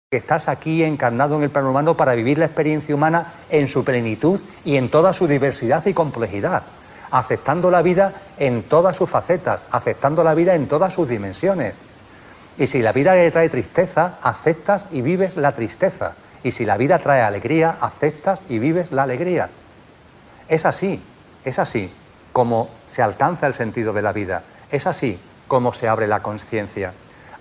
que 0.09 0.19
estás 0.19 0.49
aquí 0.49 0.85
encarnado 0.85 1.35
en 1.35 1.43
el 1.43 1.51
plano 1.51 1.71
humano 1.71 1.97
para 1.97 2.15
vivir 2.15 2.39
la 2.39 2.45
experiencia 2.45 2.95
humana 2.95 3.33
en 3.51 3.67
su 3.67 3.85
plenitud 3.85 4.41
y 4.65 4.77
en 4.77 4.89
toda 4.89 5.13
su 5.13 5.27
diversidad 5.27 5.85
y 5.85 5.95
complejidad, 5.95 6.63
aceptando 7.11 7.73
la 7.73 7.83
vida 7.83 8.13
en 8.39 8.63
todas 8.63 8.97
sus 8.97 9.11
facetas, 9.11 9.63
aceptando 9.73 10.23
la 10.23 10.35
vida 10.35 10.55
en 10.55 10.69
todas 10.69 10.95
sus 10.95 11.09
dimensiones. 11.09 11.75
Y 12.57 12.69
si 12.69 12.83
la 12.83 12.93
vida 12.93 13.17
le 13.17 13.33
trae 13.33 13.49
tristeza, 13.49 14.19
aceptas 14.23 14.87
y 14.93 15.01
vives 15.01 15.37
la 15.37 15.51
tristeza. 15.51 16.15
Y 16.45 16.53
si 16.53 16.65
la 16.65 16.77
vida 16.77 17.01
trae 17.01 17.23
alegría, 17.23 17.77
aceptas 17.81 18.45
y 18.49 18.61
vives 18.61 18.93
la 18.93 19.03
alegría. 19.03 19.51
Es 20.47 20.67
así, 20.67 21.03
es 21.45 21.59
así 21.59 21.93
como 22.33 22.69
se 22.87 23.03
alcanza 23.03 23.49
el 23.49 23.55
sentido 23.55 23.93
de 23.93 24.03
la 24.03 24.13
vida. 24.13 24.45
Es 24.71 24.87
así 24.87 25.19
como 25.49 25.73
se 25.73 25.89
abre 25.89 26.07
la 26.07 26.23
conciencia. 26.23 26.93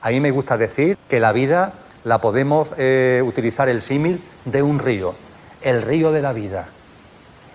A 0.01 0.09
mí 0.09 0.19
me 0.19 0.31
gusta 0.31 0.57
decir 0.57 0.97
que 1.07 1.19
la 1.19 1.31
vida 1.31 1.73
la 2.05 2.21
podemos 2.21 2.69
eh, 2.77 3.21
utilizar 3.25 3.67
el 3.67 3.81
símil 3.81 4.21
de 4.45 4.61
un 4.61 4.77
río, 4.77 5.15
el 5.63 5.81
río 5.81 6.11
de 6.11 6.21
la 6.21 6.33
vida. 6.33 6.67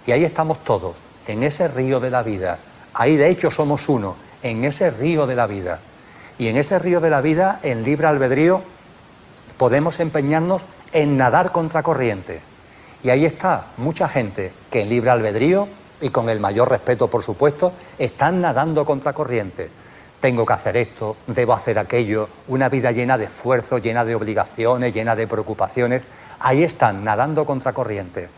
Y 0.07 0.13
ahí 0.13 0.25
estamos 0.25 0.63
todos, 0.65 0.97
en 1.29 1.45
ese 1.45 1.69
río 1.69 2.01
de 2.01 2.11
la 2.11 2.25
vida. 2.25 2.59
Ahí 2.93 3.17
de 3.17 3.31
hecho 3.31 3.53
somos 3.53 3.89
uno, 3.89 4.17
en 4.43 4.65
ese 4.65 4.91
río 4.91 5.29
de 5.29 5.37
la 5.37 5.47
vida. 5.47 5.79
Y 6.37 6.49
en 6.49 6.57
ese 6.57 6.81
río 6.81 7.01
de 7.01 7.11
la 7.11 7.21
vida, 7.21 7.61
en 7.63 7.85
libre 7.85 8.09
albedrío, 8.09 8.63
podemos 9.57 10.01
empeñarnos 10.01 10.63
en 10.93 11.17
nadar 11.17 11.53
contra 11.53 11.85
corriente. 11.85 12.41
Y 13.05 13.11
ahí 13.11 13.25
está 13.25 13.67
mucha 13.77 14.09
gente 14.09 14.53
que 14.69 14.83
en 14.83 14.89
libre 14.89 15.11
albedrío, 15.11 15.69
y 16.01 16.09
con 16.09 16.29
el 16.29 16.41
mayor 16.41 16.71
respeto 16.71 17.09
por 17.09 17.23
supuesto, 17.23 17.73
están 17.99 18.41
nadando 18.41 18.85
contra 18.85 19.13
corriente 19.13 19.71
tengo 20.21 20.45
que 20.45 20.53
hacer 20.53 20.77
esto, 20.77 21.17
debo 21.27 21.55
hacer 21.55 21.79
aquello, 21.79 22.29
una 22.49 22.69
vida 22.69 22.93
llena 22.93 23.17
de 23.17 23.25
esfuerzo, 23.25 23.79
llena 23.79 24.05
de 24.05 24.15
obligaciones, 24.15 24.93
llena 24.93 25.17
de 25.17 25.27
preocupaciones. 25.27 26.03
Ahí 26.39 26.63
están, 26.63 27.03
nadando 27.03 27.47
contra 27.47 27.73
corriente. 27.73 28.29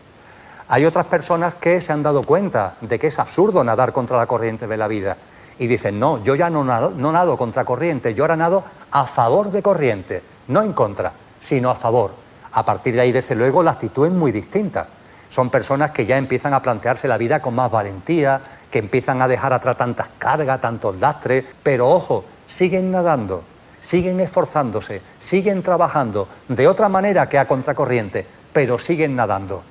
Hay 0.69 0.85
otras 0.85 1.05
personas 1.07 1.55
que 1.55 1.81
se 1.81 1.91
han 1.91 2.03
dado 2.03 2.23
cuenta 2.23 2.75
de 2.81 2.97
que 2.97 3.07
es 3.07 3.19
absurdo 3.19 3.63
nadar 3.63 3.91
contra 3.91 4.17
la 4.17 4.27
corriente 4.27 4.65
de 4.65 4.77
la 4.77 4.87
vida 4.87 5.17
y 5.59 5.67
dicen, 5.67 5.99
no, 5.99 6.23
yo 6.23 6.35
ya 6.35 6.49
no 6.49 6.63
nado, 6.63 6.91
no 6.95 7.11
nado 7.11 7.37
contra 7.37 7.65
corriente, 7.65 8.13
yo 8.13 8.23
ahora 8.23 8.37
nado 8.37 8.63
a 8.91 9.05
favor 9.05 9.51
de 9.51 9.61
corriente, 9.61 10.23
no 10.47 10.61
en 10.61 10.73
contra, 10.73 11.11
sino 11.41 11.69
a 11.69 11.75
favor. 11.75 12.11
A 12.53 12.63
partir 12.63 12.95
de 12.95 13.01
ahí, 13.01 13.11
desde 13.11 13.35
luego, 13.35 13.61
la 13.61 13.71
actitud 13.71 14.07
es 14.07 14.13
muy 14.13 14.31
distinta. 14.31 14.87
Son 15.29 15.49
personas 15.49 15.91
que 15.91 16.05
ya 16.05 16.17
empiezan 16.17 16.53
a 16.53 16.61
plantearse 16.61 17.07
la 17.07 17.17
vida 17.17 17.41
con 17.41 17.55
más 17.55 17.69
valentía, 17.69 18.41
que 18.73 18.79
empiezan 18.79 19.21
a 19.21 19.27
dejar 19.27 19.53
atrás 19.53 19.77
tantas 19.77 20.07
cargas, 20.17 20.59
tantos 20.59 20.99
lastres, 20.99 21.45
pero 21.61 21.91
ojo, 21.91 22.25
siguen 22.47 22.89
nadando, 22.89 23.43
siguen 23.79 24.19
esforzándose, 24.19 24.99
siguen 25.19 25.61
trabajando 25.61 26.27
de 26.47 26.67
otra 26.67 26.89
manera 26.89 27.29
que 27.29 27.37
a 27.37 27.45
contracorriente, 27.45 28.25
pero 28.51 28.79
siguen 28.79 29.15
nadando. 29.15 29.61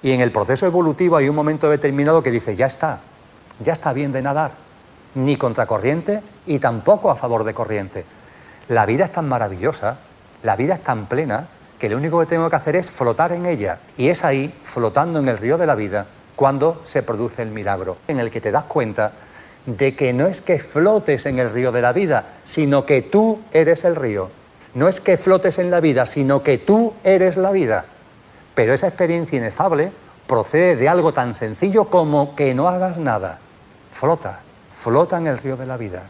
Y 0.00 0.12
en 0.12 0.22
el 0.22 0.32
proceso 0.32 0.64
evolutivo 0.64 1.18
hay 1.18 1.28
un 1.28 1.36
momento 1.36 1.68
determinado 1.68 2.22
que 2.22 2.30
dice, 2.30 2.56
ya 2.56 2.64
está, 2.64 3.00
ya 3.62 3.74
está 3.74 3.92
bien 3.92 4.10
de 4.10 4.22
nadar, 4.22 4.52
ni 5.16 5.36
contracorriente 5.36 6.22
y 6.46 6.60
tampoco 6.60 7.10
a 7.10 7.16
favor 7.16 7.44
de 7.44 7.52
corriente. 7.52 8.06
La 8.68 8.86
vida 8.86 9.04
es 9.04 9.12
tan 9.12 9.28
maravillosa, 9.28 9.98
la 10.44 10.56
vida 10.56 10.76
es 10.76 10.82
tan 10.82 11.04
plena, 11.04 11.46
que 11.78 11.90
lo 11.90 11.98
único 11.98 12.18
que 12.20 12.26
tengo 12.26 12.48
que 12.48 12.56
hacer 12.56 12.76
es 12.76 12.90
flotar 12.90 13.32
en 13.32 13.44
ella. 13.44 13.80
Y 13.98 14.08
es 14.08 14.24
ahí, 14.24 14.54
flotando 14.64 15.18
en 15.18 15.28
el 15.28 15.36
río 15.36 15.58
de 15.58 15.66
la 15.66 15.74
vida, 15.74 16.06
cuando 16.40 16.80
se 16.86 17.02
produce 17.02 17.42
el 17.42 17.50
milagro, 17.50 17.98
en 18.08 18.18
el 18.18 18.30
que 18.30 18.40
te 18.40 18.50
das 18.50 18.64
cuenta 18.64 19.12
de 19.66 19.94
que 19.94 20.14
no 20.14 20.26
es 20.26 20.40
que 20.40 20.58
flotes 20.58 21.26
en 21.26 21.38
el 21.38 21.52
río 21.52 21.70
de 21.70 21.82
la 21.82 21.92
vida, 21.92 22.38
sino 22.46 22.86
que 22.86 23.02
tú 23.02 23.40
eres 23.52 23.84
el 23.84 23.94
río. 23.94 24.30
No 24.72 24.88
es 24.88 25.00
que 25.00 25.18
flotes 25.18 25.58
en 25.58 25.70
la 25.70 25.80
vida, 25.80 26.06
sino 26.06 26.42
que 26.42 26.56
tú 26.56 26.94
eres 27.04 27.36
la 27.36 27.52
vida. 27.52 27.84
Pero 28.54 28.72
esa 28.72 28.88
experiencia 28.88 29.36
inefable 29.36 29.92
procede 30.26 30.76
de 30.76 30.88
algo 30.88 31.12
tan 31.12 31.34
sencillo 31.34 31.90
como 31.90 32.34
que 32.34 32.54
no 32.54 32.68
hagas 32.68 32.96
nada. 32.96 33.38
Flota, 33.92 34.40
flota 34.82 35.18
en 35.18 35.26
el 35.26 35.36
río 35.36 35.58
de 35.58 35.66
la 35.66 35.76
vida. 35.76 36.08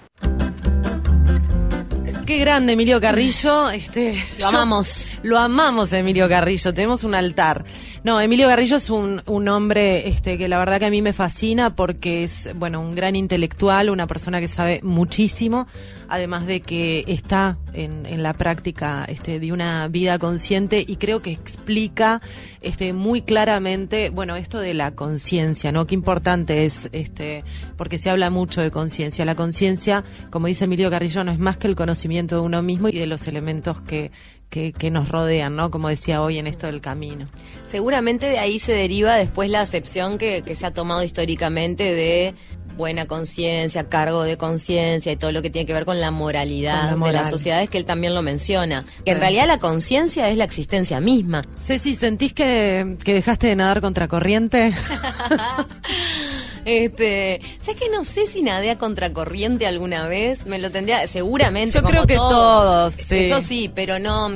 Qué 2.31 2.39
grande 2.39 2.75
Emilio 2.75 3.01
Carrillo, 3.01 3.71
este, 3.71 4.23
lo 4.39 4.47
amamos. 4.47 5.05
Lo 5.25 5.37
amamos 5.37 5.93
Emilio 5.93 6.29
Carrillo, 6.29 6.73
tenemos 6.73 7.03
un 7.03 7.17
altar. 7.17 7.65
No, 8.03 8.19
Emilio 8.19 8.49
Carrillo 8.49 8.79
es 8.79 8.89
un, 8.89 9.21
un 9.27 9.47
hombre 9.49 10.09
este, 10.09 10.39
que 10.39 10.49
la 10.49 10.59
verdad 10.59 10.79
que 10.79 10.87
a 10.87 10.91
mí 10.91 11.03
me 11.03 11.13
fascina 11.13 11.77
porque 11.77 12.25
es, 12.25 12.49
bueno, 12.55 12.81
un 12.81 12.95
gran 12.95 13.15
intelectual, 13.15 13.91
una 13.91 14.07
persona 14.07 14.41
que 14.41 14.49
sabe 14.49 14.81
muchísimo, 14.83 15.67
además 16.09 16.47
de 16.47 16.63
que 16.63 17.05
está 17.09 17.59
en, 17.75 18.07
en 18.07 18.23
la 18.23 18.33
práctica 18.33 19.05
este, 19.07 19.39
de 19.39 19.53
una 19.53 19.87
vida 19.89 20.19
consciente 20.19 20.83
y 20.87 20.97
creo 20.97 21.21
que 21.21 21.31
explica 21.31 22.23
este, 22.63 22.95
muy 22.95 23.21
claramente, 23.21 24.09
bueno, 24.09 24.35
esto 24.35 24.61
de 24.61 24.73
la 24.73 24.93
conciencia, 24.93 25.71
¿no? 25.71 25.87
Qué 25.87 25.95
importante 25.95 26.65
es, 26.65 26.89
este, 26.93 27.45
porque 27.77 27.99
se 27.99 28.09
habla 28.09 28.31
mucho 28.31 28.63
de 28.63 28.71
conciencia. 28.71 29.27
La 29.27 29.35
conciencia, 29.35 30.05
como 30.31 30.47
dice 30.47 30.65
Emilio 30.65 30.89
Carrillo, 30.89 31.23
no 31.23 31.33
es 31.33 31.39
más 31.39 31.59
que 31.59 31.67
el 31.67 31.77
conocimiento 31.77 32.37
de 32.37 32.41
uno 32.41 32.63
mismo 32.63 32.89
y 32.89 32.99
de 32.99 33.07
los 33.07 33.29
elementos 33.29 33.83
que, 33.83 34.11
que, 34.51 34.73
que, 34.73 34.91
nos 34.91 35.09
rodean, 35.09 35.57
¿no? 35.57 35.71
Como 35.71 35.89
decía 35.89 36.21
hoy 36.23 36.39
en 36.39 36.47
esto 36.47 36.67
del 36.67 36.81
camino. 36.81 37.29
Seguramente 37.67 38.27
de 38.27 38.39
ahí 38.39 38.59
se 38.59 38.73
deriva 38.73 39.17
después 39.17 39.49
la 39.49 39.61
acepción 39.61 40.19
que, 40.19 40.43
que 40.43 40.55
se 40.55 40.67
ha 40.67 40.75
tomado 40.75 41.03
históricamente 41.05 41.95
de 41.95 42.35
buena 42.77 43.07
conciencia, 43.07 43.89
cargo 43.89 44.23
de 44.23 44.37
conciencia 44.37 45.13
y 45.13 45.17
todo 45.17 45.33
lo 45.33 45.43
que 45.43 45.51
tiene 45.51 45.67
que 45.67 45.73
ver 45.73 45.85
con 45.85 46.01
la 46.01 46.11
moralidad 46.11 46.81
con 46.81 46.91
la 46.91 46.97
moral. 46.97 47.13
de 47.13 47.19
las 47.21 47.31
sociedades, 47.31 47.69
que 47.69 47.79
él 47.79 47.85
también 47.85 48.15
lo 48.15 48.23
menciona. 48.23 48.85
Que 49.05 49.13
en 49.13 49.21
realidad 49.21 49.47
la 49.47 49.59
conciencia 49.59 50.29
es 50.31 50.37
la 50.37 50.45
existencia 50.45 51.01
misma. 51.01 51.45
Ceci, 51.61 51.95
¿sentís 51.95 52.33
que, 52.33 52.97
que 53.05 53.15
dejaste 53.15 53.49
de 53.49 53.57
nadar 53.57 53.81
contra 53.81 54.09
corriente? 54.09 54.75
Este, 56.65 57.41
¿sabes 57.63 57.81
que 57.81 57.89
no 57.89 58.05
sé 58.05 58.27
si 58.27 58.43
nadé 58.43 58.71
a 58.71 58.79
contracorriente 58.79 59.67
alguna 59.67 60.07
vez? 60.07 60.47
Me 60.47 60.59
lo 60.59 60.71
tendría, 60.71 61.07
seguramente. 61.07 61.73
Yo 61.73 61.83
como 61.83 61.93
creo 61.93 62.07
que 62.07 62.15
todos, 62.17 62.95
sí. 62.95 63.25
Eso 63.25 63.41
sí, 63.41 63.71
pero 63.75 63.99
no, 63.99 64.29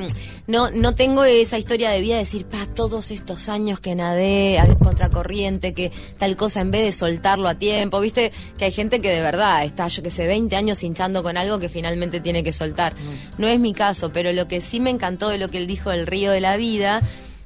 no, 0.46 0.70
no 0.70 0.94
tengo 0.94 1.24
esa 1.24 1.58
historia 1.58 1.90
de 1.90 2.00
vida 2.00 2.14
de 2.14 2.20
decir, 2.20 2.46
pa, 2.46 2.66
todos 2.66 3.10
estos 3.10 3.48
años 3.48 3.80
que 3.80 3.94
nadé 3.94 4.58
a 4.58 4.74
contracorriente, 4.74 5.72
que 5.72 5.90
tal 6.18 6.36
cosa 6.36 6.60
en 6.60 6.70
vez 6.70 6.84
de 6.84 6.92
soltarlo 6.92 7.48
a 7.48 7.54
tiempo, 7.54 8.00
viste, 8.00 8.32
que 8.58 8.66
hay 8.66 8.72
gente 8.72 9.00
que 9.00 9.08
de 9.08 9.20
verdad 9.20 9.64
está, 9.64 9.86
yo 9.88 10.02
que 10.02 10.10
sé, 10.10 10.26
20 10.26 10.54
años 10.56 10.82
hinchando 10.82 11.22
con 11.22 11.36
algo 11.36 11.58
que 11.58 11.68
finalmente 11.68 12.20
tiene 12.20 12.42
que 12.42 12.52
soltar. 12.52 12.94
No 13.38 13.48
es 13.48 13.58
mi 13.58 13.72
caso, 13.72 14.10
pero 14.12 14.32
lo 14.32 14.46
que 14.48 14.60
sí 14.60 14.80
me 14.80 14.90
encantó 14.90 15.28
de 15.28 15.38
lo 15.38 15.48
que 15.48 15.58
él 15.58 15.66
dijo 15.66 15.90
del 15.90 16.06
río 16.06 16.30
de 16.30 16.40
la 16.40 16.56
vida 16.56 17.02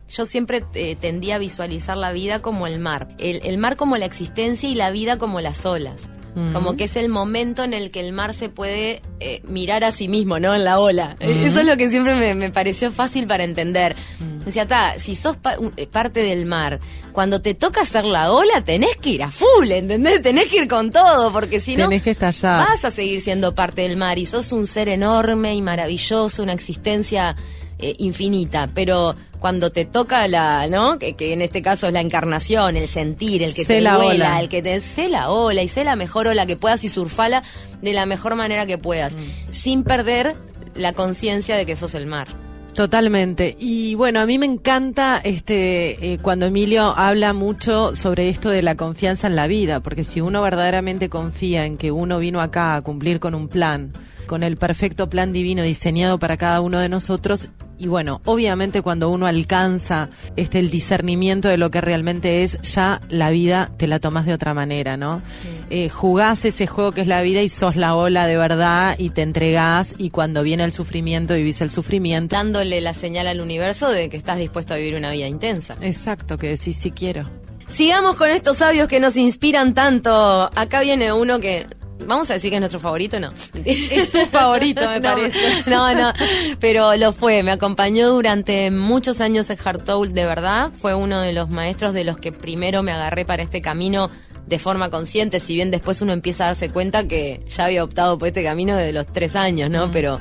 yo 0.09 0.27
siempre 0.27 0.65
eh, 0.75 0.97
tendía 0.97 1.37
a 1.37 1.39
visualizar 1.39 1.97
la 1.97 2.13
vida 2.13 2.41
como 2.41 2.67
el 2.67 2.79
mar, 2.79 3.09
el, 3.19 3.41
el 3.45 3.59
mar 3.59 3.77
como 3.77 3.97
la 3.97 4.07
existencia 4.07 4.69
y 4.69 4.75
la 4.75 4.91
vida 4.91 5.19
como 5.19 5.41
las 5.41 5.65
olas. 5.67 6.09
Como 6.53 6.77
que 6.77 6.85
es 6.85 6.95
el 6.95 7.09
momento 7.09 7.65
en 7.65 7.75
el 7.75 7.91
que 7.91 7.99
el 7.99 8.13
mar 8.13 8.33
se 8.33 8.49
puede 8.49 9.03
eh, 9.19 9.41
mirar 9.49 9.83
a 9.83 9.91
sí 9.91 10.07
mismo, 10.07 10.39
¿no? 10.39 10.55
En 10.55 10.63
la 10.63 10.79
ola. 10.79 11.17
Eso 11.19 11.61
es 11.61 11.67
lo 11.67 11.77
que 11.77 11.91
siempre 11.91 12.15
me, 12.15 12.33
me 12.37 12.51
pareció 12.51 12.93
fácil 12.93 13.27
para 13.27 13.43
entender. 13.43 13.97
Decía, 14.45 14.65
ta, 14.65 15.01
si 15.01 15.17
sos 15.17 15.37
pa- 15.37 15.57
eh, 15.77 15.89
parte 15.89 16.21
del 16.21 16.47
mar, 16.47 16.79
cuando 17.11 17.41
te 17.43 17.55
toca 17.55 17.81
hacer 17.81 18.05
la 18.05 18.31
ola, 18.31 18.61
tenés 18.61 18.97
que 18.99 19.11
ir 19.11 19.25
a 19.25 19.33
full, 19.33 19.69
¿entendés? 19.73 20.23
Tenés 20.23 20.45
que 20.47 20.59
ir 20.59 20.69
con 20.69 20.93
todo, 20.93 21.33
porque 21.33 21.59
si 21.59 21.75
no, 21.75 21.89
Tenés 21.89 22.05
que 22.05 22.11
estallar. 22.13 22.69
vas 22.69 22.85
a 22.85 22.91
seguir 22.93 23.21
siendo 23.21 23.57
parte 23.57 23.83
del 23.83 23.97
mar 23.97 24.17
y 24.17 24.25
sos 24.27 24.53
un 24.53 24.69
ser 24.69 24.89
enorme 24.91 25.55
y 25.57 25.61
maravilloso, 25.63 26.45
una 26.45 26.53
existencia 26.53 27.35
eh, 27.81 27.97
infinita, 27.99 28.71
pero 28.73 29.17
cuando 29.39 29.71
te 29.71 29.85
toca 29.85 30.27
la, 30.29 30.67
¿no? 30.69 30.99
Que, 30.99 31.15
que 31.15 31.33
en 31.33 31.43
este 31.43 31.63
caso 31.63 31.87
es 31.87 31.93
la 31.93 32.01
encarnación, 32.01 32.77
el 32.77 32.89
sentir, 32.89 33.43
el 33.43 33.55
que 33.55 33.65
Sé 33.65 33.75
te 33.77 33.81
la 33.81 33.95
duela, 33.95 34.31
ola. 34.33 34.41
el 34.41 34.49
que 34.49 34.63
te 34.63 34.81
sé 34.81 35.09
la 35.09 35.31
ola 35.31 35.63
y 35.63 35.69
sé 35.69 35.85
la 35.85 35.97
mejor 35.97 36.27
ola 36.27 36.47
que 36.47 36.57
puedas 36.57 36.83
y 36.85 36.89
surfala 36.89 37.43
de 37.83 37.93
la 37.93 38.07
mejor 38.07 38.35
manera 38.35 38.67
que 38.67 38.79
puedas, 38.79 39.15
Mm. 39.15 39.53
sin 39.53 39.85
perder 39.85 40.35
la 40.75 40.93
conciencia 40.93 41.57
de 41.57 41.67
que 41.67 41.77
sos 41.77 41.95
el 41.95 42.07
mar. 42.07 42.29
Totalmente. 42.75 43.57
Y 43.59 43.97
bueno, 43.97 44.21
a 44.21 44.27
mí 44.27 44.39
me 44.39 44.47
encanta 44.47 45.21
este 45.25 46.13
eh, 46.13 46.19
cuando 46.23 46.47
Emilio 46.47 46.95
habla 46.97 47.33
mucho 47.33 47.95
sobre 47.97 48.29
esto 48.29 48.51
de 48.51 48.63
la 48.63 48.77
confianza 48.77 49.27
en 49.27 49.35
la 49.35 49.49
vida, 49.49 49.81
porque 49.81 50.05
si 50.05 50.21
uno 50.21 50.43
verdaderamente 50.43 51.09
confía 51.09 51.65
en 51.65 51.77
que 51.77 51.91
uno 51.91 52.19
vino 52.21 52.41
acá 52.41 52.77
a 52.77 52.83
cumplir 52.83 53.19
con 53.19 53.35
un 53.35 53.49
plan, 53.49 53.93
con 54.27 54.45
el 54.45 54.57
perfecto 54.59 55.11
plan 55.11 55.33
divino 55.33 55.63
diseñado 55.65 56.19
para 56.21 56.37
cada 56.37 56.61
uno 56.61 56.79
de 56.79 56.89
nosotros, 56.89 57.49
y 57.79 57.87
bueno, 57.87 58.21
obviamente 58.25 58.83
cuando 58.83 59.09
uno 59.09 59.27
alcanza 59.27 60.09
este 60.37 60.59
el 60.59 60.71
discernimiento 60.71 61.49
de 61.49 61.57
lo 61.57 61.71
que 61.71 61.81
realmente 61.81 62.43
es, 62.43 62.61
ya 62.63 63.01
la 63.09 63.31
vida 63.31 63.71
te 63.77 63.87
la 63.87 64.01
tomas 64.01 64.27
de 64.27 64.35
otra 64.35 64.55
manera, 64.55 64.97
¿no? 64.97 65.23
Eh, 65.71 65.89
jugás 65.89 66.45
ese 66.45 66.67
juego 66.67 66.93
que 66.93 67.03
es 67.03 67.07
la 67.07 67.21
vida 67.23 67.43
y 67.43 67.49
sos 67.49 67.77
la 67.77 67.95
ola 67.95 68.27
de 68.27 68.37
verdad 68.37 68.97
y 68.99 69.11
te 69.11 69.23
entregás 69.23 69.95
y 69.99 70.11
cuando 70.11 70.43
viene 70.43 70.65
el 70.65 70.73
sufrimiento 70.73 71.35
vivís 71.35 71.61
el 71.61 71.71
sufrimiento. 71.71 72.35
Dándole 72.35 72.81
la 72.81 72.95
señal 72.95 73.29
al 73.29 73.41
universo 73.41 73.91
de 73.91 74.09
que 74.09 74.17
estás 74.17 74.39
dispuesto 74.39 74.75
a 74.75 74.77
vivir 74.77 74.95
una 74.95 75.13
vida 75.13 75.27
intensa. 75.27 75.77
Exacto, 75.81 76.39
que 76.39 76.49
decís 76.49 76.77
sí 76.77 76.91
quiero. 76.91 77.25
Sigamos 77.69 78.17
con 78.17 78.31
estos 78.31 78.57
sabios 78.57 78.89
que 78.89 78.99
nos 78.99 79.17
inspiran 79.17 79.75
tanto. 79.75 80.11
Acá 80.11 80.81
viene 80.81 81.13
uno 81.13 81.39
que. 81.39 81.67
Vamos 82.07 82.31
a 82.31 82.35
decir 82.35 82.51
que 82.51 82.57
es 82.57 82.61
nuestro 82.61 82.81
favorito, 82.81 83.21
no. 83.21 83.29
Es 83.65 84.11
tu 84.11 84.25
favorito, 84.27 84.81
me 84.89 85.01
No, 85.01 85.15
parece. 85.15 85.39
No, 85.67 85.95
no, 85.95 86.13
pero 86.61 86.97
lo 86.97 87.13
fue. 87.13 87.43
Me 87.43 87.51
acompañó 87.51 88.09
durante 88.09 88.71
muchos 88.71 89.21
años 89.21 89.51
en 89.51 89.59
Hartoul, 89.63 90.13
de 90.13 90.25
verdad. 90.25 90.71
Fue 90.73 90.95
uno 90.95 91.21
de 91.21 91.33
los 91.33 91.51
maestros 91.51 91.93
de 91.93 92.05
los 92.05 92.17
que 92.17 92.33
primero 92.33 92.83
me 92.83 92.93
agarré 92.93 93.25
para 93.25 93.43
este 93.43 93.61
camino 93.61 94.11
de 94.47 94.59
forma 94.59 94.89
consciente, 94.89 95.41
si 95.41 95.55
bien 95.55 95.71
después 95.71 96.01
uno 96.01 96.13
empieza 96.13 96.45
a 96.45 96.47
darse 96.49 96.71
cuenta 96.71 97.07
que 97.07 97.43
ya 97.49 97.67
había 97.67 97.85
optado 97.85 98.19
por 98.19 98.29
este 98.29 98.43
camino 98.43 98.77
de 98.77 98.93
los 98.93 99.07
tres 99.07 99.37
años, 99.37 99.69
¿no? 99.69 99.91
Pero, 99.91 100.21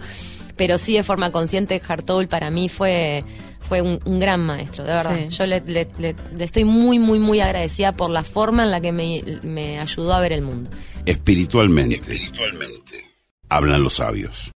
pero 0.57 0.77
sí 0.77 0.95
de 0.95 1.03
forma 1.03 1.31
consciente, 1.31 1.81
Hartoul 1.87 2.27
para 2.27 2.51
mí 2.51 2.67
fue, 2.67 3.23
fue 3.67 3.81
un, 3.81 3.99
un 4.05 4.19
gran 4.19 4.39
maestro, 4.45 4.83
de 4.83 4.91
verdad. 4.93 5.17
Sí. 5.17 5.35
Yo 5.35 5.45
le, 5.45 5.61
le- 5.61 5.87
le- 5.99 6.15
le 6.35 6.43
estoy 6.43 6.63
muy, 6.63 6.99
muy, 6.99 7.19
muy 7.19 7.39
agradecida 7.41 7.91
por 7.91 8.09
la 8.09 8.23
forma 8.23 8.63
en 8.63 8.71
la 8.71 8.79
que 8.81 8.91
me, 8.91 9.21
me 9.43 9.79
ayudó 9.79 10.13
a 10.13 10.21
ver 10.21 10.31
el 10.33 10.41
mundo. 10.41 10.69
Espiritualmente. 11.05 11.95
Espiritualmente. 11.95 13.03
Hablan 13.49 13.83
los 13.83 13.95
sabios. 13.95 14.51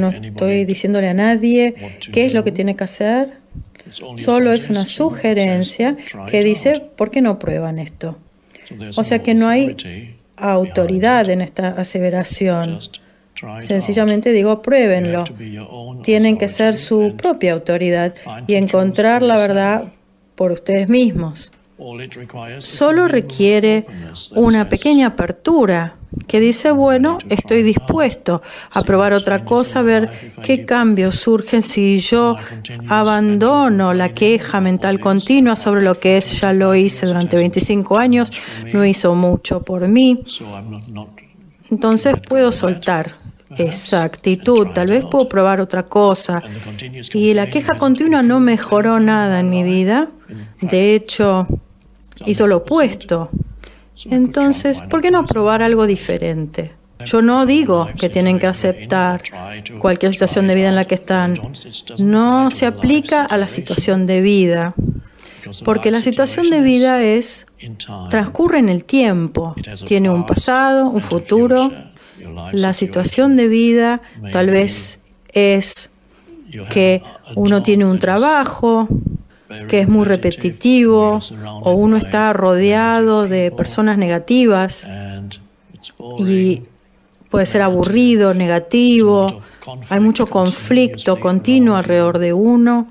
No 0.00 0.10
estoy 0.28 0.64
diciéndole 0.64 1.08
a 1.08 1.14
nadie 1.14 1.74
qué 2.12 2.26
es 2.26 2.32
lo 2.34 2.44
que 2.44 2.52
tiene 2.52 2.76
que 2.76 2.84
hacer, 2.84 3.38
solo 4.16 4.52
es 4.52 4.68
una 4.70 4.84
sugerencia 4.84 5.96
que 6.30 6.44
dice, 6.44 6.80
¿por 6.96 7.10
qué 7.10 7.20
no 7.22 7.38
prueban 7.38 7.78
esto? 7.78 8.18
O 8.96 9.04
sea 9.04 9.22
que 9.22 9.34
no 9.34 9.48
hay 9.48 9.74
autoridad 10.36 11.28
en 11.30 11.40
esta 11.40 11.68
aseveración. 11.68 12.78
Sencillamente 13.62 14.32
digo, 14.32 14.62
pruébenlo. 14.62 15.24
Tienen 16.02 16.38
que 16.38 16.48
ser 16.48 16.76
su 16.76 17.14
propia 17.16 17.52
autoridad 17.52 18.14
y 18.46 18.54
encontrar 18.54 19.22
la 19.22 19.36
verdad 19.36 19.92
por 20.34 20.52
ustedes 20.52 20.88
mismos. 20.88 21.50
Solo 22.60 23.08
requiere 23.08 23.86
una 24.34 24.68
pequeña 24.68 25.08
apertura 25.08 25.96
que 26.26 26.40
dice, 26.40 26.70
bueno, 26.70 27.18
estoy 27.28 27.62
dispuesto 27.62 28.42
a 28.70 28.82
probar 28.82 29.14
otra 29.14 29.44
cosa, 29.44 29.80
a 29.80 29.82
ver 29.82 30.10
qué 30.42 30.64
cambios 30.64 31.16
surgen 31.16 31.62
si 31.62 31.98
yo 31.98 32.36
abandono 32.88 33.94
la 33.94 34.10
queja 34.10 34.60
mental 34.60 35.00
continua 35.00 35.56
sobre 35.56 35.82
lo 35.82 35.98
que 35.98 36.18
es, 36.18 36.40
ya 36.40 36.52
lo 36.52 36.74
hice 36.74 37.06
durante 37.06 37.36
25 37.36 37.96
años, 37.98 38.30
no 38.72 38.84
hizo 38.84 39.14
mucho 39.14 39.62
por 39.62 39.88
mí, 39.88 40.22
entonces 41.70 42.14
puedo 42.28 42.52
soltar 42.52 43.21
esa 43.58 44.02
actitud, 44.02 44.68
tal 44.74 44.88
vez 44.88 45.04
puedo 45.04 45.28
probar 45.28 45.60
otra 45.60 45.84
cosa. 45.84 46.42
Y 47.12 47.34
la 47.34 47.48
queja 47.50 47.78
continua 47.78 48.22
no 48.22 48.40
mejoró 48.40 49.00
nada 49.00 49.40
en 49.40 49.50
mi 49.50 49.62
vida, 49.62 50.08
de 50.60 50.94
hecho 50.94 51.46
hizo 52.26 52.46
lo 52.46 52.58
opuesto. 52.58 53.30
Entonces, 54.06 54.82
¿por 54.82 55.02
qué 55.02 55.10
no 55.10 55.26
probar 55.26 55.62
algo 55.62 55.86
diferente? 55.86 56.72
Yo 57.04 57.20
no 57.22 57.46
digo 57.46 57.88
que 57.98 58.08
tienen 58.08 58.38
que 58.38 58.46
aceptar 58.46 59.22
cualquier 59.78 60.12
situación 60.12 60.46
de 60.46 60.54
vida 60.54 60.68
en 60.68 60.76
la 60.76 60.84
que 60.84 60.94
están. 60.94 61.38
No 61.98 62.50
se 62.50 62.66
aplica 62.66 63.24
a 63.24 63.36
la 63.36 63.48
situación 63.48 64.06
de 64.06 64.20
vida, 64.20 64.74
porque 65.64 65.90
la 65.90 66.02
situación 66.02 66.50
de 66.50 66.60
vida 66.60 67.02
es 67.02 67.46
transcurre 68.10 68.58
en 68.58 68.68
el 68.68 68.84
tiempo, 68.84 69.54
tiene 69.84 70.10
un 70.10 70.26
pasado, 70.26 70.86
un 70.86 71.02
futuro. 71.02 71.72
La 72.52 72.72
situación 72.72 73.36
de 73.36 73.48
vida 73.48 74.00
tal 74.32 74.48
vez 74.50 74.98
es 75.32 75.90
que 76.70 77.02
uno 77.34 77.62
tiene 77.62 77.84
un 77.84 77.98
trabajo 77.98 78.88
que 79.68 79.80
es 79.80 79.88
muy 79.88 80.04
repetitivo 80.04 81.18
o 81.62 81.72
uno 81.72 81.96
está 81.96 82.32
rodeado 82.32 83.28
de 83.28 83.50
personas 83.50 83.98
negativas 83.98 84.88
y 86.18 86.62
puede 87.30 87.46
ser 87.46 87.62
aburrido, 87.62 88.34
negativo, 88.34 89.40
hay 89.88 90.00
mucho 90.00 90.26
conflicto 90.26 91.18
continuo 91.18 91.76
alrededor 91.76 92.18
de 92.18 92.32
uno. 92.32 92.88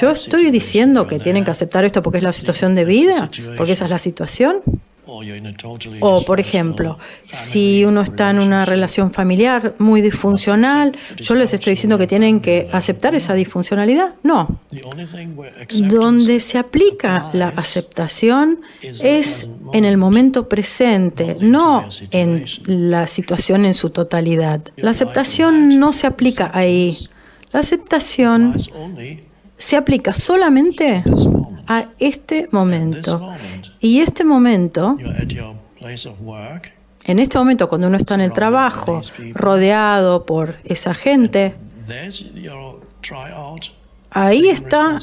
Yo 0.00 0.10
estoy 0.10 0.50
diciendo 0.50 1.06
que 1.06 1.20
tienen 1.20 1.44
que 1.44 1.50
aceptar 1.50 1.84
esto 1.84 2.02
porque 2.02 2.18
es 2.18 2.24
la 2.24 2.32
situación 2.32 2.74
de 2.74 2.84
vida, 2.84 3.30
porque 3.56 3.72
esa 3.72 3.84
es 3.84 3.90
la 3.90 3.98
situación. 3.98 4.62
O, 6.00 6.24
por 6.24 6.38
ejemplo, 6.38 6.98
si 7.24 7.84
uno 7.84 8.02
está 8.02 8.30
en 8.30 8.40
una 8.40 8.64
relación 8.64 9.10
familiar 9.10 9.74
muy 9.78 10.02
disfuncional, 10.02 10.96
yo 11.16 11.34
les 11.34 11.54
estoy 11.54 11.72
diciendo 11.72 11.96
que 11.96 12.06
tienen 12.06 12.40
que 12.40 12.68
aceptar 12.72 13.14
esa 13.14 13.34
disfuncionalidad. 13.34 14.14
No. 14.22 14.60
Donde 15.88 16.40
se 16.40 16.58
aplica 16.58 17.30
la 17.32 17.48
aceptación 17.56 18.60
es 18.82 19.48
en 19.72 19.84
el 19.84 19.96
momento 19.96 20.48
presente, 20.48 21.36
no 21.40 21.88
en 22.10 22.44
la 22.66 23.06
situación 23.06 23.64
en 23.64 23.74
su 23.74 23.90
totalidad. 23.90 24.60
La 24.76 24.90
aceptación 24.90 25.78
no 25.78 25.92
se 25.92 26.06
aplica 26.06 26.50
ahí. 26.52 26.96
La 27.52 27.60
aceptación 27.60 28.56
se 29.56 29.76
aplica 29.76 30.12
solamente 30.12 31.02
a 31.66 31.88
este 31.98 32.48
momento. 32.50 33.34
Y 33.80 34.00
este 34.00 34.24
momento, 34.24 34.96
en 37.04 37.18
este 37.18 37.38
momento 37.38 37.68
cuando 37.68 37.86
uno 37.86 37.96
está 37.96 38.14
en 38.14 38.22
el 38.22 38.32
trabajo, 38.32 39.00
rodeado 39.34 40.26
por 40.26 40.56
esa 40.64 40.94
gente, 40.94 41.54
ahí 44.10 44.48
está 44.48 44.98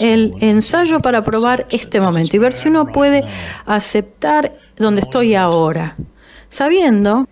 el 0.00 0.34
ensayo 0.40 1.00
para 1.00 1.22
probar 1.22 1.66
este 1.70 2.00
momento. 2.00 2.36
Y 2.36 2.38
ver 2.40 2.52
si 2.52 2.68
uno 2.68 2.86
puede 2.86 3.24
aceptar 3.64 4.58
donde 4.76 5.02
estoy 5.02 5.34
ahora, 5.34 5.96
sabiendo 6.48 7.28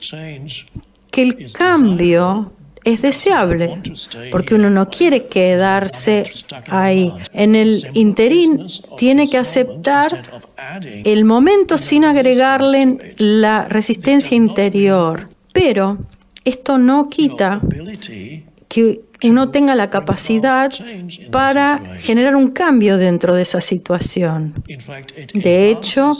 que 1.10 1.22
el 1.22 1.52
cambio 1.52 2.52
es 2.86 3.02
deseable, 3.02 3.82
porque 4.30 4.54
uno 4.54 4.70
no 4.70 4.88
quiere 4.88 5.26
quedarse 5.26 6.30
ahí. 6.68 7.12
En 7.32 7.56
el 7.56 7.84
interín 7.94 8.64
tiene 8.96 9.28
que 9.28 9.38
aceptar 9.38 10.22
el 10.82 11.24
momento 11.24 11.78
sin 11.78 12.04
agregarle 12.04 13.14
la 13.18 13.64
resistencia 13.64 14.36
interior, 14.36 15.28
pero 15.52 15.98
esto 16.44 16.78
no 16.78 17.08
quita 17.08 17.60
que 18.68 19.00
uno 19.24 19.48
tenga 19.48 19.74
la 19.74 19.90
capacidad 19.90 20.70
para 21.32 21.82
generar 21.98 22.36
un 22.36 22.50
cambio 22.50 22.98
dentro 22.98 23.34
de 23.34 23.42
esa 23.42 23.60
situación. 23.60 24.62
De 25.34 25.70
hecho, 25.70 26.12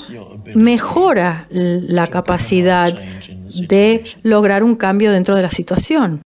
mejora 0.55 1.47
la 1.51 2.09
capacidad 2.09 2.93
de 2.93 4.03
lograr 4.25 4.65
un 4.65 4.75
cambio 4.75 5.13
dentro 5.13 5.37
de 5.37 5.43
la 5.43 5.51
situación 5.51 6.23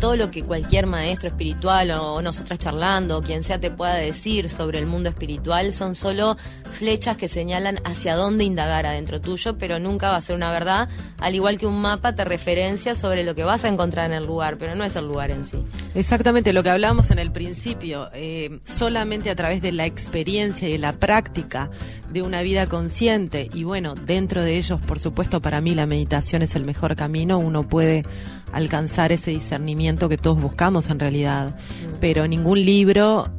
todo 0.00 0.16
lo 0.16 0.30
que 0.30 0.42
cualquier 0.42 0.86
maestro 0.86 1.28
espiritual 1.28 1.90
o 1.92 2.22
nosotras 2.22 2.58
charlando 2.58 3.18
o 3.18 3.22
quien 3.22 3.44
sea 3.44 3.60
te 3.60 3.70
pueda 3.70 3.94
decir 3.94 4.48
sobre 4.48 4.78
el 4.78 4.86
mundo 4.86 5.10
espiritual 5.10 5.74
son 5.74 5.94
solo 5.94 6.36
flechas 6.70 7.18
que 7.18 7.28
señalan 7.28 7.78
hacia 7.84 8.16
dónde 8.16 8.44
indagar 8.44 8.86
adentro 8.86 9.20
tuyo, 9.20 9.58
pero 9.58 9.78
nunca 9.78 10.08
va 10.08 10.16
a 10.16 10.20
ser 10.20 10.36
una 10.36 10.50
verdad, 10.50 10.88
al 11.18 11.34
igual 11.34 11.58
que 11.58 11.66
un 11.66 11.80
mapa 11.80 12.14
te 12.14 12.24
referencia 12.24 12.94
sobre 12.94 13.22
lo 13.24 13.34
que 13.34 13.44
vas 13.44 13.64
a 13.64 13.68
encontrar 13.68 14.06
en 14.06 14.16
el 14.16 14.24
lugar, 14.24 14.56
pero 14.56 14.74
no 14.74 14.84
es 14.84 14.96
el 14.96 15.06
lugar 15.06 15.30
en 15.30 15.44
sí. 15.44 15.58
Exactamente, 15.94 16.52
lo 16.52 16.62
que 16.62 16.70
hablábamos 16.70 17.10
en 17.10 17.18
el 17.18 17.30
principio, 17.30 18.08
eh, 18.14 18.60
solamente 18.64 19.28
a 19.28 19.36
través 19.36 19.60
de 19.60 19.72
la 19.72 19.84
experiencia 19.84 20.68
y 20.68 20.78
la 20.78 20.94
práctica 20.94 21.70
de 22.10 22.22
una 22.22 22.40
vida 22.40 22.66
consciente, 22.66 23.50
y 23.52 23.64
bueno, 23.64 23.94
dentro 23.94 24.42
de 24.42 24.56
ellos, 24.56 24.80
por 24.80 24.98
supuesto, 24.98 25.42
para 25.42 25.60
mí 25.60 25.74
la 25.74 25.84
meditación 25.84 26.40
es 26.42 26.56
el 26.56 26.64
mejor 26.64 26.96
camino, 26.96 27.38
uno 27.38 27.68
puede 27.68 28.04
alcanzar 28.52 29.12
ese 29.12 29.30
discernimiento 29.30 30.08
que 30.08 30.18
todos 30.18 30.40
buscamos 30.40 30.90
en 30.90 30.98
realidad, 30.98 31.56
pero 32.00 32.26
ningún 32.26 32.64
libro 32.64 33.30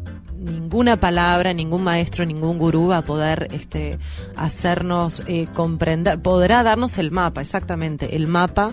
ninguna 0.42 0.98
palabra, 0.98 1.54
ningún 1.54 1.84
maestro, 1.84 2.26
ningún 2.26 2.58
gurú 2.58 2.88
va 2.88 2.98
a 2.98 3.02
poder 3.04 3.48
este, 3.52 4.00
hacernos 4.36 5.24
eh, 5.28 5.48
comprender, 5.54 6.20
podrá 6.20 6.64
darnos 6.64 6.98
el 6.98 7.12
mapa, 7.12 7.42
exactamente, 7.42 8.16
el 8.16 8.28
mapa 8.28 8.72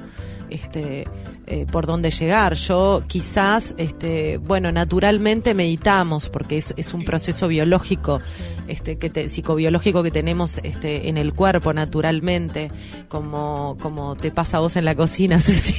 este, 0.48 1.07
eh, 1.50 1.66
por 1.70 1.87
dónde 1.87 2.11
llegar. 2.11 2.54
Yo 2.54 3.02
quizás, 3.06 3.74
este, 3.78 4.37
bueno, 4.38 4.70
naturalmente 4.70 5.54
meditamos 5.54 6.28
porque 6.28 6.58
es, 6.58 6.74
es 6.76 6.92
un 6.92 7.04
proceso 7.04 7.48
biológico, 7.48 8.20
este, 8.66 8.98
que 8.98 9.28
psicobiológico 9.28 10.02
que 10.02 10.11
tenemos 10.11 10.58
este, 10.62 11.08
en 11.08 11.16
el 11.16 11.32
cuerpo 11.32 11.72
naturalmente, 11.72 12.70
como, 13.08 13.76
como 13.80 14.14
te 14.14 14.30
pasa 14.30 14.58
a 14.58 14.61
vos 14.61 14.76
en 14.76 14.84
la 14.84 14.94
cocina, 14.94 15.40
Ceci. 15.40 15.74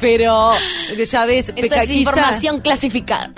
pero 0.00 0.52
ya 1.10 1.26
ves, 1.26 1.52
Eso 1.54 1.74
es 1.74 1.90
información 1.90 2.60
clasificada. 2.60 3.32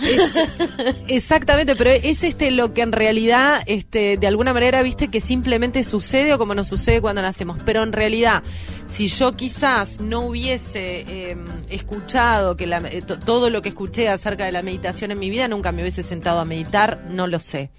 exactamente, 1.09 1.77
pero 1.77 1.91
es 1.91 2.25
este 2.25 2.51
lo 2.51 2.73
que 2.73 2.83
en 2.83 2.93
realidad, 2.93 3.63
este, 3.67 4.17
de 4.17 4.27
alguna 4.27 4.53
manera, 4.53 4.83
viste 4.83 5.09
que 5.09 5.21
simplemente 5.21 5.85
sucede 5.85 6.33
o 6.33 6.39
como 6.39 6.55
nos 6.55 6.69
sucede 6.69 7.01
cuando 7.01 7.23
nacemos. 7.23 7.59
Pero 7.65 7.83
en 7.83 7.93
realidad, 7.93 8.43
si 8.87 9.09
yo 9.09 9.33
quizás 9.33 10.01
no 10.01 10.23
hubiese 10.55 11.31
em, 11.31 11.45
escuchado 11.69 12.55
que 12.55 12.65
eh, 12.65 13.03
todo 13.03 13.51
lo 13.51 13.61
que 13.61 13.71
escuché 13.71 14.09
acerca 14.09 14.45
de 14.45 14.53
la 14.53 14.63
meditación 14.63 15.11
en 15.11 15.19
mi 15.19 15.29
vida, 15.29 15.49
nunca 15.49 15.73
me 15.73 15.83
hubiese 15.83 16.05
sentado 16.05 16.39
a 16.39 16.45
meditar, 16.45 17.01
no 17.11 17.27
lo 17.27 17.41
sé. 17.41 17.71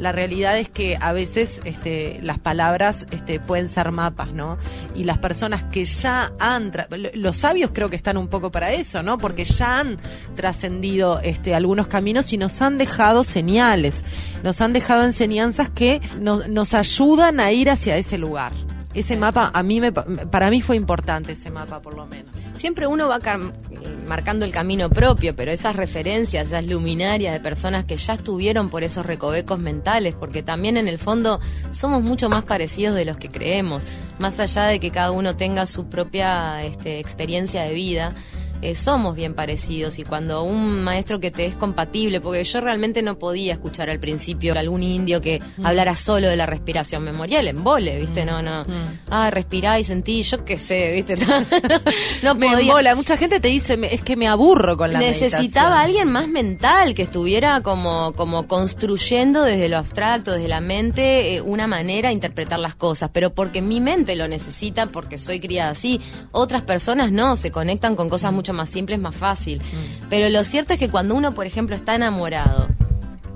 La 0.00 0.10
realidad 0.10 0.58
es 0.58 0.68
que 0.68 0.98
a 1.00 1.12
veces 1.12 1.60
este, 1.64 2.18
las 2.22 2.40
palabras 2.40 3.06
este, 3.12 3.38
pueden 3.38 3.68
ser 3.68 3.92
mapas, 3.92 4.32
¿no? 4.32 4.58
Y 4.96 5.04
las 5.04 5.18
personas 5.18 5.62
que 5.70 5.84
ya 5.84 6.32
han, 6.40 6.72
los 7.14 7.36
sabios 7.36 7.70
creo 7.72 7.88
que 7.88 7.96
están 7.96 8.16
un 8.16 8.26
poco 8.26 8.50
para 8.50 8.72
eso, 8.72 9.04
¿no? 9.04 9.18
Porque 9.18 9.44
ya 9.44 9.78
han 9.78 9.98
trascendido 10.34 11.20
este, 11.20 11.54
algunos 11.54 11.86
caminos 11.86 12.32
y 12.32 12.38
nos 12.38 12.60
han 12.60 12.76
dejado 12.76 13.22
señales, 13.22 14.04
nos 14.42 14.60
han 14.60 14.72
dejado 14.72 15.04
enseñanzas 15.04 15.70
que 15.70 16.02
nos 16.20 16.74
ayudan 16.74 17.38
a 17.38 17.52
ir 17.52 17.70
hacia 17.70 17.96
ese 17.96 18.18
lugar 18.18 18.52
ese 18.96 19.16
mapa 19.16 19.50
a 19.52 19.62
mí 19.62 19.80
me, 19.80 19.92
para 19.92 20.50
mí 20.50 20.62
fue 20.62 20.76
importante 20.76 21.32
ese 21.32 21.50
mapa 21.50 21.80
por 21.80 21.94
lo 21.94 22.06
menos. 22.06 22.34
Siempre 22.56 22.86
uno 22.86 23.08
va 23.08 23.18
eh, 23.18 23.96
marcando 24.08 24.44
el 24.44 24.52
camino 24.52 24.88
propio, 24.88 25.36
pero 25.36 25.52
esas 25.52 25.76
referencias, 25.76 26.48
esas 26.48 26.66
luminarias 26.66 27.34
de 27.34 27.40
personas 27.40 27.84
que 27.84 27.96
ya 27.96 28.14
estuvieron 28.14 28.70
por 28.70 28.84
esos 28.84 29.04
recovecos 29.04 29.58
mentales, 29.58 30.14
porque 30.14 30.42
también 30.42 30.78
en 30.78 30.88
el 30.88 30.98
fondo 30.98 31.40
somos 31.72 32.02
mucho 32.02 32.30
más 32.30 32.44
parecidos 32.44 32.94
de 32.94 33.04
los 33.04 33.18
que 33.18 33.30
creemos, 33.30 33.86
más 34.18 34.40
allá 34.40 34.64
de 34.64 34.80
que 34.80 34.90
cada 34.90 35.10
uno 35.10 35.36
tenga 35.36 35.66
su 35.66 35.88
propia 35.88 36.64
este, 36.64 36.98
experiencia 36.98 37.62
de 37.62 37.74
vida 37.74 38.14
eh, 38.62 38.74
somos 38.74 39.14
bien 39.14 39.34
parecidos 39.34 39.98
y 39.98 40.04
cuando 40.04 40.42
un 40.42 40.82
maestro 40.82 41.20
que 41.20 41.30
te 41.30 41.46
es 41.46 41.54
compatible, 41.54 42.20
porque 42.20 42.42
yo 42.44 42.60
realmente 42.60 43.02
no 43.02 43.18
podía 43.18 43.52
escuchar 43.52 43.90
al 43.90 44.00
principio 44.00 44.56
algún 44.58 44.82
indio 44.82 45.20
que 45.20 45.40
mm. 45.40 45.66
hablara 45.66 45.94
solo 45.96 46.28
de 46.28 46.36
la 46.36 46.46
respiración 46.46 47.04
memorial, 47.04 47.46
en 47.48 47.62
vole, 47.62 47.98
¿viste? 47.98 48.24
Mm. 48.24 48.26
No, 48.26 48.42
no. 48.42 48.62
Mm. 48.62 48.98
Ah, 49.10 49.30
respirá 49.30 49.78
y 49.78 49.84
sentí, 49.84 50.22
yo 50.22 50.44
qué 50.44 50.58
sé, 50.58 50.92
¿viste? 50.92 51.16
no 52.22 52.34
me 52.34 52.48
podía. 52.48 52.94
Mucha 52.94 53.16
gente 53.16 53.40
te 53.40 53.48
dice, 53.48 53.78
es 53.90 54.02
que 54.02 54.16
me 54.16 54.28
aburro 54.28 54.76
con 54.76 54.92
la 54.92 54.98
Necesitaba 54.98 55.80
alguien 55.80 56.10
más 56.10 56.28
mental, 56.28 56.94
que 56.94 57.02
estuviera 57.02 57.60
como, 57.60 58.12
como 58.12 58.46
construyendo 58.48 59.42
desde 59.42 59.68
lo 59.68 59.78
abstracto, 59.78 60.32
desde 60.32 60.48
la 60.48 60.60
mente, 60.60 61.36
eh, 61.36 61.40
una 61.40 61.66
manera 61.66 62.08
de 62.08 62.14
interpretar 62.14 62.58
las 62.58 62.74
cosas, 62.74 63.10
pero 63.12 63.34
porque 63.34 63.62
mi 63.62 63.80
mente 63.80 64.16
lo 64.16 64.28
necesita, 64.28 64.86
porque 64.86 65.18
soy 65.18 65.40
criada 65.40 65.70
así. 65.70 66.00
Otras 66.32 66.62
personas 66.62 67.12
no, 67.12 67.36
se 67.36 67.50
conectan 67.50 67.96
con 67.96 68.08
cosas 68.08 68.32
mucho 68.32 68.45
más 68.52 68.70
simple, 68.70 68.96
es 68.96 69.00
más 69.00 69.16
fácil. 69.16 69.60
Mm. 69.60 70.08
Pero 70.10 70.28
lo 70.28 70.44
cierto 70.44 70.74
es 70.74 70.78
que 70.78 70.88
cuando 70.88 71.14
uno, 71.14 71.32
por 71.32 71.46
ejemplo, 71.46 71.76
está 71.76 71.94
enamorado, 71.94 72.68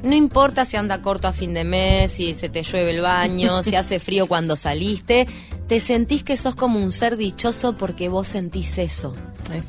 no 0.02 0.14
importa 0.14 0.64
si 0.64 0.76
anda 0.76 1.02
corto 1.02 1.28
a 1.28 1.32
fin 1.32 1.54
de 1.54 1.64
mes, 1.64 2.12
si 2.12 2.34
se 2.34 2.48
te 2.48 2.62
llueve 2.62 2.90
el 2.90 3.00
baño, 3.00 3.62
si 3.62 3.76
hace 3.76 4.00
frío 4.00 4.26
cuando 4.26 4.56
saliste, 4.56 5.26
te 5.66 5.80
sentís 5.80 6.24
que 6.24 6.36
sos 6.36 6.54
como 6.54 6.80
un 6.80 6.92
ser 6.92 7.16
dichoso 7.16 7.74
porque 7.74 8.08
vos 8.08 8.28
sentís 8.28 8.78
eso, 8.78 9.14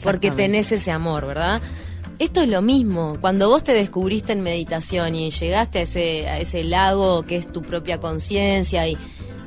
porque 0.04 0.32
tenés 0.32 0.72
ese 0.72 0.92
amor, 0.92 1.28
¿verdad? 1.28 1.62
Esto 2.18 2.42
es 2.42 2.50
lo 2.50 2.62
mismo, 2.62 3.18
cuando 3.20 3.50
vos 3.50 3.64
te 3.64 3.74
descubriste 3.74 4.34
en 4.34 4.42
meditación 4.42 5.16
y 5.16 5.32
llegaste 5.32 5.80
a 5.80 5.82
ese, 5.82 6.28
a 6.28 6.40
ese 6.40 6.64
lago 6.64 7.24
que 7.24 7.36
es 7.36 7.48
tu 7.48 7.62
propia 7.62 7.98
conciencia 7.98 8.88
y 8.88 8.98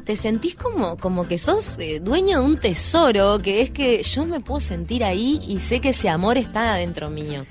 te 0.04 0.16
sentís 0.16 0.54
como, 0.54 0.96
como 0.96 1.26
que 1.26 1.38
sos 1.38 1.78
eh, 1.78 2.00
dueño 2.00 2.40
de 2.40 2.44
un 2.44 2.56
tesoro, 2.58 3.38
que 3.38 3.62
es 3.62 3.70
que 3.70 4.02
yo 4.02 4.26
me 4.26 4.40
puedo 4.40 4.60
sentir 4.60 5.02
ahí 5.02 5.40
y 5.46 5.58
sé 5.60 5.80
que 5.80 5.90
ese 5.90 6.08
amor 6.08 6.36
está 6.36 6.74
adentro 6.74 7.10
mío. 7.10 7.46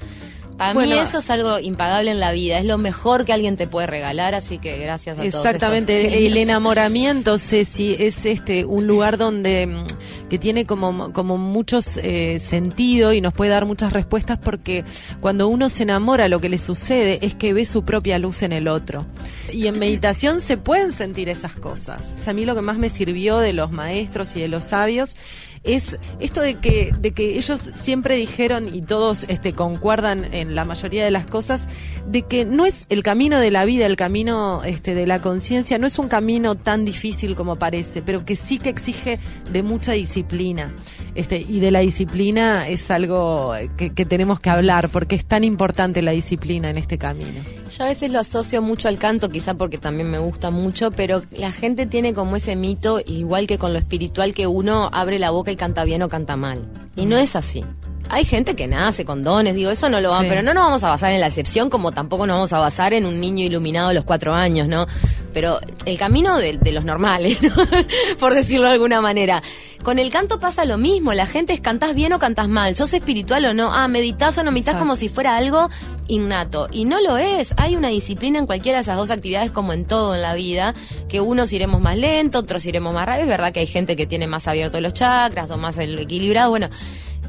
Para 0.57 0.73
mí 0.73 0.91
eso 0.93 1.17
es 1.17 1.29
algo 1.29 1.59
impagable 1.59 2.11
en 2.11 2.19
la 2.19 2.31
vida, 2.31 2.59
es 2.59 2.65
lo 2.65 2.77
mejor 2.77 3.25
que 3.25 3.33
alguien 3.33 3.57
te 3.57 3.67
puede 3.67 3.87
regalar, 3.87 4.35
así 4.35 4.59
que 4.59 4.77
gracias 4.77 5.17
a 5.17 5.21
todos. 5.21 5.45
Exactamente, 5.45 6.25
el 6.25 6.37
enamoramiento, 6.37 7.37
Ceci, 7.37 7.95
es 7.99 8.25
este 8.25 8.65
un 8.65 8.87
lugar 8.87 9.17
donde 9.17 9.67
mm, 9.67 10.29
que 10.29 10.39
tiene 10.39 10.65
como, 10.65 11.13
como 11.13 11.37
muchos 11.37 11.97
eh, 11.97 12.39
sentido 12.39 13.13
y 13.13 13.21
nos 13.21 13.33
puede 13.33 13.51
dar 13.51 13.65
muchas 13.65 13.93
respuestas 13.93 14.39
porque 14.39 14.83
cuando 15.21 15.47
uno 15.47 15.69
se 15.69 15.83
enamora 15.83 16.27
lo 16.27 16.39
que 16.39 16.49
le 16.49 16.57
sucede 16.57 17.19
es 17.25 17.35
que 17.35 17.53
ve 17.53 17.65
su 17.65 17.83
propia 17.83 18.19
luz 18.19 18.41
en 18.43 18.51
el 18.51 18.67
otro. 18.67 19.05
Y 19.51 19.67
en 19.67 19.77
meditación 19.77 20.41
se 20.41 20.57
pueden 20.57 20.91
sentir 20.91 21.29
esas 21.29 21.53
cosas. 21.53 22.15
A 22.25 22.33
mí 22.33 22.45
lo 22.45 22.55
que 22.55 22.61
más 22.61 22.77
me 22.77 22.89
sirvió 22.89 23.37
de 23.37 23.53
los 23.53 23.71
maestros 23.71 24.35
y 24.35 24.41
de 24.41 24.47
los 24.47 24.65
sabios 24.65 25.15
es 25.63 25.97
esto 26.19 26.41
de 26.41 26.55
que, 26.55 26.93
de 26.99 27.11
que 27.11 27.37
ellos 27.37 27.71
siempre 27.75 28.17
dijeron, 28.17 28.73
y 28.73 28.81
todos 28.81 29.25
este, 29.29 29.53
concuerdan 29.53 30.33
en 30.33 30.55
la 30.55 30.65
mayoría 30.65 31.05
de 31.05 31.11
las 31.11 31.25
cosas, 31.25 31.67
de 32.07 32.23
que 32.23 32.45
no 32.45 32.65
es 32.65 32.85
el 32.89 33.01
camino 33.03 33.39
de 33.39 33.51
la 33.51 33.63
vida, 33.65 33.85
el 33.85 33.95
camino 33.95 34.63
este, 34.63 34.93
de 34.93 35.07
la 35.07 35.19
conciencia, 35.19 35.77
no 35.77 35.87
es 35.87 35.99
un 35.99 36.09
camino 36.09 36.55
tan 36.55 36.85
difícil 36.85 37.35
como 37.35 37.55
parece, 37.55 38.01
pero 38.01 38.25
que 38.25 38.35
sí 38.35 38.59
que 38.59 38.69
exige 38.69 39.19
de 39.51 39.63
mucha 39.63 39.93
disciplina. 39.93 40.73
Este, 41.15 41.37
y 41.37 41.59
de 41.59 41.71
la 41.71 41.79
disciplina 41.79 42.67
es 42.67 42.91
algo 42.91 43.53
que, 43.77 43.91
que 43.91 44.05
tenemos 44.05 44.39
que 44.39 44.49
hablar, 44.49 44.89
porque 44.89 45.15
es 45.15 45.25
tan 45.25 45.43
importante 45.43 46.01
la 46.01 46.11
disciplina 46.11 46.69
en 46.69 46.77
este 46.77 46.97
camino. 46.97 47.41
Yo 47.75 47.85
a 47.85 47.87
veces 47.87 48.11
lo 48.11 48.19
asocio 48.19 48.61
mucho 48.61 48.87
al 48.87 48.99
canto, 48.99 49.29
quizá 49.29 49.53
porque 49.55 49.77
también 49.77 50.11
me 50.11 50.19
gusta 50.19 50.51
mucho, 50.51 50.91
pero 50.91 51.23
la 51.31 51.51
gente 51.51 51.85
tiene 51.85 52.13
como 52.13 52.35
ese 52.35 52.55
mito, 52.55 52.99
igual 53.05 53.47
que 53.47 53.57
con 53.57 53.73
lo 53.73 53.79
espiritual, 53.79 54.33
que 54.33 54.45
uno 54.45 54.89
abre 54.91 55.17
la 55.17 55.31
boca 55.31 55.51
y 55.51 55.52
canta 55.55 55.83
bien 55.83 56.01
o 56.01 56.09
canta 56.09 56.35
mal. 56.35 56.67
Y 56.95 57.05
no 57.05 57.17
es 57.17 57.35
así. 57.35 57.63
Hay 58.09 58.25
gente 58.25 58.55
que 58.55 58.67
nace 58.67 59.05
con 59.05 59.23
dones, 59.23 59.55
digo, 59.55 59.71
eso 59.71 59.89
no 59.89 59.99
lo 59.99 60.09
vamos, 60.09 60.27
pero 60.27 60.41
no 60.41 60.53
nos 60.53 60.63
vamos 60.63 60.83
a 60.83 60.89
basar 60.89 61.13
en 61.13 61.19
la 61.19 61.27
excepción 61.27 61.69
como 61.69 61.91
tampoco 61.91 62.27
nos 62.27 62.35
vamos 62.35 62.53
a 62.53 62.59
basar 62.59 62.93
en 62.93 63.05
un 63.05 63.19
niño 63.19 63.45
iluminado 63.45 63.89
a 63.89 63.93
los 63.93 64.03
cuatro 64.03 64.33
años, 64.33 64.67
¿no? 64.67 64.85
Pero 65.33 65.59
el 65.85 65.97
camino 65.97 66.37
de, 66.37 66.59
los 66.71 66.85
normales, 66.85 67.39
por 68.19 68.33
decirlo 68.33 68.67
de 68.67 68.73
alguna 68.73 69.01
manera. 69.01 69.41
Con 69.81 69.99
el 69.99 70.11
canto 70.11 70.39
pasa 70.39 70.63
lo 70.63 70.77
mismo, 70.77 71.13
la 71.13 71.25
gente 71.25 71.51
es 71.51 71.59
cantás 71.59 71.93
bien 71.93 72.13
o 72.13 72.19
cantás 72.19 72.47
mal, 72.47 72.75
sos 72.75 72.93
espiritual 72.93 73.43
o 73.45 73.53
no, 73.53 73.73
ah, 73.73 73.87
meditas 73.89 74.37
o 74.37 74.43
no 74.43 74.51
meditas 74.51 74.77
como 74.77 74.95
si 74.95 75.09
fuera 75.09 75.35
algo 75.35 75.69
innato. 76.07 76.67
Y 76.71 76.85
no 76.85 77.01
lo 77.01 77.17
es, 77.17 77.53
hay 77.57 77.75
una 77.75 77.89
disciplina 77.89 78.39
en 78.39 78.45
cualquiera 78.45 78.77
de 78.77 78.83
esas 78.83 78.95
dos 78.95 79.09
actividades 79.09 79.51
como 79.51 79.73
en 79.73 79.85
todo 79.85 80.15
en 80.15 80.21
la 80.21 80.35
vida, 80.35 80.73
que 81.09 81.19
unos 81.19 81.51
iremos 81.51 81.81
más 81.81 81.97
lento, 81.97 82.39
otros 82.39 82.65
iremos 82.65 82.93
más 82.93 83.05
rápido, 83.05 83.23
es 83.23 83.29
verdad 83.29 83.51
que 83.51 83.59
hay 83.59 83.67
gente 83.67 83.97
que 83.97 84.05
tiene 84.05 84.25
más 84.25 84.47
abierto 84.47 84.79
los 84.79 84.93
chakras 84.93 85.51
o 85.51 85.57
más 85.57 85.77
el 85.77 85.99
equilibrado, 85.99 86.51
bueno 86.51 86.69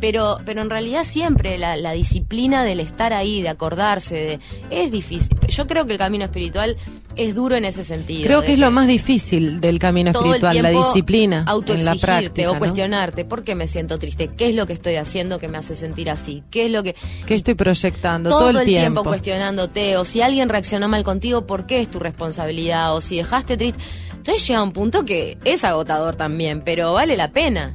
pero, 0.01 0.39
pero 0.45 0.63
en 0.63 0.71
realidad 0.71 1.05
siempre 1.05 1.59
la, 1.59 1.77
la 1.77 1.93
disciplina 1.93 2.65
del 2.65 2.81
estar 2.81 3.13
ahí, 3.13 3.43
de 3.43 3.49
acordarse, 3.49 4.15
de, 4.15 4.39
es 4.71 4.91
difícil. 4.91 5.37
Yo 5.49 5.67
creo 5.67 5.87
que 5.87 5.93
el 5.93 5.99
camino 5.99 6.25
espiritual 6.25 6.77
es 7.17 7.35
duro 7.35 7.55
en 7.55 7.65
ese 7.65 7.85
sentido. 7.85 8.27
Creo 8.27 8.43
que 8.43 8.55
es 8.55 8.59
lo 8.59 8.71
más 8.71 8.87
difícil 8.89 9.61
del 9.61 9.79
camino 9.79 10.11
espiritual, 10.11 10.61
la 10.63 10.71
disciplina. 10.71 11.45
En 11.67 11.85
la 11.85 11.95
práctica, 11.95 12.51
o 12.51 12.59
cuestionarte, 12.59 13.25
¿por 13.25 13.45
qué 13.45 13.55
me 13.55 13.69
siento 13.69 13.99
triste? 13.99 14.29
¿Qué 14.37 14.49
es 14.49 14.55
lo 14.55 14.67
que 14.67 14.73
estoy 14.73 14.97
haciendo 14.97 15.39
que 15.39 15.49
me 15.49 15.59
hace 15.59 15.77
sentir 15.77 16.11
así? 16.11 16.43
¿Qué 16.51 16.67
es 16.67 16.73
lo 16.73 16.83
que... 16.83 16.95
¿Qué 17.27 17.37
estoy 17.37 17.55
proyectando 17.55 18.31
todo, 18.31 18.51
el 18.51 18.65
tiempo? 18.65 18.95
tiempo 18.95 19.05
cuestionándote, 19.05 19.97
o 19.97 20.05
si 20.05 20.23
alguien 20.23 20.49
reaccionó 20.49 20.89
mal 20.89 21.05
contigo, 21.05 21.47
¿por 21.47 21.67
qué 21.67 21.81
es 21.81 21.91
tu 21.91 21.99
responsabilidad? 22.01 22.95
O 22.95 23.01
si 23.01 23.17
dejaste 23.17 23.57
triste... 23.57 23.83
Entonces 24.25 24.49
llega 24.49 24.63
un 24.63 24.73
punto 24.73 25.05
que 25.05 25.37
es 25.45 25.65
agotador 25.65 26.17
también, 26.17 26.63
pero 26.65 26.95
vale 26.95 27.15
la 27.15 27.31
pena. 27.31 27.75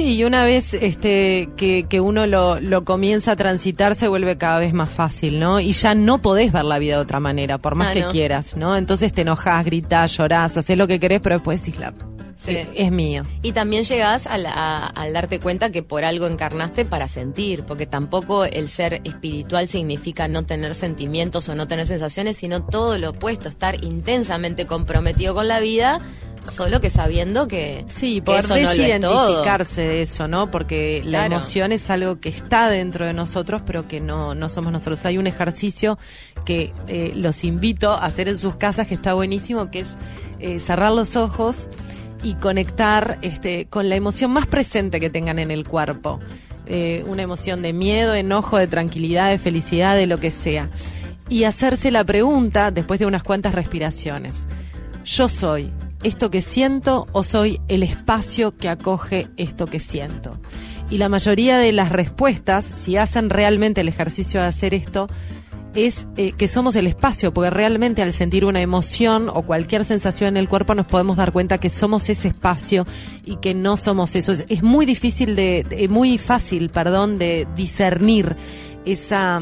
Sí, 0.00 0.14
y 0.14 0.24
una 0.24 0.44
vez 0.44 0.72
este, 0.72 1.50
que, 1.58 1.84
que 1.86 2.00
uno 2.00 2.26
lo, 2.26 2.58
lo, 2.58 2.86
comienza 2.86 3.32
a 3.32 3.36
transitar 3.36 3.94
se 3.94 4.08
vuelve 4.08 4.38
cada 4.38 4.58
vez 4.58 4.72
más 4.72 4.88
fácil, 4.88 5.38
¿no? 5.38 5.60
Y 5.60 5.72
ya 5.72 5.94
no 5.94 6.22
podés 6.22 6.52
ver 6.52 6.64
la 6.64 6.78
vida 6.78 6.94
de 6.94 7.02
otra 7.02 7.20
manera, 7.20 7.58
por 7.58 7.74
más 7.74 7.90
ah, 7.90 7.92
que 7.92 8.04
quieras, 8.06 8.56
¿no? 8.56 8.78
Entonces 8.78 9.12
te 9.12 9.20
enojas, 9.20 9.62
gritas, 9.62 10.16
llorás, 10.16 10.56
haces 10.56 10.78
lo 10.78 10.86
que 10.86 10.98
querés, 10.98 11.20
pero 11.20 11.34
después 11.34 11.62
decís, 11.62 11.78
la, 11.78 11.92
es 12.46 12.90
mío. 12.90 13.24
Y 13.42 13.52
también 13.52 13.82
llegás 13.82 14.26
al, 14.26 14.46
al 14.46 15.12
darte 15.12 15.38
cuenta 15.38 15.70
que 15.70 15.82
por 15.82 16.06
algo 16.06 16.26
encarnaste 16.26 16.86
para 16.86 17.06
sentir, 17.06 17.64
porque 17.64 17.84
tampoco 17.84 18.46
el 18.46 18.70
ser 18.70 19.02
espiritual 19.04 19.68
significa 19.68 20.28
no 20.28 20.46
tener 20.46 20.74
sentimientos 20.74 21.46
o 21.50 21.54
no 21.54 21.68
tener 21.68 21.86
sensaciones, 21.86 22.38
sino 22.38 22.64
todo 22.64 22.96
lo 22.96 23.10
opuesto, 23.10 23.50
estar 23.50 23.84
intensamente 23.84 24.64
comprometido 24.64 25.34
con 25.34 25.46
la 25.46 25.60
vida 25.60 25.98
solo 26.48 26.80
que 26.80 26.90
sabiendo 26.90 27.46
que 27.46 27.84
sí 27.88 28.20
poder 28.20 28.44
eso 28.44 28.54
desidentificarse 28.54 29.82
de 29.82 30.02
eso 30.02 30.26
no 30.26 30.50
porque 30.50 31.02
la 31.04 31.26
emoción 31.26 31.72
es 31.72 31.90
algo 31.90 32.20
que 32.20 32.28
está 32.28 32.68
dentro 32.68 33.04
de 33.06 33.12
nosotros 33.12 33.62
pero 33.66 33.86
que 33.86 34.00
no 34.00 34.34
no 34.34 34.48
somos 34.48 34.72
nosotros. 34.72 35.04
Hay 35.04 35.18
un 35.18 35.26
ejercicio 35.26 35.98
que 36.44 36.72
eh, 36.88 37.12
los 37.14 37.44
invito 37.44 37.92
a 37.92 38.04
hacer 38.04 38.28
en 38.28 38.38
sus 38.38 38.56
casas 38.56 38.86
que 38.88 38.94
está 38.94 39.14
buenísimo 39.14 39.70
que 39.70 39.80
es 39.80 39.88
eh, 40.40 40.60
cerrar 40.60 40.92
los 40.92 41.16
ojos 41.16 41.68
y 42.22 42.34
conectar 42.34 43.18
este 43.22 43.66
con 43.66 43.88
la 43.88 43.96
emoción 43.96 44.30
más 44.30 44.46
presente 44.46 45.00
que 45.00 45.10
tengan 45.10 45.38
en 45.38 45.50
el 45.50 45.66
cuerpo. 45.66 46.18
Eh, 46.66 47.02
una 47.06 47.22
emoción 47.22 47.62
de 47.62 47.72
miedo 47.72 48.14
enojo 48.14 48.56
de 48.56 48.68
tranquilidad 48.68 49.30
de 49.30 49.38
felicidad 49.38 49.96
de 49.96 50.06
lo 50.06 50.18
que 50.18 50.30
sea. 50.30 50.68
Y 51.28 51.44
hacerse 51.44 51.90
la 51.90 52.04
pregunta 52.04 52.70
después 52.70 53.00
de 53.00 53.06
unas 53.06 53.22
cuantas 53.22 53.54
respiraciones. 53.54 54.46
Yo 55.04 55.28
soy 55.28 55.72
esto 56.02 56.30
que 56.30 56.42
siento 56.42 57.06
o 57.12 57.22
soy 57.22 57.60
el 57.68 57.82
espacio 57.82 58.56
que 58.56 58.68
acoge 58.68 59.28
esto 59.36 59.66
que 59.66 59.80
siento. 59.80 60.38
Y 60.90 60.98
la 60.98 61.08
mayoría 61.08 61.58
de 61.58 61.72
las 61.72 61.90
respuestas, 61.90 62.72
si 62.76 62.96
hacen 62.96 63.30
realmente 63.30 63.80
el 63.80 63.88
ejercicio 63.88 64.40
de 64.40 64.46
hacer 64.46 64.74
esto, 64.74 65.08
es 65.74 66.08
eh, 66.16 66.32
que 66.32 66.48
somos 66.48 66.74
el 66.76 66.86
espacio, 66.86 67.32
porque 67.32 67.50
realmente 67.50 68.02
al 68.02 68.12
sentir 68.12 68.44
una 68.44 68.60
emoción 68.60 69.28
o 69.28 69.42
cualquier 69.42 69.84
sensación 69.84 70.30
en 70.30 70.36
el 70.36 70.48
cuerpo 70.48 70.74
nos 70.74 70.86
podemos 70.86 71.16
dar 71.16 71.32
cuenta 71.32 71.58
que 71.58 71.70
somos 71.70 72.08
ese 72.08 72.28
espacio 72.28 72.86
y 73.24 73.36
que 73.36 73.54
no 73.54 73.76
somos 73.76 74.16
eso. 74.16 74.32
Es 74.48 74.62
muy 74.62 74.84
difícil 74.84 75.36
de, 75.36 75.86
muy 75.88 76.18
fácil, 76.18 76.70
perdón, 76.70 77.18
de 77.18 77.46
discernir 77.54 78.34
esa... 78.84 79.40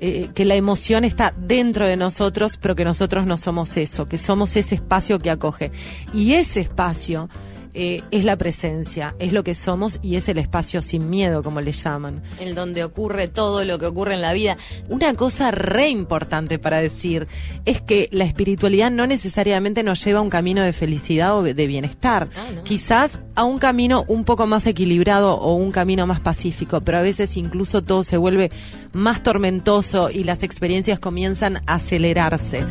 Eh, 0.00 0.28
que 0.32 0.44
la 0.44 0.54
emoción 0.54 1.04
está 1.04 1.34
dentro 1.36 1.84
de 1.84 1.96
nosotros, 1.96 2.56
pero 2.56 2.76
que 2.76 2.84
nosotros 2.84 3.26
no 3.26 3.36
somos 3.36 3.76
eso, 3.76 4.06
que 4.06 4.16
somos 4.16 4.56
ese 4.56 4.76
espacio 4.76 5.18
que 5.18 5.30
acoge. 5.30 5.72
Y 6.14 6.34
ese 6.34 6.60
espacio 6.60 7.28
eh, 7.74 8.02
es 8.10 8.24
la 8.24 8.36
presencia, 8.36 9.14
es 9.18 9.32
lo 9.32 9.44
que 9.44 9.54
somos 9.54 9.98
y 10.02 10.16
es 10.16 10.28
el 10.28 10.38
espacio 10.38 10.82
sin 10.82 11.10
miedo, 11.10 11.42
como 11.42 11.60
le 11.60 11.72
llaman. 11.72 12.22
El 12.38 12.54
donde 12.54 12.84
ocurre 12.84 13.28
todo 13.28 13.64
lo 13.64 13.78
que 13.78 13.86
ocurre 13.86 14.14
en 14.14 14.22
la 14.22 14.32
vida. 14.32 14.56
Una 14.88 15.14
cosa 15.14 15.50
re 15.50 15.88
importante 15.88 16.58
para 16.58 16.80
decir 16.80 17.26
es 17.64 17.80
que 17.80 18.08
la 18.12 18.24
espiritualidad 18.24 18.90
no 18.90 19.06
necesariamente 19.06 19.82
nos 19.82 20.04
lleva 20.04 20.20
a 20.20 20.22
un 20.22 20.30
camino 20.30 20.62
de 20.62 20.72
felicidad 20.72 21.36
o 21.36 21.42
de 21.42 21.66
bienestar. 21.66 22.28
Ah, 22.36 22.48
Quizás 22.64 23.20
a 23.34 23.44
un 23.44 23.58
camino 23.58 24.04
un 24.08 24.24
poco 24.24 24.46
más 24.46 24.66
equilibrado 24.66 25.34
o 25.34 25.54
un 25.54 25.72
camino 25.72 26.06
más 26.06 26.20
pacífico, 26.20 26.80
pero 26.80 26.98
a 26.98 27.02
veces 27.02 27.36
incluso 27.36 27.82
todo 27.82 28.04
se 28.04 28.16
vuelve 28.16 28.50
más 28.92 29.22
tormentoso 29.22 30.10
y 30.10 30.24
las 30.24 30.42
experiencias 30.42 30.98
comienzan 30.98 31.58
a 31.66 31.74
acelerarse. 31.74 32.64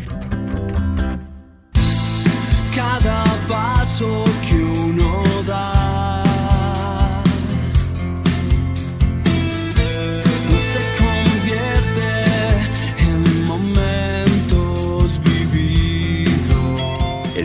Cada 2.75 3.23
paso 3.47 4.26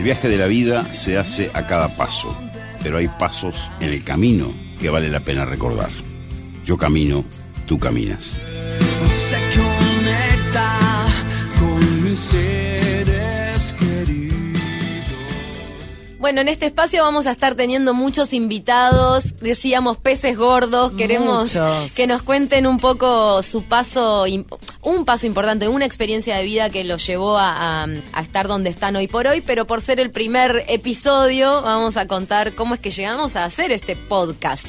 El 0.03 0.07
viaje 0.07 0.27
de 0.27 0.35
la 0.35 0.47
vida 0.47 0.93
se 0.93 1.17
hace 1.17 1.49
a 1.53 1.65
cada 1.65 1.87
paso, 1.87 2.37
pero 2.83 2.97
hay 2.97 3.07
pasos 3.07 3.71
en 3.79 3.89
el 3.89 4.03
camino 4.03 4.53
que 4.77 4.89
vale 4.89 5.07
la 5.07 5.21
pena 5.21 5.45
recordar. 5.45 5.91
Yo 6.65 6.75
camino, 6.75 7.23
tú 7.67 7.79
caminas. 7.79 8.37
Bueno, 16.23 16.39
en 16.39 16.47
este 16.47 16.67
espacio 16.67 17.03
vamos 17.03 17.27
a 17.27 17.31
estar 17.31 17.55
teniendo 17.55 17.93
muchos 17.93 18.33
invitados, 18.33 19.37
decíamos 19.41 19.97
peces 19.97 20.37
gordos, 20.37 20.93
queremos 20.93 21.51
que 21.97 22.07
nos 22.07 22.21
cuenten 22.21 22.65
un 22.65 22.79
poco 22.79 23.43
su 23.43 23.63
paso, 23.63 24.23
un 24.83 25.03
paso 25.03 25.27
importante, 25.27 25.67
una 25.67 25.85
experiencia 25.85 26.37
de 26.37 26.45
vida 26.45 26.69
que 26.69 26.85
los 26.85 27.05
llevó 27.05 27.37
a, 27.37 27.87
estar 28.21 28.47
donde 28.47 28.69
están 28.69 28.95
hoy 28.95 29.09
por 29.09 29.27
hoy, 29.27 29.41
pero 29.41 29.67
por 29.67 29.81
ser 29.81 29.99
el 29.99 30.11
primer 30.11 30.63
episodio 30.69 31.61
vamos 31.61 31.97
a 31.97 32.07
contar 32.07 32.55
cómo 32.55 32.75
es 32.75 32.79
que 32.79 32.91
llegamos 32.91 33.35
a 33.35 33.43
hacer 33.43 33.73
este 33.73 33.97
podcast. 33.97 34.67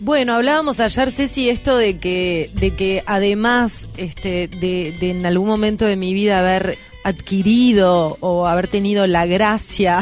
Bueno, 0.00 0.32
hablábamos 0.32 0.80
ayer, 0.80 1.12
Ceci, 1.12 1.50
esto 1.50 1.76
de 1.76 1.98
que, 1.98 2.50
de 2.54 2.74
que 2.74 3.04
además 3.04 3.90
este, 3.98 4.48
de, 4.48 4.96
de 4.98 5.10
en 5.10 5.26
algún 5.26 5.48
momento 5.48 5.84
de 5.84 5.96
mi 5.96 6.14
vida 6.14 6.38
haber 6.38 6.78
adquirido 7.04 8.16
o 8.20 8.46
haber 8.46 8.68
tenido 8.68 9.06
la 9.06 9.26
gracia 9.26 10.00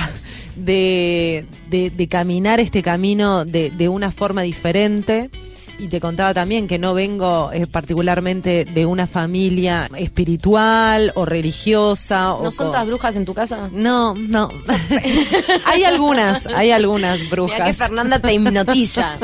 de, 0.57 1.47
de, 1.71 2.09
caminar 2.09 2.61
este 2.61 2.83
camino 2.83 3.45
de, 3.45 3.71
de, 3.71 3.89
una 3.89 4.11
forma 4.11 4.43
diferente. 4.43 5.31
Y 5.79 5.89
te 5.89 6.01
contaba 6.01 6.33
también 6.33 6.69
que 6.69 6.79
no 6.79 6.95
vengo 6.95 7.51
eh, 7.53 7.67
particularmente 7.67 8.65
de 8.65 8.87
una 8.87 9.09
familia 9.09 9.91
espiritual 9.97 11.11
o 11.17 11.25
religiosa. 11.25 12.37
¿No 12.41 12.51
son 12.53 12.67
todas 12.69 12.87
brujas 12.87 13.17
en 13.17 13.25
tu 13.25 13.35
casa? 13.35 13.69
No, 13.73 14.15
no. 14.15 14.51
hay 15.65 15.83
algunas, 15.83 16.47
hay 16.47 16.71
algunas 16.71 17.29
brujas. 17.31 17.55
Mira 17.55 17.65
que 17.65 17.73
Fernanda 17.73 18.19
te 18.21 18.33
hipnotiza. 18.33 19.19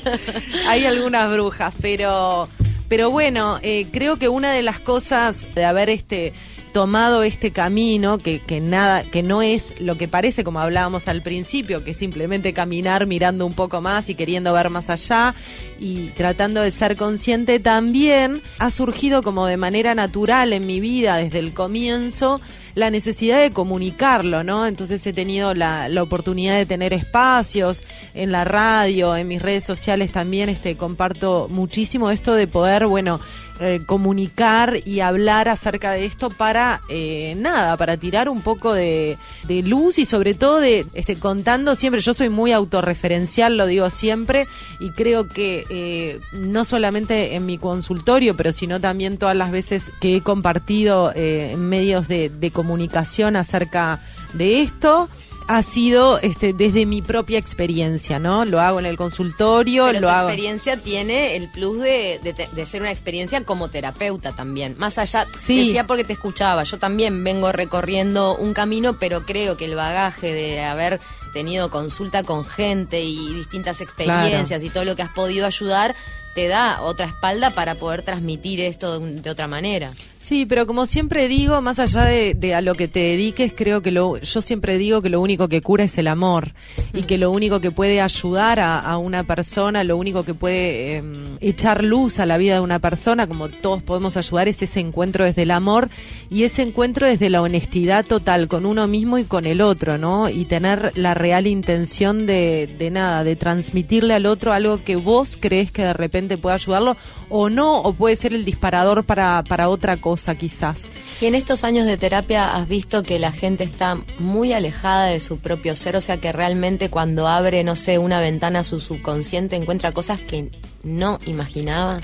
hay 0.68 0.86
algunas 0.86 1.30
brujas, 1.30 1.74
pero, 1.82 2.48
pero 2.90 3.08
bueno, 3.08 3.60
eh, 3.62 3.86
creo 3.92 4.16
que 4.16 4.28
una 4.28 4.50
de 4.50 4.62
las 4.62 4.80
cosas 4.80 5.46
de 5.54 5.64
haber 5.64 5.88
este 5.88 6.32
tomado 6.72 7.22
este 7.22 7.52
camino 7.52 8.18
que, 8.18 8.40
que 8.40 8.60
nada, 8.60 9.04
que 9.04 9.22
no 9.22 9.42
es 9.42 9.80
lo 9.80 9.96
que 9.96 10.08
parece 10.08 10.42
como 10.42 10.60
hablábamos 10.60 11.06
al 11.06 11.22
principio, 11.22 11.84
que 11.84 11.94
simplemente 11.94 12.52
caminar 12.52 13.06
mirando 13.06 13.46
un 13.46 13.54
poco 13.54 13.80
más 13.80 14.08
y 14.08 14.16
queriendo 14.16 14.52
ver 14.52 14.70
más 14.70 14.90
allá 14.90 15.36
y 15.78 16.08
tratando 16.10 16.62
de 16.62 16.72
ser 16.72 16.96
consciente 16.96 17.60
también 17.60 18.42
ha 18.58 18.70
surgido 18.70 19.22
como 19.22 19.46
de 19.46 19.56
manera 19.56 19.94
natural 19.94 20.52
en 20.52 20.66
mi 20.66 20.80
vida 20.80 21.16
desde 21.16 21.38
el 21.38 21.54
comienzo 21.54 22.40
la 22.74 22.90
necesidad 22.90 23.40
de 23.40 23.50
comunicarlo, 23.50 24.42
¿no? 24.42 24.66
Entonces 24.66 25.06
he 25.06 25.12
tenido 25.12 25.54
la, 25.54 25.88
la 25.88 26.02
oportunidad 26.02 26.56
de 26.56 26.66
tener 26.66 26.92
espacios 26.92 27.84
en 28.14 28.32
la 28.32 28.44
radio, 28.44 29.16
en 29.16 29.28
mis 29.28 29.42
redes 29.42 29.64
sociales 29.64 30.12
también, 30.12 30.48
este 30.48 30.76
comparto 30.76 31.48
muchísimo 31.50 32.10
esto 32.10 32.34
de 32.34 32.46
poder, 32.46 32.86
bueno, 32.86 33.20
eh, 33.62 33.82
comunicar 33.84 34.80
y 34.86 35.00
hablar 35.00 35.50
acerca 35.50 35.92
de 35.92 36.06
esto 36.06 36.30
para 36.30 36.80
eh, 36.88 37.34
nada, 37.36 37.76
para 37.76 37.98
tirar 37.98 38.30
un 38.30 38.40
poco 38.40 38.72
de, 38.72 39.18
luz 39.46 39.98
y 39.98 40.06
sobre 40.06 40.32
todo 40.32 40.60
de 40.60 40.86
este, 40.94 41.16
contando 41.16 41.76
siempre, 41.76 42.00
yo 42.00 42.14
soy 42.14 42.30
muy 42.30 42.52
autorreferencial, 42.52 43.58
lo 43.58 43.66
digo 43.66 43.90
siempre, 43.90 44.46
y 44.80 44.88
creo 44.92 45.28
que 45.28 45.66
eh, 45.68 46.20
no 46.32 46.64
solamente 46.64 47.34
en 47.34 47.44
mi 47.44 47.58
consultorio, 47.58 48.34
pero 48.34 48.54
sino 48.54 48.80
también 48.80 49.18
todas 49.18 49.36
las 49.36 49.50
veces 49.50 49.92
que 50.00 50.16
he 50.16 50.20
compartido 50.22 51.12
en 51.14 51.60
medios 51.60 52.08
de, 52.08 52.30
de 52.30 52.50
comunicación 52.52 53.36
acerca 53.36 54.00
de 54.32 54.62
esto, 54.62 55.10
ha 55.48 55.62
sido 55.62 56.18
este, 56.20 56.52
desde 56.52 56.86
mi 56.86 57.02
propia 57.02 57.38
experiencia, 57.38 58.18
¿no? 58.18 58.44
Lo 58.44 58.60
hago 58.60 58.78
en 58.78 58.86
el 58.86 58.96
consultorio, 58.96 59.86
Pero 59.86 60.00
lo 60.00 60.06
tu 60.06 60.12
hago. 60.12 60.28
experiencia 60.28 60.76
tiene 60.80 61.36
el 61.36 61.48
plus 61.48 61.80
de, 61.80 62.20
de, 62.22 62.48
de 62.52 62.66
ser 62.66 62.80
una 62.82 62.90
experiencia 62.92 63.44
como 63.44 63.68
terapeuta 63.68 64.32
también. 64.32 64.76
Más 64.78 64.98
allá, 64.98 65.26
Sí. 65.36 65.66
decía 65.66 65.86
porque 65.86 66.04
te 66.04 66.12
escuchaba, 66.12 66.62
yo 66.64 66.78
también 66.78 67.24
vengo 67.24 67.50
recorriendo 67.52 68.36
un 68.36 68.54
camino, 68.54 68.96
pero 68.98 69.24
creo 69.26 69.56
que 69.56 69.64
el 69.64 69.74
bagaje 69.74 70.32
de 70.32 70.60
haber 70.62 71.00
tenido 71.32 71.70
consulta 71.70 72.22
con 72.22 72.44
gente 72.44 73.00
y 73.02 73.34
distintas 73.34 73.80
experiencias 73.80 74.62
y 74.64 74.70
todo 74.70 74.84
lo 74.84 74.96
que 74.96 75.02
has 75.02 75.10
podido 75.12 75.46
ayudar, 75.46 75.94
te 76.34 76.46
da 76.48 76.80
otra 76.82 77.06
espalda 77.06 77.50
para 77.54 77.74
poder 77.74 78.02
transmitir 78.04 78.60
esto 78.60 79.00
de, 79.00 79.14
de 79.20 79.30
otra 79.30 79.48
manera. 79.48 79.90
Sí, 80.20 80.44
pero 80.44 80.66
como 80.66 80.84
siempre 80.84 81.28
digo, 81.28 81.62
más 81.62 81.78
allá 81.78 82.04
de, 82.04 82.54
a 82.54 82.60
lo 82.60 82.74
que 82.74 82.88
te 82.88 83.00
dediques, 83.00 83.54
creo 83.56 83.80
que 83.80 83.90
lo, 83.90 84.18
yo 84.18 84.42
siempre 84.42 84.76
digo 84.76 85.00
que 85.00 85.08
lo 85.08 85.18
único 85.18 85.48
que 85.48 85.62
cura 85.62 85.84
es 85.84 85.96
el 85.96 86.08
amor 86.08 86.52
y 86.92 87.04
que 87.04 87.16
lo 87.16 87.30
único 87.30 87.60
que 87.60 87.70
puede 87.70 88.02
ayudar 88.02 88.60
a, 88.60 88.98
una 88.98 89.24
persona, 89.24 89.82
lo 89.82 89.96
único 89.96 90.22
que 90.22 90.34
puede 90.34 90.98
eh, 90.98 91.02
echar 91.40 91.82
luz 91.82 92.20
a 92.20 92.26
la 92.26 92.36
vida 92.36 92.56
de 92.56 92.60
una 92.60 92.80
persona, 92.80 93.26
como 93.26 93.48
todos 93.48 93.82
podemos 93.82 94.18
ayudar, 94.18 94.46
es 94.46 94.60
ese 94.60 94.80
encuentro 94.80 95.24
desde 95.24 95.42
el 95.42 95.50
amor 95.50 95.88
y 96.28 96.44
ese 96.44 96.60
encuentro 96.60 97.06
desde 97.06 97.30
la 97.30 97.40
honestidad 97.40 98.04
total 98.04 98.46
con 98.46 98.66
uno 98.66 98.86
mismo 98.88 99.16
y 99.16 99.24
con 99.24 99.46
el 99.46 99.62
otro, 99.62 99.96
¿no? 99.96 100.28
Y 100.28 100.44
tener 100.44 100.92
la 100.96 101.14
real 101.14 101.46
intención 101.46 102.26
de, 102.26 102.68
de 102.78 102.90
nada, 102.90 103.24
de 103.24 103.36
transmitirle 103.36 104.12
al 104.12 104.26
otro 104.26 104.52
algo 104.52 104.84
que 104.84 104.96
vos 104.96 105.38
crees 105.40 105.72
que 105.72 105.82
de 105.82 105.94
repente 105.94 106.36
puede 106.36 106.56
ayudarlo 106.56 106.98
o 107.30 107.48
no, 107.48 107.80
o 107.80 107.94
puede 107.94 108.16
ser 108.16 108.34
el 108.34 108.44
disparador 108.44 109.04
para, 109.04 109.42
para 109.48 109.70
otra 109.70 109.96
cosa 109.96 110.10
quizás. 110.36 110.90
Y 111.20 111.26
en 111.26 111.34
estos 111.34 111.64
años 111.64 111.86
de 111.86 111.96
terapia 111.96 112.54
has 112.54 112.68
visto 112.68 113.02
que 113.02 113.18
la 113.18 113.32
gente 113.32 113.64
está 113.64 113.98
muy 114.18 114.52
alejada 114.52 115.06
de 115.06 115.20
su 115.20 115.38
propio 115.38 115.74
ser, 115.76 115.96
o 115.96 116.00
sea 116.00 116.18
que 116.18 116.32
realmente 116.32 116.88
cuando 116.90 117.26
abre, 117.28 117.64
no 117.64 117.76
sé, 117.76 117.98
una 117.98 118.20
ventana 118.20 118.60
a 118.60 118.64
su 118.64 118.80
subconsciente 118.80 119.56
encuentra 119.56 119.92
cosas 119.92 120.20
que 120.20 120.50
no 120.84 121.18
imaginaba. 121.26 122.00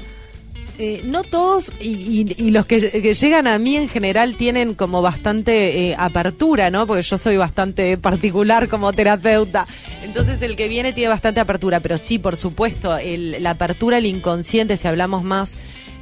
Eh, 0.78 1.00
no 1.06 1.22
todos 1.24 1.72
y, 1.80 1.88
y- 2.20 2.34
y 2.36 2.50
los 2.50 2.66
que, 2.66 2.90
que 2.90 3.14
llegan 3.14 3.46
a 3.46 3.58
mí 3.58 3.76
en 3.76 3.88
general 3.88 4.36
tienen 4.36 4.74
como 4.74 5.00
bastante 5.00 5.88
eh, 5.88 5.96
apertura, 5.98 6.68
¿no? 6.70 6.86
Porque 6.86 7.00
yo 7.00 7.16
soy 7.16 7.38
bastante 7.38 7.96
particular 7.96 8.68
como 8.68 8.92
terapeuta. 8.92 9.66
Entonces 10.04 10.42
el 10.42 10.54
que 10.54 10.68
viene 10.68 10.92
tiene 10.92 11.08
bastante 11.08 11.40
apertura, 11.40 11.80
pero 11.80 11.96
sí, 11.96 12.18
por 12.18 12.36
supuesto, 12.36 12.98
el- 12.98 13.42
la 13.42 13.52
apertura 13.52 13.96
al 13.96 14.04
inconsciente, 14.04 14.76
si 14.76 14.86
hablamos 14.86 15.22
más 15.22 15.54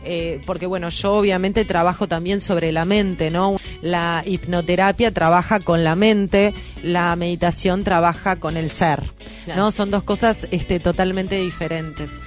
eh, 0.05 0.41
porque 0.47 0.67
bueno, 0.67 0.89
yo 0.89 1.15
obviamente 1.15 1.65
trabajo 1.65 2.07
también 2.09 2.41
sobre 2.41 2.73
la 2.73 2.85
mente, 2.85 3.31
¿no? 3.31 3.57
La 3.83 4.23
hipnoterapia 4.27 5.11
trabaja 5.13 5.61
con 5.61 5.85
la 5.85 5.97
mente, 5.97 6.55
la 6.83 7.15
meditación 7.17 7.85
trabaja 7.85 8.37
con 8.37 8.57
el 8.57 8.71
ser, 8.71 9.03
Claro. 9.45 9.61
¿no? 9.63 9.73
Son 9.73 9.91
dos 9.91 10.03
cosas 10.03 10.49
este, 10.51 10.81
totalmente 10.81 11.37
diferentes. 11.37 12.21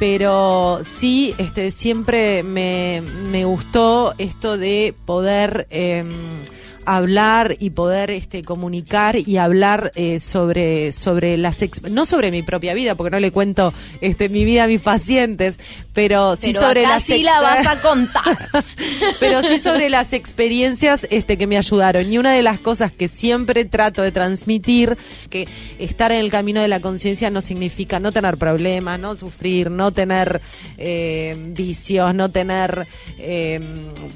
Pero 0.00 0.80
sí, 0.82 1.34
este, 1.38 1.70
siempre 1.70 2.42
me, 2.42 3.00
me 3.30 3.44
gustó 3.44 4.12
esto 4.18 4.58
de 4.58 4.92
poder 5.06 5.66
em, 5.70 6.10
hablar 6.86 7.56
y 7.58 7.70
poder 7.70 8.10
este, 8.10 8.42
comunicar 8.42 9.16
y 9.16 9.36
hablar 9.36 9.92
eh, 9.94 10.20
sobre, 10.20 10.92
sobre 10.92 11.36
las 11.36 11.58
no 11.90 12.06
sobre 12.06 12.30
mi 12.30 12.42
propia 12.42 12.74
vida, 12.74 12.94
porque 12.94 13.10
no 13.10 13.20
le 13.20 13.32
cuento 13.32 13.72
este, 14.00 14.28
mi 14.28 14.44
vida 14.44 14.64
a 14.64 14.66
mis 14.66 14.80
pacientes, 14.80 15.60
pero 15.92 16.36
sí 16.36 16.52
sobre 16.54 16.84
acá 16.84 16.94
las 16.94 17.04
sí 17.04 17.22
la 17.22 17.40
vas 17.40 17.66
a 17.66 17.80
contar. 17.82 18.48
pero 19.20 19.42
sí 19.42 19.60
sobre 19.60 19.88
las 19.88 20.12
experiencias 20.12 21.06
este, 21.10 21.38
que 21.38 21.46
me 21.46 21.56
ayudaron. 21.56 22.10
Y 22.10 22.18
una 22.18 22.32
de 22.32 22.42
las 22.42 22.60
cosas 22.60 22.92
que 22.92 23.08
siempre 23.08 23.64
trato 23.64 24.02
de 24.02 24.12
transmitir, 24.12 24.96
que 25.30 25.48
estar 25.78 26.12
en 26.12 26.18
el 26.18 26.30
camino 26.30 26.60
de 26.60 26.68
la 26.68 26.80
conciencia 26.80 27.30
no 27.30 27.42
significa 27.42 28.00
no 28.00 28.12
tener 28.12 28.36
problemas, 28.36 28.98
no 28.98 29.16
sufrir, 29.16 29.70
no 29.70 29.92
tener 29.92 30.40
eh, 30.78 31.36
vicios, 31.48 32.14
no 32.14 32.30
tener 32.30 32.86
eh, 33.18 33.60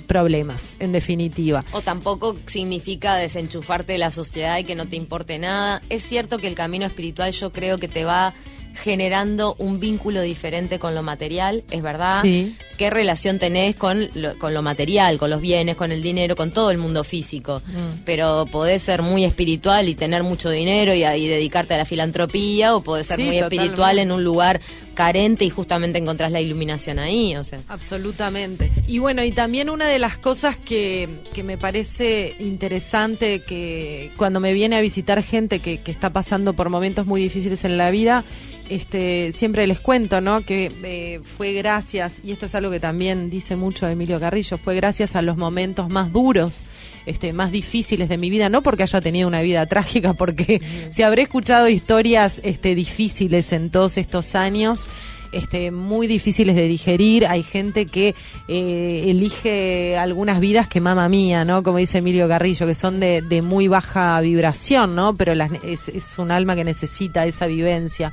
problemas, 0.06 0.76
en 0.80 0.92
definitiva. 0.92 1.64
O 1.72 1.82
tampoco 1.82 2.36
significa 2.58 3.14
desenchufarte 3.16 3.92
de 3.92 3.98
la 3.98 4.10
sociedad 4.10 4.58
y 4.58 4.64
que 4.64 4.74
no 4.74 4.86
te 4.86 4.96
importe 4.96 5.38
nada. 5.38 5.80
Es 5.90 6.02
cierto 6.02 6.38
que 6.38 6.48
el 6.48 6.56
camino 6.56 6.86
espiritual 6.86 7.30
yo 7.30 7.52
creo 7.52 7.78
que 7.78 7.86
te 7.86 8.04
va 8.04 8.34
generando 8.74 9.54
un 9.58 9.78
vínculo 9.80 10.20
diferente 10.22 10.78
con 10.78 10.94
lo 10.94 11.02
material, 11.04 11.62
es 11.70 11.82
verdad. 11.82 12.20
Sí. 12.22 12.56
¿Qué 12.76 12.90
relación 12.90 13.38
tenés 13.38 13.74
con 13.74 14.08
lo, 14.14 14.36
con 14.38 14.54
lo 14.54 14.62
material, 14.62 15.18
con 15.18 15.30
los 15.30 15.40
bienes, 15.40 15.74
con 15.76 15.90
el 15.90 16.00
dinero, 16.02 16.34
con 16.36 16.50
todo 16.52 16.70
el 16.70 16.78
mundo 16.78 17.02
físico? 17.04 17.60
Mm. 17.66 18.02
Pero 18.04 18.46
podés 18.46 18.82
ser 18.82 19.02
muy 19.02 19.24
espiritual 19.24 19.88
y 19.88 19.94
tener 19.94 20.22
mucho 20.22 20.50
dinero 20.50 20.92
y, 20.94 21.04
y 21.04 21.26
dedicarte 21.28 21.74
a 21.74 21.78
la 21.78 21.84
filantropía, 21.84 22.74
o 22.76 22.80
podés 22.82 23.06
ser 23.06 23.16
Sí, 23.18 23.22
muy 23.24 23.36
totalmente. 23.36 23.56
espiritual 23.64 23.98
en 23.98 24.12
un 24.12 24.22
lugar 24.22 24.60
carente 24.98 25.44
y 25.44 25.50
justamente 25.50 26.00
encontrás 26.00 26.32
la 26.32 26.40
iluminación 26.40 26.98
ahí, 26.98 27.36
o 27.36 27.44
sea. 27.44 27.60
Absolutamente. 27.68 28.72
Y 28.88 28.98
bueno, 28.98 29.22
y 29.22 29.30
también 29.30 29.70
una 29.70 29.86
de 29.86 30.00
las 30.00 30.18
cosas 30.18 30.56
que, 30.56 31.08
que 31.32 31.44
me 31.44 31.56
parece 31.56 32.34
interesante 32.40 33.44
que 33.44 34.10
cuando 34.16 34.40
me 34.40 34.52
viene 34.52 34.76
a 34.76 34.80
visitar 34.80 35.22
gente 35.22 35.60
que, 35.60 35.82
que 35.82 35.92
está 35.92 36.12
pasando 36.12 36.54
por 36.54 36.68
momentos 36.68 37.06
muy 37.06 37.22
difíciles 37.22 37.64
en 37.64 37.76
la 37.76 37.92
vida, 37.92 38.24
este, 38.68 39.32
siempre 39.32 39.66
les 39.66 39.80
cuento, 39.80 40.20
¿no? 40.20 40.42
Que 40.42 40.70
eh, 40.82 41.20
fue 41.36 41.52
gracias, 41.52 42.20
y 42.22 42.32
esto 42.32 42.46
es 42.46 42.54
algo 42.54 42.70
que 42.70 42.80
también 42.80 43.30
dice 43.30 43.56
mucho 43.56 43.88
Emilio 43.88 44.20
Carrillo, 44.20 44.58
fue 44.58 44.74
gracias 44.74 45.16
a 45.16 45.22
los 45.22 45.36
momentos 45.36 45.88
más 45.88 46.12
duros, 46.12 46.66
este, 47.06 47.32
más 47.32 47.50
difíciles 47.50 48.08
de 48.08 48.18
mi 48.18 48.30
vida, 48.30 48.48
no 48.48 48.62
porque 48.62 48.82
haya 48.82 49.00
tenido 49.00 49.28
una 49.28 49.42
vida 49.42 49.64
trágica, 49.68 50.12
porque 50.12 50.60
si 50.90 51.02
habré 51.02 51.22
escuchado 51.22 51.68
historias 51.68 52.40
este, 52.44 52.74
difíciles 52.74 53.52
en 53.52 53.70
todos 53.70 53.96
estos 53.96 54.34
años, 54.34 54.87
este, 55.32 55.70
muy 55.70 56.06
difíciles 56.06 56.56
de 56.56 56.68
digerir. 56.68 57.26
Hay 57.26 57.42
gente 57.42 57.86
que 57.86 58.14
eh, 58.48 59.04
elige 59.08 59.96
algunas 59.98 60.40
vidas 60.40 60.68
que 60.68 60.80
mamá 60.80 61.08
mía, 61.08 61.44
¿no? 61.44 61.62
Como 61.62 61.78
dice 61.78 61.98
Emilio 61.98 62.28
Garrillo, 62.28 62.66
que 62.66 62.74
son 62.74 62.98
de, 63.00 63.20
de 63.22 63.42
muy 63.42 63.68
baja 63.68 64.20
vibración, 64.20 64.94
¿no? 64.94 65.14
Pero 65.14 65.34
las- 65.34 65.52
es, 65.64 65.88
es 65.88 66.18
un 66.18 66.30
alma 66.30 66.56
que 66.56 66.64
necesita 66.64 67.26
esa 67.26 67.46
vivencia. 67.46 68.12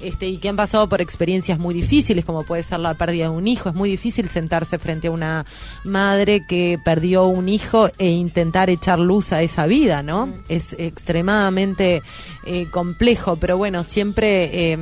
Este, 0.00 0.26
y 0.26 0.38
que 0.38 0.48
han 0.48 0.56
pasado 0.56 0.88
por 0.88 1.00
experiencias 1.00 1.58
muy 1.58 1.74
difíciles, 1.74 2.24
como 2.24 2.42
puede 2.42 2.62
ser 2.62 2.80
la 2.80 2.94
pérdida 2.94 3.24
de 3.24 3.30
un 3.30 3.48
hijo. 3.48 3.68
Es 3.70 3.74
muy 3.74 3.88
difícil 3.88 4.28
sentarse 4.28 4.78
frente 4.78 5.08
a 5.08 5.10
una 5.10 5.46
madre 5.84 6.42
que 6.46 6.78
perdió 6.84 7.24
un 7.26 7.48
hijo 7.48 7.88
e 7.98 8.10
intentar 8.10 8.68
echar 8.68 8.98
luz 8.98 9.32
a 9.32 9.42
esa 9.42 9.66
vida, 9.66 10.02
¿no? 10.02 10.28
Es 10.48 10.74
extremadamente 10.78 12.02
eh, 12.44 12.66
complejo, 12.70 13.36
pero 13.36 13.56
bueno, 13.56 13.84
siempre 13.84 14.72
eh, 14.72 14.78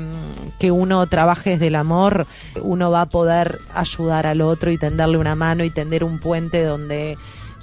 que 0.59 0.71
uno 0.71 1.07
trabaje 1.07 1.51
desde 1.51 1.69
el 1.69 1.77
amor, 1.77 2.27
uno 2.61 2.91
va 2.91 3.03
a 3.03 3.09
poder 3.09 3.59
ayudar 3.73 4.27
al 4.27 4.41
otro 4.41 4.71
y 4.71 4.79
tenderle 4.79 5.19
una 5.19 5.37
mano 5.37 5.65
y 5.65 5.71
tender 5.71 6.03
un 6.03 6.19
puente 6.19 6.65
donde 6.65 7.17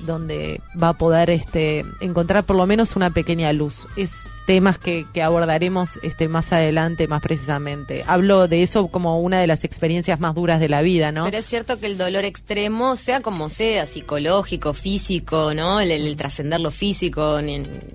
donde 0.05 0.61
va 0.81 0.89
a 0.89 0.93
poder 0.93 1.29
este 1.29 1.85
encontrar 1.99 2.43
por 2.43 2.55
lo 2.55 2.65
menos 2.65 2.95
una 2.95 3.11
pequeña 3.11 3.51
luz. 3.53 3.87
Es 3.95 4.23
temas 4.45 4.77
que, 4.77 5.05
que 5.13 5.23
abordaremos 5.23 5.99
este 6.03 6.27
más 6.27 6.51
adelante 6.51 7.07
más 7.07 7.21
precisamente. 7.21 8.03
Hablo 8.07 8.47
de 8.47 8.63
eso 8.63 8.87
como 8.87 9.19
una 9.19 9.39
de 9.39 9.47
las 9.47 9.63
experiencias 9.63 10.19
más 10.19 10.35
duras 10.35 10.59
de 10.59 10.67
la 10.67 10.81
vida, 10.81 11.11
¿no? 11.11 11.25
Pero 11.25 11.37
es 11.37 11.45
cierto 11.45 11.77
que 11.77 11.85
el 11.85 11.97
dolor 11.97 12.25
extremo, 12.25 12.95
sea 12.95 13.21
como 13.21 13.49
sea, 13.49 13.85
psicológico, 13.85 14.73
físico, 14.73 15.53
¿no? 15.53 15.79
El, 15.79 15.91
el 15.91 16.15
trascender 16.15 16.59
lo 16.59 16.71
físico, 16.71 17.39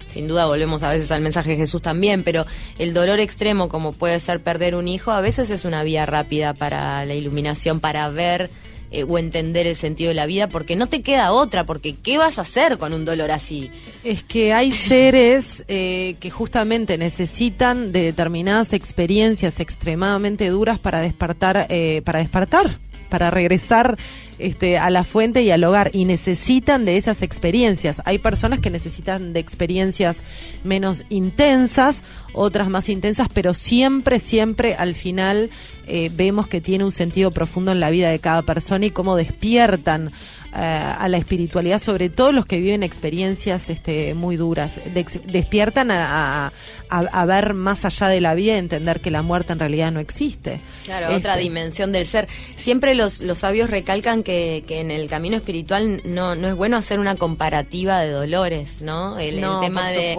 sin 0.08 0.28
duda 0.28 0.46
volvemos 0.46 0.82
a 0.82 0.90
veces 0.90 1.10
al 1.10 1.20
mensaje 1.20 1.50
de 1.50 1.56
Jesús 1.56 1.82
también, 1.82 2.22
pero 2.22 2.46
el 2.78 2.94
dolor 2.94 3.20
extremo, 3.20 3.68
como 3.68 3.92
puede 3.92 4.18
ser 4.20 4.42
perder 4.42 4.74
un 4.76 4.88
hijo, 4.88 5.10
a 5.10 5.20
veces 5.20 5.50
es 5.50 5.64
una 5.64 5.82
vía 5.82 6.06
rápida 6.06 6.54
para 6.54 7.04
la 7.04 7.14
iluminación, 7.14 7.80
para 7.80 8.08
ver 8.08 8.50
eh, 8.90 9.04
o 9.04 9.18
entender 9.18 9.66
el 9.66 9.76
sentido 9.76 10.08
de 10.08 10.14
la 10.14 10.26
vida, 10.26 10.48
porque 10.48 10.76
no 10.76 10.86
te 10.86 11.02
queda 11.02 11.32
otra, 11.32 11.64
porque 11.64 11.94
¿qué 11.94 12.18
vas 12.18 12.38
a 12.38 12.42
hacer 12.42 12.78
con 12.78 12.92
un 12.92 13.04
dolor 13.04 13.30
así? 13.30 13.70
Es 14.04 14.22
que 14.22 14.52
hay 14.52 14.72
seres 14.72 15.64
eh, 15.68 16.16
que 16.20 16.30
justamente 16.30 16.98
necesitan 16.98 17.92
de 17.92 18.04
determinadas 18.04 18.72
experiencias 18.72 19.60
extremadamente 19.60 20.48
duras 20.48 20.78
para 20.78 21.00
despertar, 21.00 21.66
eh, 21.70 22.02
para 22.04 22.20
despertar, 22.20 22.78
para 23.16 23.30
regresar 23.30 23.96
este, 24.38 24.76
a 24.76 24.90
la 24.90 25.02
fuente 25.02 25.40
y 25.40 25.50
al 25.50 25.64
hogar 25.64 25.90
y 25.94 26.04
necesitan 26.04 26.84
de 26.84 26.98
esas 26.98 27.22
experiencias. 27.22 28.02
Hay 28.04 28.18
personas 28.18 28.60
que 28.60 28.68
necesitan 28.68 29.32
de 29.32 29.40
experiencias 29.40 30.22
menos 30.64 31.06
intensas, 31.08 32.02
otras 32.34 32.68
más 32.68 32.90
intensas, 32.90 33.28
pero 33.32 33.54
siempre, 33.54 34.18
siempre 34.18 34.74
al 34.74 34.94
final 34.94 35.48
eh, 35.86 36.10
vemos 36.14 36.46
que 36.46 36.60
tiene 36.60 36.84
un 36.84 36.92
sentido 36.92 37.30
profundo 37.30 37.72
en 37.72 37.80
la 37.80 37.88
vida 37.88 38.10
de 38.10 38.18
cada 38.18 38.42
persona 38.42 38.84
y 38.84 38.90
cómo 38.90 39.16
despiertan 39.16 40.12
a 40.56 41.08
la 41.08 41.18
espiritualidad, 41.18 41.78
sobre 41.80 42.08
todo 42.08 42.32
los 42.32 42.46
que 42.46 42.58
viven 42.58 42.82
experiencias 42.82 43.68
este, 43.68 44.14
muy 44.14 44.36
duras. 44.36 44.80
despiertan 45.26 45.90
a, 45.90 46.50
a, 46.88 47.24
ver 47.26 47.54
más 47.54 47.84
allá 47.84 48.08
de 48.08 48.20
la 48.20 48.34
vida 48.34 48.54
y 48.54 48.58
entender 48.58 49.00
que 49.00 49.10
la 49.10 49.22
muerte 49.22 49.52
en 49.52 49.58
realidad 49.58 49.90
no 49.92 50.00
existe. 50.00 50.60
Claro, 50.84 51.14
otra 51.14 51.32
este, 51.32 51.42
dimensión 51.42 51.92
del 51.92 52.06
ser. 52.06 52.28
Siempre 52.56 52.94
los, 52.94 53.20
los 53.20 53.38
sabios 53.38 53.70
recalcan 53.70 54.22
que, 54.22 54.64
que, 54.66 54.80
en 54.80 54.90
el 54.90 55.08
camino 55.08 55.36
espiritual 55.36 56.00
no, 56.04 56.34
no 56.34 56.48
es 56.48 56.54
bueno 56.54 56.76
hacer 56.76 56.98
una 56.98 57.16
comparativa 57.16 58.00
de 58.00 58.10
dolores, 58.10 58.80
¿no? 58.80 59.18
El, 59.18 59.40
tema 59.60 59.90
de. 59.90 60.16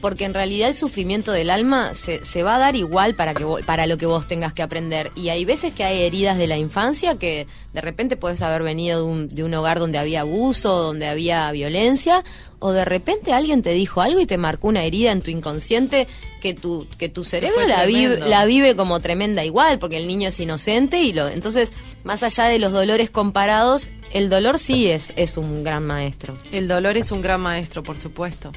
Porque 0.00 0.24
en 0.24 0.34
realidad 0.34 0.68
el 0.68 0.74
sufrimiento 0.74 1.32
del 1.32 1.50
alma 1.50 1.94
se, 1.94 2.24
se 2.24 2.42
va 2.42 2.56
a 2.56 2.58
dar 2.58 2.76
igual 2.76 3.14
para, 3.14 3.34
que, 3.34 3.44
para 3.66 3.86
lo 3.86 3.98
que 3.98 4.06
vos 4.06 4.26
tengas 4.26 4.52
que 4.52 4.62
aprender. 4.62 5.10
Y 5.16 5.30
hay 5.30 5.44
veces 5.44 5.72
que 5.72 5.84
hay 5.84 6.02
heridas 6.02 6.38
de 6.38 6.46
la 6.46 6.56
infancia 6.56 7.16
que 7.16 7.46
de 7.72 7.80
repente 7.80 8.16
puedes 8.16 8.42
haber 8.42 8.62
venido 8.62 9.00
de 9.00 9.10
un, 9.10 9.28
de 9.28 9.42
un 9.42 9.54
hogar 9.54 9.79
donde 9.80 9.98
había 9.98 10.20
abuso, 10.20 10.82
donde 10.82 11.08
había 11.08 11.50
violencia, 11.50 12.22
o 12.60 12.72
de 12.72 12.84
repente 12.84 13.32
alguien 13.32 13.62
te 13.62 13.70
dijo 13.72 14.02
algo 14.02 14.20
y 14.20 14.26
te 14.26 14.36
marcó 14.36 14.68
una 14.68 14.84
herida 14.84 15.10
en 15.10 15.22
tu 15.22 15.30
inconsciente 15.30 16.06
que 16.40 16.54
tu, 16.54 16.86
que 16.98 17.08
tu 17.08 17.24
cerebro 17.24 17.66
la 17.66 17.84
vive, 17.86 18.18
la 18.18 18.44
vive 18.44 18.76
como 18.76 19.00
tremenda 19.00 19.44
igual, 19.44 19.78
porque 19.78 19.96
el 19.96 20.06
niño 20.06 20.28
es 20.28 20.38
inocente 20.38 21.02
y 21.02 21.12
lo 21.12 21.28
entonces, 21.28 21.72
más 22.04 22.22
allá 22.22 22.44
de 22.44 22.58
los 22.58 22.72
dolores 22.72 23.10
comparados, 23.10 23.90
el 24.12 24.28
dolor 24.28 24.58
sí 24.58 24.88
es, 24.88 25.12
es 25.16 25.36
un 25.36 25.62
gran 25.64 25.86
maestro. 25.86 26.36
El 26.52 26.68
dolor 26.68 26.96
es 26.96 27.12
un 27.12 27.22
gran 27.22 27.40
maestro, 27.40 27.82
por 27.82 27.96
supuesto. 27.96 28.52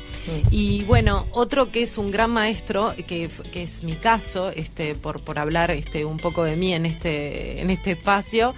Y 0.49 0.83
bueno, 0.83 1.27
otro 1.31 1.71
que 1.71 1.83
es 1.83 1.97
un 1.97 2.11
gran 2.11 2.31
maestro, 2.31 2.93
que, 3.07 3.29
que 3.51 3.63
es 3.63 3.83
mi 3.83 3.93
caso, 3.93 4.49
este, 4.49 4.95
por, 4.95 5.21
por 5.21 5.39
hablar 5.39 5.71
este, 5.71 6.05
un 6.05 6.17
poco 6.17 6.43
de 6.43 6.55
mí 6.55 6.73
en 6.73 6.85
este, 6.85 7.61
en 7.61 7.69
este 7.69 7.91
espacio, 7.91 8.55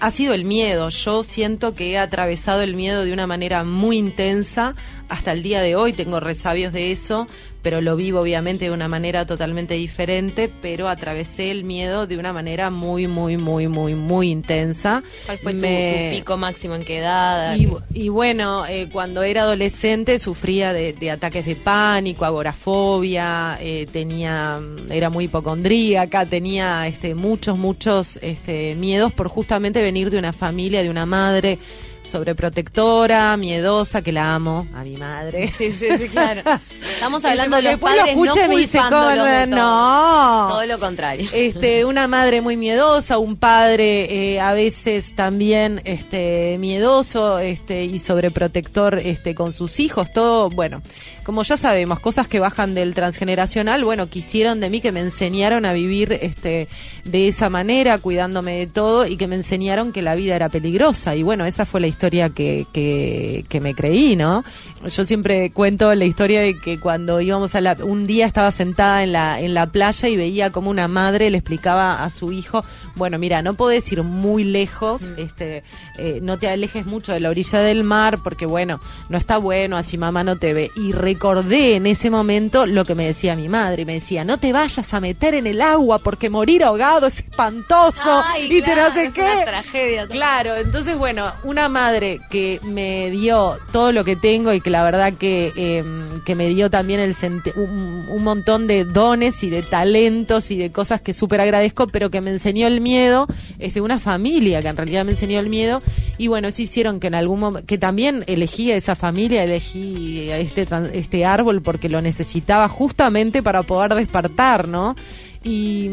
ha 0.00 0.10
sido 0.10 0.34
el 0.34 0.44
miedo. 0.44 0.88
Yo 0.88 1.24
siento 1.24 1.74
que 1.74 1.92
he 1.92 1.98
atravesado 1.98 2.62
el 2.62 2.74
miedo 2.74 3.04
de 3.04 3.12
una 3.12 3.26
manera 3.26 3.64
muy 3.64 3.98
intensa 3.98 4.74
hasta 5.08 5.32
el 5.32 5.42
día 5.42 5.60
de 5.60 5.76
hoy. 5.76 5.92
Tengo 5.92 6.20
resabios 6.20 6.72
de 6.72 6.92
eso, 6.92 7.26
pero 7.62 7.80
lo 7.80 7.96
vivo 7.96 8.20
obviamente 8.20 8.66
de 8.66 8.70
una 8.70 8.88
manera 8.88 9.26
totalmente 9.26 9.74
diferente, 9.74 10.50
pero 10.60 10.88
atravesé 10.88 11.50
el 11.50 11.64
miedo 11.64 12.06
de 12.06 12.16
una 12.16 12.32
manera 12.32 12.70
muy, 12.70 13.06
muy, 13.08 13.36
muy, 13.36 13.68
muy, 13.68 13.94
muy 13.94 14.30
intensa. 14.30 15.02
¿Cuál 15.26 15.38
fue 15.38 15.54
tu, 15.54 16.16
pico 16.16 16.36
máximo 16.36 16.74
en 16.74 16.84
qué 16.84 16.98
edad? 16.98 17.56
Y, 17.92 18.08
bueno, 18.08 18.66
eh, 18.66 18.88
cuando 18.90 19.22
era 19.22 19.42
adolescente 19.42 20.18
sufría 20.18 20.72
de, 20.72 21.10
ataques 21.10 21.46
de 21.46 21.56
pánico, 21.56 22.24
agorafobia, 22.24 23.58
eh, 23.60 23.86
tenía, 23.90 24.60
era 24.90 25.10
muy 25.10 25.24
hipocondríaca, 25.24 26.26
tenía 26.26 26.86
este, 26.86 27.14
muchos, 27.14 27.58
muchos 27.58 28.18
este, 28.22 28.74
miedos 28.76 29.12
por 29.12 29.28
justamente 29.28 29.82
venir 29.82 30.10
de 30.10 30.18
una 30.18 30.32
familia, 30.32 30.82
de 30.82 30.90
una 30.90 31.06
madre 31.06 31.58
sobreprotectora, 32.02 33.36
miedosa, 33.36 34.02
que 34.02 34.12
la 34.12 34.34
amo, 34.34 34.66
a 34.74 34.82
mi 34.82 34.96
madre. 34.96 35.50
Sí, 35.50 35.72
sí, 35.72 35.86
sí, 35.98 36.08
claro. 36.08 36.42
Estamos 36.82 37.24
hablando 37.26 37.56
de 37.56 37.62
los 37.62 37.76
padres 37.78 38.16
no 38.16 38.32
culpándolos 38.32 39.48
No. 39.48 40.46
Todo 40.48 40.66
lo 40.66 40.78
contrario. 40.78 41.28
Este, 41.32 41.84
una 41.84 42.08
madre 42.08 42.40
muy 42.40 42.56
miedosa, 42.56 43.18
un 43.18 43.36
padre 43.36 44.34
eh, 44.34 44.40
a 44.40 44.52
veces 44.52 45.14
también 45.14 45.80
este, 45.84 46.56
miedoso 46.58 47.38
este, 47.38 47.84
y 47.84 47.98
sobreprotector 47.98 48.98
este, 48.98 49.34
con 49.34 49.52
sus 49.52 49.80
hijos, 49.80 50.12
todo, 50.12 50.50
bueno, 50.50 50.82
como 51.28 51.42
ya 51.42 51.58
sabemos, 51.58 52.00
cosas 52.00 52.26
que 52.26 52.40
bajan 52.40 52.74
del 52.74 52.94
transgeneracional, 52.94 53.84
bueno, 53.84 54.08
quisieron 54.08 54.60
de 54.60 54.70
mí 54.70 54.80
que 54.80 54.92
me 54.92 55.00
enseñaron 55.00 55.66
a 55.66 55.74
vivir 55.74 56.10
este, 56.22 56.68
de 57.04 57.28
esa 57.28 57.50
manera, 57.50 57.98
cuidándome 57.98 58.60
de 58.60 58.66
todo 58.66 59.06
y 59.06 59.18
que 59.18 59.28
me 59.28 59.36
enseñaron 59.36 59.92
que 59.92 60.00
la 60.00 60.14
vida 60.14 60.36
era 60.36 60.48
peligrosa. 60.48 61.16
Y 61.16 61.22
bueno, 61.22 61.44
esa 61.44 61.66
fue 61.66 61.82
la 61.82 61.86
historia 61.86 62.30
que, 62.30 62.66
que, 62.72 63.44
que 63.46 63.60
me 63.60 63.74
creí, 63.74 64.16
¿no? 64.16 64.42
Yo 64.86 65.04
siempre 65.04 65.50
cuento 65.50 65.94
la 65.94 66.06
historia 66.06 66.40
de 66.40 66.58
que 66.58 66.80
cuando 66.80 67.20
íbamos 67.20 67.54
a 67.54 67.60
la, 67.60 67.76
un 67.82 68.06
día 68.06 68.24
estaba 68.24 68.50
sentada 68.50 69.02
en 69.02 69.12
la, 69.12 69.38
en 69.38 69.52
la 69.52 69.66
playa 69.66 70.08
y 70.08 70.16
veía 70.16 70.50
como 70.50 70.70
una 70.70 70.88
madre 70.88 71.28
le 71.28 71.36
explicaba 71.36 72.04
a 72.04 72.08
su 72.08 72.32
hijo, 72.32 72.64
bueno, 72.94 73.18
mira, 73.18 73.42
no 73.42 73.52
podés 73.52 73.90
ir 73.92 74.02
muy 74.02 74.44
lejos, 74.44 75.02
mm. 75.02 75.20
este, 75.20 75.62
eh, 75.98 76.20
no 76.22 76.38
te 76.38 76.48
alejes 76.48 76.86
mucho 76.86 77.12
de 77.12 77.20
la 77.20 77.28
orilla 77.28 77.60
del 77.60 77.84
mar 77.84 78.20
porque 78.24 78.46
bueno, 78.46 78.80
no 79.10 79.18
está 79.18 79.36
bueno, 79.36 79.76
así 79.76 79.98
mamá 79.98 80.24
no 80.24 80.36
te 80.36 80.54
ve. 80.54 80.70
Y 80.74 80.92
recordé 81.18 81.74
en 81.74 81.88
ese 81.88 82.10
momento 82.10 82.64
lo 82.64 82.84
que 82.84 82.94
me 82.94 83.04
decía 83.04 83.34
mi 83.34 83.48
madre, 83.48 83.84
me 83.84 83.94
decía, 83.94 84.24
no 84.24 84.38
te 84.38 84.52
vayas 84.52 84.94
a 84.94 85.00
meter 85.00 85.34
en 85.34 85.48
el 85.48 85.60
agua 85.60 85.98
porque 85.98 86.30
morir 86.30 86.62
ahogado 86.62 87.08
es 87.08 87.18
espantoso 87.18 88.22
y 88.40 88.62
te 88.62 88.76
no 88.76 88.94
sé 88.94 89.08
qué. 89.12 89.42
tragedia. 89.44 90.06
Claro, 90.06 90.56
entonces 90.56 90.96
bueno, 90.96 91.32
una 91.42 91.68
madre 91.68 92.20
que 92.30 92.60
me 92.62 93.10
dio 93.10 93.58
todo 93.72 93.90
lo 93.90 94.04
que 94.04 94.14
tengo 94.14 94.52
y 94.52 94.60
que 94.60 94.70
la 94.70 94.84
verdad 94.84 95.12
que, 95.12 95.52
em, 95.56 96.22
que 96.24 96.36
me 96.36 96.46
dio 96.50 96.70
también 96.70 97.00
el 97.00 97.16
un, 97.56 98.06
un, 98.08 98.22
montón 98.22 98.68
de 98.68 98.84
dones 98.84 99.42
y 99.42 99.50
de 99.50 99.62
talentos 99.62 100.52
y 100.52 100.56
de 100.56 100.70
cosas 100.70 101.00
que 101.00 101.14
súper 101.14 101.40
agradezco, 101.40 101.88
pero 101.88 102.10
que 102.10 102.20
me 102.20 102.30
enseñó 102.30 102.68
el 102.68 102.80
miedo, 102.80 103.26
es 103.58 103.74
de 103.74 103.80
una 103.80 103.98
familia 103.98 104.62
que 104.62 104.68
en 104.68 104.76
realidad 104.76 105.04
me 105.04 105.12
enseñó 105.12 105.40
el 105.40 105.48
miedo 105.48 105.82
y 106.16 106.28
bueno, 106.28 106.46
eso 106.46 106.62
hicieron 106.62 107.00
que 107.00 107.08
en 107.08 107.16
algún 107.16 107.40
momento, 107.40 107.66
que 107.66 107.76
también 107.76 108.22
elegí 108.28 108.70
a 108.70 108.76
esa 108.76 108.94
familia, 108.94 109.42
elegí 109.42 110.30
a 110.30 110.38
este, 110.38 110.66
este 111.08 111.24
árbol 111.24 111.62
porque 111.62 111.88
lo 111.88 112.02
necesitaba 112.02 112.68
justamente 112.68 113.42
para 113.42 113.62
poder 113.62 113.94
despertar, 113.94 114.68
¿no? 114.68 114.94
Y, 115.42 115.88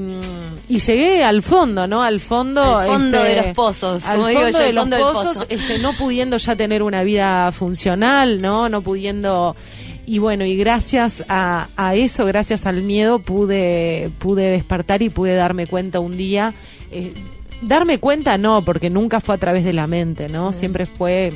y, 0.67 0.79
llegué 0.79 1.23
al 1.23 1.41
fondo, 1.41 1.87
¿no? 1.87 2.03
Al 2.03 2.19
fondo, 2.19 2.77
al 2.77 2.87
fondo 2.87 3.23
de 3.23 3.31
este, 3.31 3.47
los 3.47 3.55
pozos, 3.55 4.05
al 4.05 4.21
fondo 4.33 4.59
de 4.59 4.73
los 4.73 4.89
pozos, 4.89 5.45
este, 5.47 5.79
no 5.79 5.93
pudiendo 5.93 6.35
ya 6.35 6.57
tener 6.57 6.83
una 6.83 7.03
vida 7.03 7.49
funcional, 7.53 8.41
¿no? 8.41 8.67
No 8.67 8.81
pudiendo 8.81 9.55
y 10.05 10.17
bueno, 10.17 10.43
y 10.45 10.57
gracias 10.57 11.23
a, 11.29 11.69
a, 11.77 11.95
eso, 11.95 12.25
gracias 12.25 12.65
al 12.65 12.83
miedo, 12.83 13.19
pude, 13.19 14.11
pude 14.19 14.49
despertar 14.49 15.01
y 15.01 15.09
pude 15.09 15.35
darme 15.35 15.67
cuenta 15.67 16.01
un 16.01 16.17
día. 16.17 16.53
Eh, 16.91 17.13
darme 17.61 17.99
cuenta 17.99 18.37
no, 18.37 18.63
porque 18.65 18.89
nunca 18.89 19.21
fue 19.21 19.35
a 19.35 19.37
través 19.37 19.63
de 19.63 19.71
la 19.71 19.87
mente, 19.87 20.27
¿no? 20.27 20.51
Siempre 20.51 20.85
fue 20.85 21.31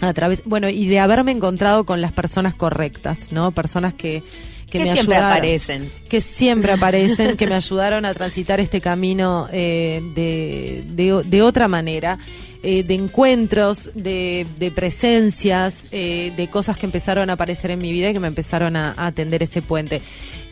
a 0.00 0.12
través, 0.14 0.42
bueno, 0.44 0.68
y 0.68 0.86
de 0.86 0.98
haberme 1.00 1.32
encontrado 1.32 1.84
con 1.84 2.00
las 2.00 2.12
personas 2.12 2.54
correctas, 2.54 3.32
¿no? 3.32 3.50
Personas 3.52 3.94
que 3.94 4.22
que, 4.70 4.78
me 4.78 4.92
siempre 4.92 5.16
aparecen. 5.16 5.92
Que 6.08 6.20
siempre 6.20 6.72
aparecen, 6.72 7.36
que 7.36 7.46
me 7.46 7.56
ayudaron 7.56 8.04
a 8.04 8.14
transitar 8.14 8.60
este 8.60 8.80
camino 8.80 9.48
eh, 9.52 10.00
de, 10.14 11.24
de, 11.24 11.42
otra 11.42 11.68
manera. 11.68 12.18
Eh, 12.62 12.82
de 12.82 12.94
encuentros, 12.94 13.90
de, 13.94 14.46
de 14.58 14.70
presencias, 14.70 15.86
eh, 15.92 16.32
de 16.36 16.48
cosas 16.48 16.76
que 16.76 16.84
empezaron 16.84 17.30
a 17.30 17.32
aparecer 17.32 17.70
en 17.70 17.80
mi 17.80 17.90
vida 17.90 18.10
y 18.10 18.12
que 18.12 18.20
me 18.20 18.28
empezaron 18.28 18.76
a, 18.76 18.94
atender 18.98 19.42
ese 19.42 19.62
puente. 19.62 20.02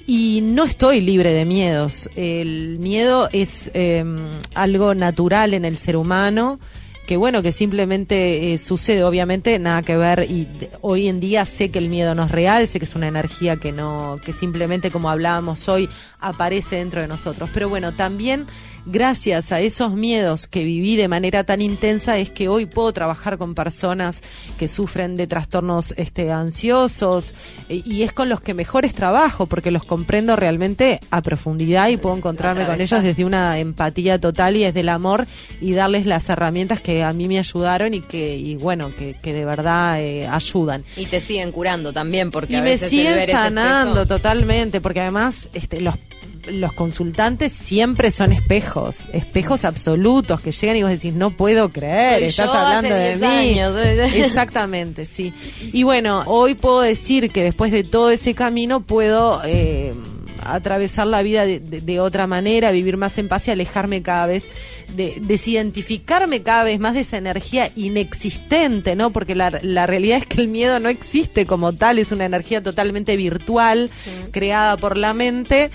Y 0.06 0.40
no 0.42 0.64
estoy 0.64 1.02
libre 1.02 1.34
de 1.34 1.44
miedos. 1.44 2.08
El 2.16 2.78
miedo 2.78 3.28
es 3.32 3.70
em, 3.74 4.26
algo 4.54 4.94
natural 4.94 5.52
en 5.52 5.66
el 5.66 5.76
ser 5.76 5.96
humano 5.98 6.58
que 7.08 7.16
bueno, 7.16 7.40
que 7.40 7.52
simplemente 7.52 8.52
eh, 8.52 8.58
sucede, 8.58 9.02
obviamente 9.02 9.58
nada 9.58 9.80
que 9.80 9.96
ver 9.96 10.26
y 10.30 10.46
hoy 10.82 11.08
en 11.08 11.20
día 11.20 11.46
sé 11.46 11.70
que 11.70 11.78
el 11.78 11.88
miedo 11.88 12.14
no 12.14 12.24
es 12.24 12.30
real, 12.30 12.68
sé 12.68 12.78
que 12.78 12.84
es 12.84 12.94
una 12.94 13.08
energía 13.08 13.56
que 13.56 13.72
no, 13.72 14.18
que 14.22 14.34
simplemente 14.34 14.90
como 14.90 15.08
hablábamos 15.08 15.70
hoy 15.70 15.88
aparece 16.20 16.76
dentro 16.76 17.00
de 17.00 17.08
nosotros. 17.08 17.48
Pero 17.54 17.70
bueno, 17.70 17.92
también 17.92 18.46
gracias 18.90 19.52
a 19.52 19.60
esos 19.60 19.92
miedos 19.94 20.46
que 20.46 20.64
viví 20.64 20.96
de 20.96 21.08
manera 21.08 21.44
tan 21.44 21.60
intensa 21.60 22.18
es 22.18 22.30
que 22.30 22.48
hoy 22.48 22.66
puedo 22.66 22.92
trabajar 22.92 23.38
con 23.38 23.54
personas 23.54 24.22
que 24.58 24.68
sufren 24.68 25.16
de 25.16 25.26
trastornos 25.26 25.92
este, 25.96 26.30
ansiosos 26.32 27.34
e, 27.68 27.82
y 27.84 28.02
es 28.02 28.12
con 28.12 28.28
los 28.28 28.40
que 28.40 28.54
mejores 28.54 28.94
trabajo 28.94 29.46
porque 29.46 29.70
los 29.70 29.84
comprendo 29.84 30.36
realmente 30.36 31.00
a 31.10 31.22
profundidad 31.22 31.88
y 31.88 31.96
puedo 31.96 32.16
encontrarme 32.16 32.66
con 32.66 32.80
ellos 32.80 33.02
desde 33.02 33.24
una 33.24 33.58
empatía 33.58 34.18
total 34.18 34.56
y 34.56 34.64
desde 34.64 34.80
el 34.80 34.88
amor 34.88 35.26
y 35.60 35.72
darles 35.72 36.06
las 36.06 36.28
herramientas 36.28 36.80
que 36.80 37.02
a 37.02 37.12
mí 37.12 37.28
me 37.28 37.38
ayudaron 37.38 37.94
y 37.94 38.00
que 38.00 38.36
y 38.36 38.56
bueno 38.56 38.94
que, 38.94 39.14
que 39.14 39.32
de 39.32 39.44
verdad 39.44 40.00
eh, 40.00 40.26
ayudan. 40.26 40.84
Y 40.96 41.06
te 41.06 41.20
siguen 41.20 41.52
curando 41.52 41.92
también 41.92 42.30
porque 42.30 42.56
y 42.56 42.60
me 42.60 42.78
siguen 42.78 43.26
sanando 43.26 44.06
totalmente 44.06 44.80
porque 44.80 45.00
además 45.00 45.50
este, 45.52 45.80
los 45.80 45.96
los 46.46 46.72
consultantes 46.72 47.52
siempre 47.52 48.10
son 48.10 48.32
espejos, 48.32 49.08
espejos 49.12 49.64
absolutos 49.64 50.40
que 50.40 50.52
llegan 50.52 50.76
y 50.76 50.82
vos 50.82 50.92
decís, 50.92 51.14
no 51.14 51.30
puedo 51.30 51.70
creer, 51.70 52.22
estás 52.22 52.54
hablando 52.54 52.94
de 52.94 53.16
mí. 53.16 53.58
Exactamente, 54.20 55.06
sí. 55.06 55.32
Y 55.72 55.82
bueno, 55.82 56.22
hoy 56.26 56.54
puedo 56.54 56.80
decir 56.80 57.30
que 57.30 57.42
después 57.42 57.72
de 57.72 57.84
todo 57.84 58.10
ese 58.10 58.34
camino 58.34 58.80
puedo... 58.80 59.40
Eh, 59.44 59.92
atravesar 60.40 61.06
la 61.06 61.22
vida 61.22 61.44
de, 61.46 62.00
otra 62.00 62.26
manera, 62.26 62.70
vivir 62.70 62.96
más 62.96 63.18
en 63.18 63.28
paz 63.28 63.48
y 63.48 63.50
alejarme 63.50 64.02
cada 64.02 64.26
vez, 64.26 64.50
de, 64.94 65.18
desidentificarme 65.20 66.42
cada 66.42 66.64
vez 66.64 66.78
más 66.78 66.94
de 66.94 67.00
esa 67.00 67.16
energía 67.16 67.70
inexistente, 67.76 68.94
¿no? 68.94 69.10
Porque 69.10 69.34
la, 69.34 69.58
la 69.62 69.86
realidad 69.86 70.18
es 70.18 70.26
que 70.26 70.40
el 70.40 70.48
miedo 70.48 70.78
no 70.78 70.88
existe 70.88 71.46
como 71.46 71.72
tal, 71.74 71.98
es 71.98 72.12
una 72.12 72.24
energía 72.24 72.62
totalmente 72.62 73.16
virtual, 73.16 73.90
creada 74.30 74.76
por 74.76 74.96
la 74.96 75.14
mente 75.14 75.70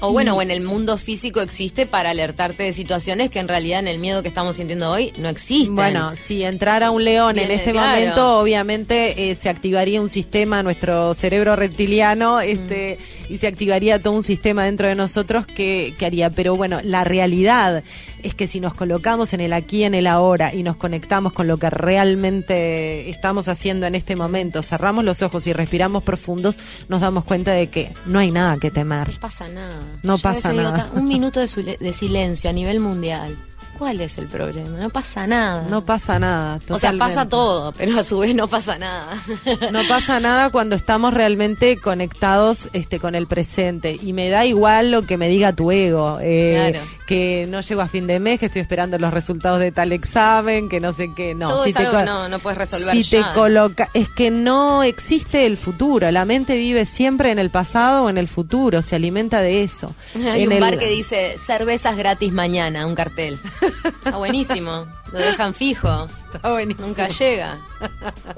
O 0.00 0.12
bueno, 0.12 0.36
o 0.36 0.42
en 0.42 0.50
el 0.50 0.62
mundo 0.62 0.96
físico 0.96 1.40
existe 1.40 1.86
para 1.86 2.10
alertarte 2.10 2.62
de 2.62 2.72
situaciones 2.72 3.30
que 3.30 3.40
en 3.40 3.48
realidad 3.48 3.80
en 3.80 3.88
el 3.88 3.98
miedo 3.98 4.22
que 4.22 4.28
estamos 4.28 4.56
sintiendo 4.56 4.90
hoy 4.90 5.12
no 5.18 5.28
existen. 5.28 5.74
Bueno, 5.74 6.14
si 6.16 6.44
entrara 6.44 6.90
un 6.90 7.04
león 7.04 7.38
en 7.38 7.50
este 7.50 7.72
momento, 7.72 8.38
obviamente 8.38 9.30
eh, 9.30 9.34
se 9.34 9.48
activaría 9.48 10.00
un 10.00 10.08
sistema, 10.08 10.62
nuestro 10.62 11.14
cerebro 11.14 11.56
reptiliano, 11.56 12.40
este, 12.40 12.98
y 13.28 13.38
se 13.38 13.48
activaría 13.48 14.00
todo 14.00 14.14
un 14.14 14.22
sistema 14.22 14.64
dentro 14.64 14.88
de 14.88 14.94
nosotros 14.94 15.46
que, 15.46 15.94
que 15.98 16.06
haría. 16.06 16.30
Pero 16.30 16.56
bueno, 16.56 16.80
la 16.82 17.02
realidad 17.04 17.82
es 18.22 18.34
que 18.34 18.46
si 18.46 18.60
nos 18.60 18.74
colocamos 18.74 19.32
en 19.32 19.40
el 19.40 19.52
aquí, 19.52 19.84
en 19.84 19.94
el 19.94 20.06
ahora 20.06 20.54
y 20.54 20.62
nos 20.62 20.76
conectamos 20.76 21.32
con 21.32 21.46
lo 21.46 21.58
que 21.58 21.70
realmente 21.70 23.08
estamos 23.10 23.48
haciendo 23.48 23.86
en 23.86 23.94
este 23.94 24.16
momento, 24.16 24.62
cerramos 24.62 25.04
los 25.04 25.22
ojos 25.22 25.46
y 25.46 25.52
respiramos 25.52 26.02
profundos, 26.02 26.58
nos 26.88 27.00
damos 27.00 27.24
cuenta 27.24 27.52
de 27.52 27.68
que 27.68 27.92
no 28.06 28.18
hay 28.18 28.30
nada 28.30 28.56
que 28.58 28.70
temer. 28.70 29.08
No 29.08 29.20
pasa 29.20 29.48
nada. 29.48 29.80
No 30.02 30.18
pasa 30.18 30.52
nada. 30.52 30.88
un 30.94 31.06
minuto 31.06 31.40
de, 31.40 31.76
de 31.78 31.92
silencio 31.92 32.50
a 32.50 32.52
nivel 32.52 32.80
mundial. 32.80 33.36
¿Cuál 33.78 34.00
es 34.00 34.18
el 34.18 34.26
problema? 34.26 34.76
No 34.76 34.90
pasa 34.90 35.26
nada. 35.28 35.66
No 35.70 35.84
pasa 35.84 36.18
nada. 36.18 36.58
O 36.68 36.78
sea, 36.80 36.92
pasa 36.94 37.26
todo, 37.26 37.72
pero 37.72 37.96
a 37.96 38.02
su 38.02 38.18
vez 38.18 38.34
no 38.34 38.48
pasa 38.48 38.76
nada. 38.76 39.06
No 39.70 39.82
pasa 39.88 40.18
nada 40.18 40.50
cuando 40.50 40.74
estamos 40.74 41.14
realmente 41.14 41.76
conectados 41.76 42.70
este, 42.72 42.98
con 42.98 43.14
el 43.14 43.28
presente. 43.28 43.96
Y 44.02 44.12
me 44.12 44.30
da 44.30 44.44
igual 44.46 44.90
lo 44.90 45.02
que 45.02 45.16
me 45.16 45.28
diga 45.28 45.52
tu 45.52 45.70
ego. 45.70 46.18
Eh, 46.20 46.70
claro. 46.72 46.86
Que 47.06 47.46
no 47.48 47.60
llego 47.60 47.80
a 47.80 47.88
fin 47.88 48.06
de 48.06 48.18
mes, 48.18 48.40
que 48.40 48.46
estoy 48.46 48.60
esperando 48.62 48.98
los 48.98 49.14
resultados 49.14 49.60
de 49.60 49.70
tal 49.70 49.92
examen, 49.92 50.68
que 50.68 50.80
no 50.80 50.92
sé 50.92 51.12
qué. 51.14 51.34
No, 51.34 51.48
todo 51.48 51.64
si 51.64 51.72
te 51.72 51.84
no, 51.84 52.28
no 52.28 52.38
puedes 52.40 52.58
resolver 52.58 53.02
Si 53.02 53.08
te 53.08 53.22
coloca, 53.32 53.88
es 53.94 54.08
que 54.08 54.30
no 54.30 54.82
existe 54.82 55.46
el 55.46 55.56
futuro. 55.56 56.10
La 56.10 56.24
mente 56.24 56.56
vive 56.56 56.84
siempre 56.84 57.30
en 57.30 57.38
el 57.38 57.50
pasado 57.50 58.04
o 58.04 58.10
en 58.10 58.18
el 58.18 58.28
futuro. 58.28 58.82
Se 58.82 58.96
alimenta 58.96 59.40
de 59.40 59.62
eso. 59.62 59.94
Hay 60.26 60.46
un 60.46 60.58
bar 60.58 60.78
que 60.78 60.88
dice 60.88 61.36
cervezas 61.38 61.96
gratis 61.96 62.32
mañana, 62.32 62.86
un 62.86 62.94
cartel. 62.94 63.38
Está 63.84 64.16
buenísimo. 64.16 64.86
Lo 65.12 65.18
dejan 65.18 65.54
fijo. 65.54 66.06
Está 66.32 66.50
buenísimo. 66.50 66.86
Nunca 66.86 67.08
llega. 67.08 67.58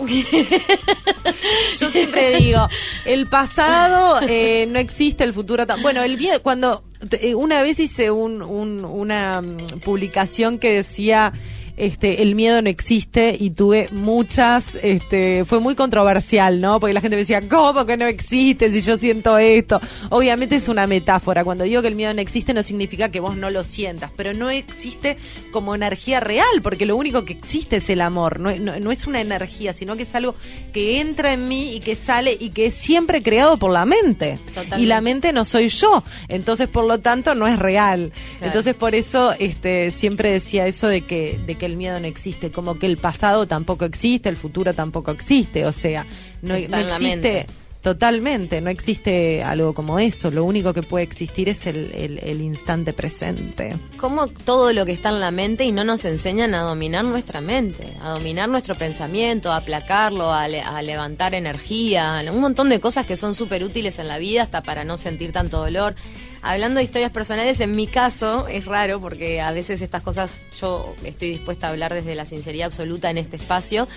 Yo 1.78 1.90
siempre 1.90 2.36
digo, 2.36 2.68
el 3.04 3.26
pasado 3.26 4.20
eh, 4.28 4.66
no 4.70 4.78
existe, 4.78 5.24
el 5.24 5.32
futuro 5.32 5.66
Bueno, 5.82 6.02
el 6.02 6.18
cuando 6.42 6.84
eh, 7.20 7.34
una 7.34 7.62
vez 7.62 7.80
hice 7.80 8.10
un, 8.10 8.42
una 8.42 9.40
mm, 9.40 9.80
publicación 9.84 10.58
que 10.58 10.72
decía 10.72 11.32
este, 11.80 12.22
el 12.22 12.34
miedo 12.34 12.60
no 12.60 12.68
existe 12.68 13.36
y 13.38 13.50
tuve 13.50 13.88
muchas, 13.90 14.76
este, 14.82 15.44
fue 15.44 15.60
muy 15.60 15.74
controversial, 15.74 16.60
¿no? 16.60 16.78
Porque 16.78 16.92
la 16.92 17.00
gente 17.00 17.16
me 17.16 17.22
decía, 17.22 17.42
¿cómo 17.48 17.86
que 17.86 17.96
no 17.96 18.06
existe 18.06 18.70
si 18.70 18.82
yo 18.82 18.98
siento 18.98 19.38
esto? 19.38 19.80
Obviamente 20.10 20.56
es 20.56 20.68
una 20.68 20.86
metáfora. 20.86 21.42
Cuando 21.42 21.64
digo 21.64 21.82
que 21.82 21.88
el 21.88 21.94
miedo 21.94 22.12
no 22.12 22.20
existe 22.20 22.52
no 22.52 22.62
significa 22.62 23.10
que 23.10 23.20
vos 23.20 23.36
no 23.36 23.50
lo 23.50 23.64
sientas, 23.64 24.10
pero 24.16 24.34
no 24.34 24.50
existe 24.50 25.16
como 25.52 25.74
energía 25.74 26.20
real, 26.20 26.62
porque 26.62 26.86
lo 26.86 26.96
único 26.96 27.24
que 27.24 27.32
existe 27.32 27.76
es 27.76 27.88
el 27.90 28.00
amor, 28.00 28.40
no, 28.40 28.54
no, 28.54 28.92
es 28.92 29.06
una 29.06 29.20
energía, 29.20 29.72
sino 29.72 29.96
que 29.96 30.02
es 30.02 30.14
algo 30.14 30.34
que 30.72 31.00
entra 31.00 31.32
en 31.32 31.48
mí 31.48 31.74
y 31.74 31.80
que 31.80 31.96
sale 31.96 32.36
y 32.38 32.50
que 32.50 32.66
es 32.66 32.74
siempre 32.74 33.22
creado 33.22 33.56
por 33.58 33.70
la 33.70 33.86
mente. 33.86 34.38
Y 34.78 34.86
la 34.86 35.00
mente 35.00 35.32
no 35.32 35.44
soy 35.44 35.68
yo, 35.68 36.04
entonces 36.28 36.68
por 36.68 36.84
lo 36.84 36.98
tanto 36.98 37.34
no 37.34 37.46
es 37.46 37.58
real. 37.58 38.12
Entonces 38.40 38.74
por 38.74 38.94
eso 38.94 39.32
este, 39.38 39.90
siempre 39.90 40.30
decía 40.30 40.66
eso 40.66 40.88
de 40.88 41.02
que, 41.02 41.40
de 41.46 41.54
que 41.56 41.69
el 41.70 41.76
miedo 41.76 41.98
no 41.98 42.06
existe, 42.06 42.50
como 42.50 42.78
que 42.78 42.86
el 42.86 42.96
pasado 42.96 43.46
tampoco 43.46 43.84
existe, 43.84 44.28
el 44.28 44.36
futuro 44.36 44.74
tampoco 44.74 45.10
existe, 45.10 45.64
o 45.66 45.72
sea, 45.72 46.06
no, 46.42 46.54
existe 46.54 47.46
totalmente, 47.82 48.60
no 48.60 48.68
existe 48.68 49.42
algo 49.42 49.72
como 49.72 49.98
eso, 49.98 50.30
lo 50.30 50.44
único 50.44 50.74
que 50.74 50.82
puede 50.82 51.04
existir 51.04 51.48
es 51.48 51.66
el, 51.66 52.40
instante 52.40 52.92
presente. 52.92 53.74
Como 53.96 54.26
todo 54.26 54.72
lo 54.72 54.84
que 54.84 54.92
está 54.92 55.08
en 55.08 55.20
la 55.20 55.30
mente 55.30 55.64
y 55.64 55.72
no 55.72 55.84
nos 55.84 56.04
enseñan 56.04 56.54
a 56.54 56.62
dominar 56.62 57.04
nuestra 57.04 57.40
mente, 57.40 57.94
a 58.02 58.10
dominar 58.10 58.48
nuestro 58.48 58.74
pensamiento, 58.74 59.50
a 59.50 59.58
aplacarlo, 59.58 60.30
a, 60.30 60.44
a 60.44 60.82
levantar 60.82 61.34
energía, 61.34 62.22
un 62.30 62.40
montón 62.40 62.68
de 62.68 62.80
cosas 62.80 63.06
que 63.06 63.16
son 63.16 63.34
súper 63.34 63.64
útiles 63.64 63.98
en 63.98 64.08
la 64.08 64.18
vida 64.18 64.42
hasta 64.42 64.62
para 64.62 64.84
no 64.84 64.96
sentir 64.96 65.32
tanto 65.32 65.58
dolor 65.58 65.94
hablando 66.42 66.78
de 66.78 66.84
historias 66.84 67.12
personales, 67.12 67.60
en 67.60 67.74
mi 67.74 67.86
caso 67.86 68.46
es 68.48 68.64
raro 68.64 69.00
porque 69.00 69.40
a 69.40 69.52
veces 69.52 69.80
estas 69.82 70.02
cosas 70.02 70.42
yo 70.60 70.94
estoy 71.04 71.30
dispuesta 71.30 71.66
a 71.66 71.70
hablar 71.70 71.94
desde 71.94 72.14
la 72.14 72.24
sinceridad 72.24 72.66
absoluta 72.66 73.10
en 73.10 73.18
este 73.18 73.36
espacio. 73.36 73.88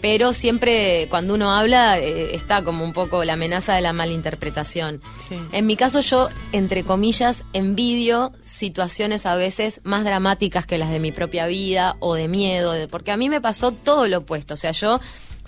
Pero 0.00 0.32
siempre 0.32 1.08
cuando 1.10 1.34
uno 1.34 1.52
habla 1.52 1.98
eh, 1.98 2.34
está 2.34 2.64
como 2.64 2.84
un 2.84 2.94
poco 2.94 3.22
la 3.22 3.34
amenaza 3.34 3.74
de 3.74 3.82
la 3.82 3.92
malinterpretación. 3.92 5.02
En 5.52 5.66
mi 5.66 5.76
caso 5.76 6.00
yo, 6.00 6.30
entre 6.52 6.84
comillas, 6.84 7.44
envidio 7.52 8.32
situaciones 8.40 9.26
a 9.26 9.34
veces 9.34 9.82
más 9.84 10.04
dramáticas 10.04 10.64
que 10.64 10.78
las 10.78 10.90
de 10.90 11.00
mi 11.00 11.12
propia 11.12 11.46
vida 11.46 11.96
o 12.00 12.14
de 12.14 12.28
miedo, 12.28 12.74
porque 12.88 13.12
a 13.12 13.18
mí 13.18 13.28
me 13.28 13.42
pasó 13.42 13.72
todo 13.72 14.08
lo 14.08 14.18
opuesto. 14.18 14.54
O 14.54 14.56
sea, 14.56 14.70
yo 14.72 15.00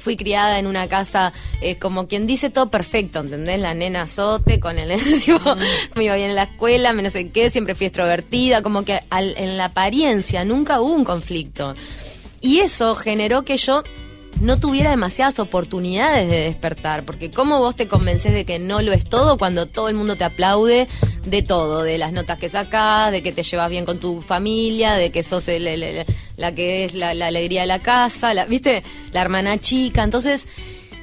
fui 0.02 0.16
criada 0.16 0.58
en 0.58 0.66
una 0.66 0.88
casa, 0.88 1.32
eh, 1.60 1.76
como 1.76 2.08
quien 2.08 2.26
dice, 2.26 2.50
todo 2.50 2.68
perfecto, 2.70 3.20
¿entendés? 3.20 3.60
La 3.60 3.72
nena 3.72 4.02
azote, 4.02 4.60
con 4.60 4.78
el... 4.78 4.88
me 5.94 6.04
iba 6.04 6.16
bien 6.16 6.30
en 6.30 6.36
la 6.36 6.44
escuela, 6.44 6.92
me 6.92 7.02
no 7.02 7.10
sé 7.10 7.30
qué, 7.30 7.48
siempre 7.50 7.74
fui 7.74 7.86
extrovertida, 7.86 8.62
como 8.62 8.84
que 8.84 9.00
en 9.10 9.56
la 9.56 9.66
apariencia 9.66 10.44
nunca 10.44 10.80
hubo 10.80 10.92
un 10.92 11.04
conflicto. 11.04 11.74
Y 12.40 12.58
eso 12.58 12.96
generó 12.96 13.44
que 13.44 13.56
yo 13.56 13.84
no 14.42 14.58
tuviera 14.58 14.90
demasiadas 14.90 15.38
oportunidades 15.38 16.28
de 16.28 16.40
despertar, 16.40 17.04
porque 17.04 17.30
¿cómo 17.30 17.60
vos 17.60 17.76
te 17.76 17.86
convences 17.86 18.32
de 18.32 18.44
que 18.44 18.58
no 18.58 18.82
lo 18.82 18.92
es 18.92 19.04
todo 19.04 19.38
cuando 19.38 19.66
todo 19.66 19.88
el 19.88 19.94
mundo 19.94 20.16
te 20.16 20.24
aplaude 20.24 20.88
de 21.24 21.42
todo, 21.42 21.84
de 21.84 21.96
las 21.96 22.12
notas 22.12 22.40
que 22.40 22.48
sacás, 22.48 23.12
de 23.12 23.22
que 23.22 23.30
te 23.30 23.44
llevas 23.44 23.70
bien 23.70 23.84
con 23.84 24.00
tu 24.00 24.20
familia, 24.20 24.96
de 24.96 25.12
que 25.12 25.22
sos 25.22 25.46
la 26.36 26.54
que 26.54 26.84
es 26.84 26.94
la, 26.94 27.10
alegría 27.10 27.60
de 27.60 27.68
la 27.68 27.78
casa, 27.78 28.34
la, 28.34 28.44
¿viste? 28.46 28.82
La 29.12 29.20
hermana 29.20 29.58
chica, 29.58 30.02
entonces 30.02 30.48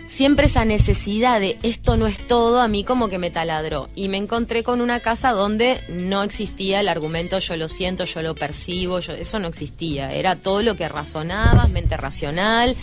siempre 0.09 0.47
esa 0.47 0.65
necesidad 0.65 1.39
de 1.39 1.57
esto 1.63 1.95
no 1.95 2.07
es 2.07 2.25
todo 2.27 2.61
a 2.61 2.67
mí 2.67 2.83
como 2.83 3.07
que 3.07 3.19
me 3.19 3.29
taladró. 3.29 3.87
Y 3.95 4.09
me 4.09 4.17
encontré 4.17 4.63
con 4.63 4.81
una 4.81 4.99
casa 4.99 5.31
donde 5.31 5.79
no 5.87 6.23
existía 6.23 6.81
el 6.81 6.89
argumento 6.89 7.39
yo 7.39 7.55
lo 7.55 7.69
siento, 7.69 8.03
yo 8.03 8.21
lo 8.21 8.35
percibo, 8.35 8.99
yo, 8.99 9.13
eso 9.13 9.39
no 9.39 9.47
existía, 9.47 10.11
era 10.13 10.35
todo 10.35 10.61
lo 10.61 10.75
que 10.75 10.89
razonabas, 10.89 11.69
mente 11.69 11.95
racional, 11.95 12.75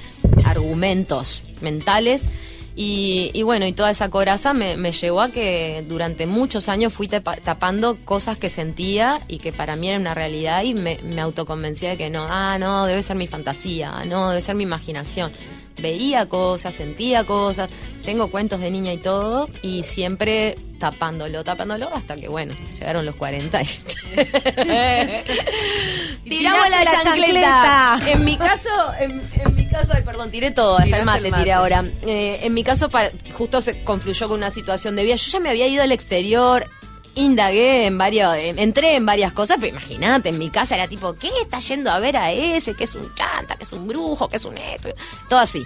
argumentos 0.46 1.44
mentales. 1.60 2.28
Y, 2.78 3.42
bueno, 3.42 3.64
y 3.64 3.72
toda 3.72 3.90
esa 3.90 4.10
coraza 4.10 4.52
me, 4.52 4.76
me, 4.76 4.92
llevó 4.92 5.22
a 5.22 5.30
que 5.30 5.82
durante 5.88 6.26
muchos 6.26 6.68
años 6.68 6.92
fui 6.92 7.08
tapando 7.08 7.96
cosas 8.04 8.36
que 8.36 8.50
sentía 8.50 9.18
y 9.28 9.38
que 9.38 9.50
para 9.50 9.76
mí 9.76 9.88
era 9.88 9.98
una 9.98 10.12
realidad 10.12 10.62
y 10.62 10.74
me, 10.74 10.98
me 11.02 11.22
autoconvencía 11.22 11.88
de 11.88 11.96
que 11.96 12.10
no, 12.10 12.26
ah, 12.28 12.58
no, 12.58 12.84
debe 12.84 13.02
ser 13.02 13.16
mi 13.16 13.26
fantasía, 13.26 14.04
no, 14.04 14.28
debe 14.28 14.42
ser 14.42 14.56
mi 14.56 14.64
imaginación 14.64 15.32
veía 15.78 16.28
cosas, 16.28 16.74
sentía 16.74 17.24
cosas, 17.24 17.70
tengo 18.04 18.28
cuentos 18.28 18.60
de 18.60 18.70
niña 18.70 18.92
y 18.92 18.98
todo, 18.98 19.48
y 19.62 19.82
siempre 19.82 20.56
tapándolo, 20.78 21.42
tapándolo, 21.42 21.88
hasta 21.92 22.16
que, 22.16 22.28
bueno, 22.28 22.54
llegaron 22.78 23.06
los 23.06 23.16
40 23.16 23.62
y... 23.62 23.66
¡Tiramos 26.28 26.70
la, 26.70 26.84
chancleta! 26.84 28.00
En 28.06 28.24
mi 28.24 28.36
caso, 28.36 28.70
en, 28.98 29.22
mi 29.54 29.66
caso, 29.68 29.94
perdón, 30.04 30.30
tiré 30.30 30.50
todo, 30.50 30.78
hasta 30.78 30.98
el 30.98 31.04
mate, 31.04 31.32
tiré 31.32 31.52
ahora. 31.52 31.84
Eh, 32.02 32.40
en 32.42 32.54
mi 32.54 32.62
caso, 32.62 32.88
justo 33.32 33.60
se 33.60 33.82
confluyó 33.84 34.28
con 34.28 34.38
una 34.38 34.50
situación 34.50 34.96
de 34.96 35.04
vida. 35.04 35.16
Yo 35.16 35.30
ya 35.30 35.40
me 35.40 35.50
había 35.50 35.66
ido 35.66 35.82
al 35.82 35.92
exterior, 35.92 36.66
indagué 37.16 37.86
en 37.86 37.98
varios, 37.98 38.36
entré 38.36 38.94
en 38.94 39.06
varias 39.06 39.32
cosas, 39.32 39.56
pero 39.58 39.72
imagínate, 39.72 40.28
en 40.28 40.38
mi 40.38 40.50
casa 40.50 40.74
era 40.74 40.86
tipo, 40.86 41.14
¿qué 41.14 41.30
está 41.40 41.58
yendo 41.58 41.90
a 41.90 41.98
ver 41.98 42.16
a 42.16 42.30
ese? 42.30 42.74
¿Qué 42.74 42.84
es 42.84 42.94
un 42.94 43.12
chanta? 43.14 43.56
¿Qué 43.56 43.64
es 43.64 43.72
un 43.72 43.88
brujo? 43.88 44.28
¿Qué 44.28 44.36
es 44.36 44.44
un 44.44 44.56
esto? 44.58 44.90
Todo 45.28 45.40
así. 45.40 45.64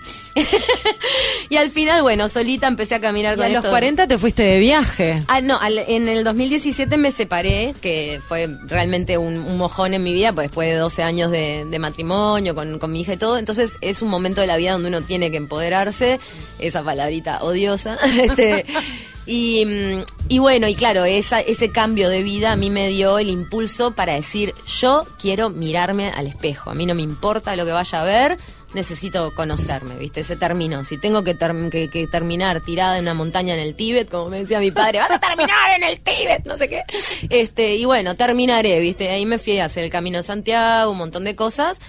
y 1.50 1.56
al 1.56 1.70
final, 1.70 2.02
bueno, 2.02 2.28
solita 2.28 2.68
empecé 2.68 2.94
a 2.94 3.00
caminar 3.00 3.36
con 3.36 3.46
a 3.46 3.48
los 3.48 3.66
40 3.66 4.06
te 4.06 4.16
fuiste 4.16 4.44
de 4.44 4.60
viaje. 4.60 5.24
Ah, 5.26 5.40
no, 5.40 5.58
en 5.62 6.08
el 6.08 6.22
2017 6.22 6.96
me 6.96 7.10
separé, 7.10 7.74
que 7.82 8.20
fue 8.26 8.48
realmente 8.66 9.18
un, 9.18 9.58
mojón 9.58 9.92
en 9.92 10.02
mi 10.02 10.12
vida, 10.12 10.32
pues 10.32 10.46
después 10.46 10.70
de 10.70 10.76
12 10.76 11.02
años 11.02 11.30
de, 11.30 11.78
matrimonio, 11.80 12.54
con, 12.54 12.78
con 12.78 12.92
mi 12.92 13.00
hija 13.00 13.14
y 13.14 13.16
todo, 13.16 13.38
entonces 13.38 13.76
es 13.80 14.02
un 14.02 14.08
momento 14.08 14.40
de 14.40 14.46
la 14.46 14.56
vida 14.56 14.72
donde 14.72 14.88
uno 14.88 15.02
tiene 15.02 15.30
que 15.30 15.36
empoderarse, 15.36 16.20
esa 16.60 16.82
palabrita 16.82 17.42
odiosa, 17.42 17.98
este... 18.22 18.64
Y, 19.26 19.64
y, 20.28 20.38
bueno, 20.38 20.66
y 20.66 20.74
claro, 20.74 21.04
ese 21.04 21.70
cambio 21.70 22.08
de 22.08 22.22
vida 22.22 22.52
a 22.52 22.56
mí 22.56 22.70
me 22.70 22.88
dio 22.88 23.18
el 23.18 23.28
impulso 23.28 23.94
para 23.94 24.14
decir, 24.14 24.54
yo 24.66 25.06
quiero 25.20 25.50
mirarme 25.50 26.10
al 26.10 26.26
espejo, 26.26 26.70
a 26.70 26.74
mí 26.74 26.86
no 26.86 26.94
me 26.94 27.02
importa 27.02 27.54
lo 27.54 27.64
que 27.64 27.72
vaya 27.72 28.00
a 28.00 28.04
ver, 28.04 28.38
necesito 28.74 29.32
conocerme, 29.34 29.96
¿viste? 29.96 30.24
Se 30.24 30.36
terminó. 30.36 30.84
Si 30.84 30.98
tengo 30.98 31.24
que, 31.24 31.36
que, 31.36 32.06
terminar 32.06 32.60
tirada 32.60 32.96
en 32.96 33.04
una 33.04 33.14
montaña 33.14 33.54
en 33.54 33.60
el 33.60 33.74
Tíbet, 33.74 34.08
como 34.10 34.28
me 34.28 34.40
decía 34.40 34.60
mi 34.60 34.70
padre, 34.70 35.00
vas 35.00 35.10
a 35.10 35.18
terminar 35.18 35.76
en 35.76 35.84
el 35.84 36.00
Tíbet, 36.00 36.46
no 36.46 36.56
sé 36.56 36.68
qué. 36.68 36.82
Este, 37.28 37.74
y 37.76 37.84
bueno, 37.84 38.14
terminaré, 38.14 38.80
¿viste? 38.80 39.10
Ahí 39.10 39.26
me 39.26 39.38
fui 39.38 39.58
a 39.58 39.66
hacer 39.66 39.84
el 39.84 39.90
Camino 39.90 40.18
de 40.18 40.24
Santiago, 40.24 40.92
un 40.92 40.98
montón 40.98 41.24
de 41.24 41.34
cosas. 41.36 41.80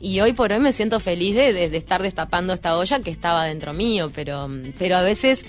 Y 0.00 0.20
hoy 0.20 0.32
por 0.32 0.52
hoy 0.52 0.58
me 0.58 0.72
siento 0.72 0.98
feliz 0.98 1.36
de, 1.36 1.52
de 1.52 1.76
estar 1.76 2.02
destapando 2.02 2.52
esta 2.52 2.76
olla 2.76 3.00
que 3.00 3.10
estaba 3.10 3.44
dentro 3.44 3.72
mío, 3.72 4.10
pero, 4.12 4.50
pero 4.76 4.96
a 4.96 5.02
veces 5.02 5.44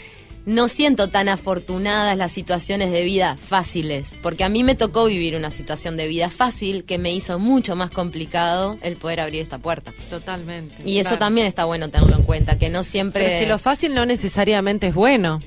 no 0.46 0.68
siento 0.68 1.10
tan 1.10 1.30
afortunadas 1.30 2.18
las 2.18 2.32
situaciones 2.32 2.92
de 2.92 3.04
vida 3.04 3.38
fáciles, 3.38 4.16
porque 4.22 4.44
a 4.44 4.50
mí 4.50 4.64
me 4.64 4.76
tocó 4.76 5.06
vivir 5.06 5.36
una 5.36 5.50
situación 5.50 5.98
de 5.98 6.08
vida 6.08 6.30
fácil 6.30 6.84
que 6.84 6.98
me 6.98 7.14
hizo 7.14 7.40
mucho 7.40 7.76
más 7.76 7.92
complicado 7.92 8.78
el 8.82 8.98
poder 8.98 9.22
abrir 9.22 9.42
esta 9.42 9.58
puerta. 9.58 9.94
Totalmente. 10.10 10.76
Y 10.86 11.00
eso 11.00 11.18
también 11.18 11.48
está 11.48 11.66
bueno 11.66 11.90
tenerlo 11.90 12.16
en 12.18 12.24
cuenta, 12.24 12.58
que 12.58 12.70
no 12.70 12.84
siempre... 12.84 13.24
Pero 13.24 13.36
es 13.36 13.44
que 13.44 13.50
lo 13.50 13.60
fácil 13.60 13.96
no 13.96 14.06
necesariamente 14.06 14.88
es 14.88 14.96
bueno. 14.96 15.42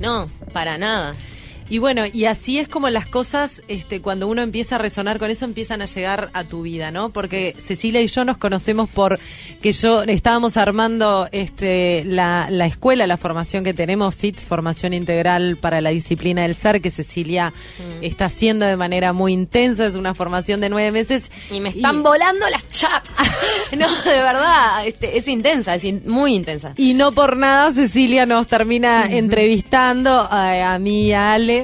No, 0.00 0.28
para 0.52 0.78
nada. 0.78 1.14
Y 1.70 1.78
bueno, 1.78 2.02
y 2.12 2.24
así 2.24 2.58
es 2.58 2.66
como 2.66 2.90
las 2.90 3.06
cosas, 3.06 3.62
este, 3.68 4.00
cuando 4.00 4.26
uno 4.26 4.42
empieza 4.42 4.74
a 4.74 4.78
resonar 4.78 5.20
con 5.20 5.30
eso, 5.30 5.44
empiezan 5.44 5.80
a 5.82 5.84
llegar 5.84 6.28
a 6.32 6.42
tu 6.42 6.62
vida, 6.62 6.90
¿no? 6.90 7.10
Porque 7.10 7.54
Cecilia 7.56 8.02
y 8.02 8.08
yo 8.08 8.24
nos 8.24 8.38
conocemos 8.38 8.90
por 8.90 9.20
que 9.62 9.70
yo 9.70 10.02
estábamos 10.02 10.56
armando 10.56 11.28
este, 11.30 12.02
la, 12.04 12.48
la 12.50 12.66
escuela, 12.66 13.06
la 13.06 13.16
formación 13.16 13.62
que 13.62 13.72
tenemos, 13.72 14.16
FITS, 14.16 14.48
Formación 14.48 14.94
Integral 14.94 15.58
para 15.58 15.80
la 15.80 15.90
Disciplina 15.90 16.42
del 16.42 16.56
Ser, 16.56 16.80
que 16.80 16.90
Cecilia 16.90 17.50
mm. 17.50 18.02
está 18.02 18.24
haciendo 18.24 18.66
de 18.66 18.76
manera 18.76 19.12
muy 19.12 19.32
intensa, 19.32 19.86
es 19.86 19.94
una 19.94 20.12
formación 20.12 20.60
de 20.60 20.70
nueve 20.70 20.90
meses. 20.90 21.30
Y 21.52 21.60
me 21.60 21.68
están 21.68 22.02
volando 22.02 22.50
las 22.50 22.68
chapas. 22.70 23.12
no, 23.78 23.86
de 24.02 24.18
verdad, 24.18 24.86
este, 24.86 25.16
es 25.16 25.28
intensa, 25.28 25.74
es 25.74 26.04
muy 26.04 26.34
intensa. 26.34 26.74
Y 26.76 26.94
no 26.94 27.12
por 27.12 27.36
nada 27.36 27.72
Cecilia 27.72 28.26
nos 28.26 28.48
termina 28.48 29.06
entrevistando 29.06 30.10
a, 30.10 30.74
a 30.74 30.78
mí 30.80 31.06
y 31.06 31.12
a 31.12 31.34
Ale 31.34 31.59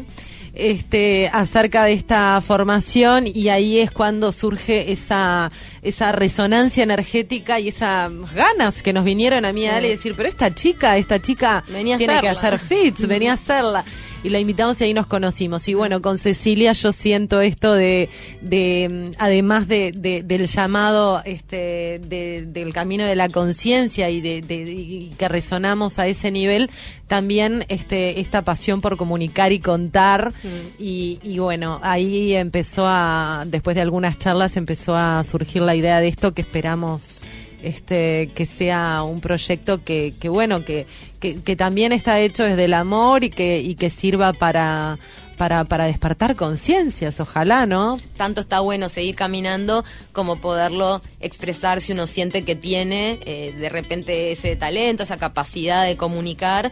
este, 0.56 1.30
acerca 1.32 1.84
de 1.84 1.92
esta 1.92 2.40
formación 2.40 3.26
y 3.26 3.50
ahí 3.50 3.78
es 3.78 3.90
cuando 3.90 4.32
surge 4.32 4.90
esa, 4.90 5.52
esa 5.82 6.12
resonancia 6.12 6.82
energética 6.82 7.60
y 7.60 7.68
esas 7.68 8.10
ganas 8.34 8.82
que 8.82 8.92
nos 8.92 9.04
vinieron 9.04 9.44
a 9.44 9.52
mí 9.52 9.66
a 9.66 9.76
Ale 9.76 9.90
decir, 9.90 10.14
pero 10.16 10.28
esta 10.28 10.54
chica, 10.54 10.96
esta 10.96 11.20
chica 11.20 11.62
tiene 11.98 12.20
que 12.20 12.28
hacer 12.28 12.58
fits, 12.58 13.06
venía 13.06 13.32
a 13.32 13.34
hacerla 13.34 13.84
y 14.22 14.28
la 14.28 14.38
invitamos 14.38 14.80
y 14.80 14.84
ahí 14.84 14.94
nos 14.94 15.06
conocimos. 15.06 15.68
Y 15.68 15.74
bueno, 15.74 16.02
con 16.02 16.18
Cecilia 16.18 16.72
yo 16.72 16.92
siento 16.92 17.40
esto 17.40 17.74
de, 17.74 18.08
de 18.40 19.10
además 19.18 19.68
de, 19.68 19.92
del 20.24 20.46
llamado 20.46 21.22
este, 21.24 22.00
del 22.00 22.72
camino 22.72 23.04
de 23.04 23.16
la 23.16 23.28
conciencia 23.28 24.10
y 24.10 24.20
de, 24.20 25.10
que 25.16 25.28
resonamos 25.28 25.98
a 25.98 26.06
ese 26.06 26.30
nivel, 26.30 26.70
también 27.06 27.64
este, 27.68 28.20
esta 28.20 28.42
pasión 28.42 28.80
por 28.80 28.96
comunicar 28.96 29.52
y 29.52 29.60
contar. 29.60 30.32
Mm. 30.42 30.48
Y, 30.78 31.18
y 31.22 31.38
bueno, 31.38 31.80
ahí 31.82 32.34
empezó 32.34 32.86
a, 32.86 33.44
después 33.46 33.76
de 33.76 33.82
algunas 33.82 34.18
charlas, 34.18 34.56
empezó 34.56 34.96
a 34.96 35.22
surgir 35.24 35.62
la 35.62 35.74
idea 35.74 36.00
de 36.00 36.08
esto 36.08 36.34
que 36.34 36.42
esperamos 36.42 37.22
este, 37.66 38.30
que 38.34 38.46
sea 38.46 39.02
un 39.02 39.20
proyecto 39.20 39.82
que, 39.82 40.14
que 40.20 40.28
bueno, 40.28 40.64
que, 40.64 40.86
que, 41.20 41.56
también 41.56 41.92
está 41.92 42.20
hecho 42.20 42.44
desde 42.44 42.66
el 42.66 42.74
amor 42.74 43.24
y 43.24 43.30
que, 43.30 43.58
y 43.58 43.74
que 43.74 43.90
sirva 43.90 44.32
para, 44.32 44.98
para, 45.36 45.64
para 45.64 45.86
despertar 45.86 46.36
conciencias, 46.36 47.18
ojalá, 47.18 47.66
¿no? 47.66 47.96
Tanto 48.16 48.40
está 48.40 48.60
bueno 48.60 48.88
seguir 48.88 49.16
caminando 49.16 49.84
como 50.12 50.36
poderlo 50.36 51.02
expresar 51.20 51.80
si 51.80 51.92
uno 51.92 52.06
siente 52.06 52.44
que 52.44 52.54
tiene 52.54 53.18
eh, 53.26 53.52
de 53.58 53.68
repente 53.68 54.30
ese 54.30 54.54
talento, 54.54 55.02
esa 55.02 55.16
capacidad 55.16 55.84
de 55.84 55.96
comunicar 55.96 56.70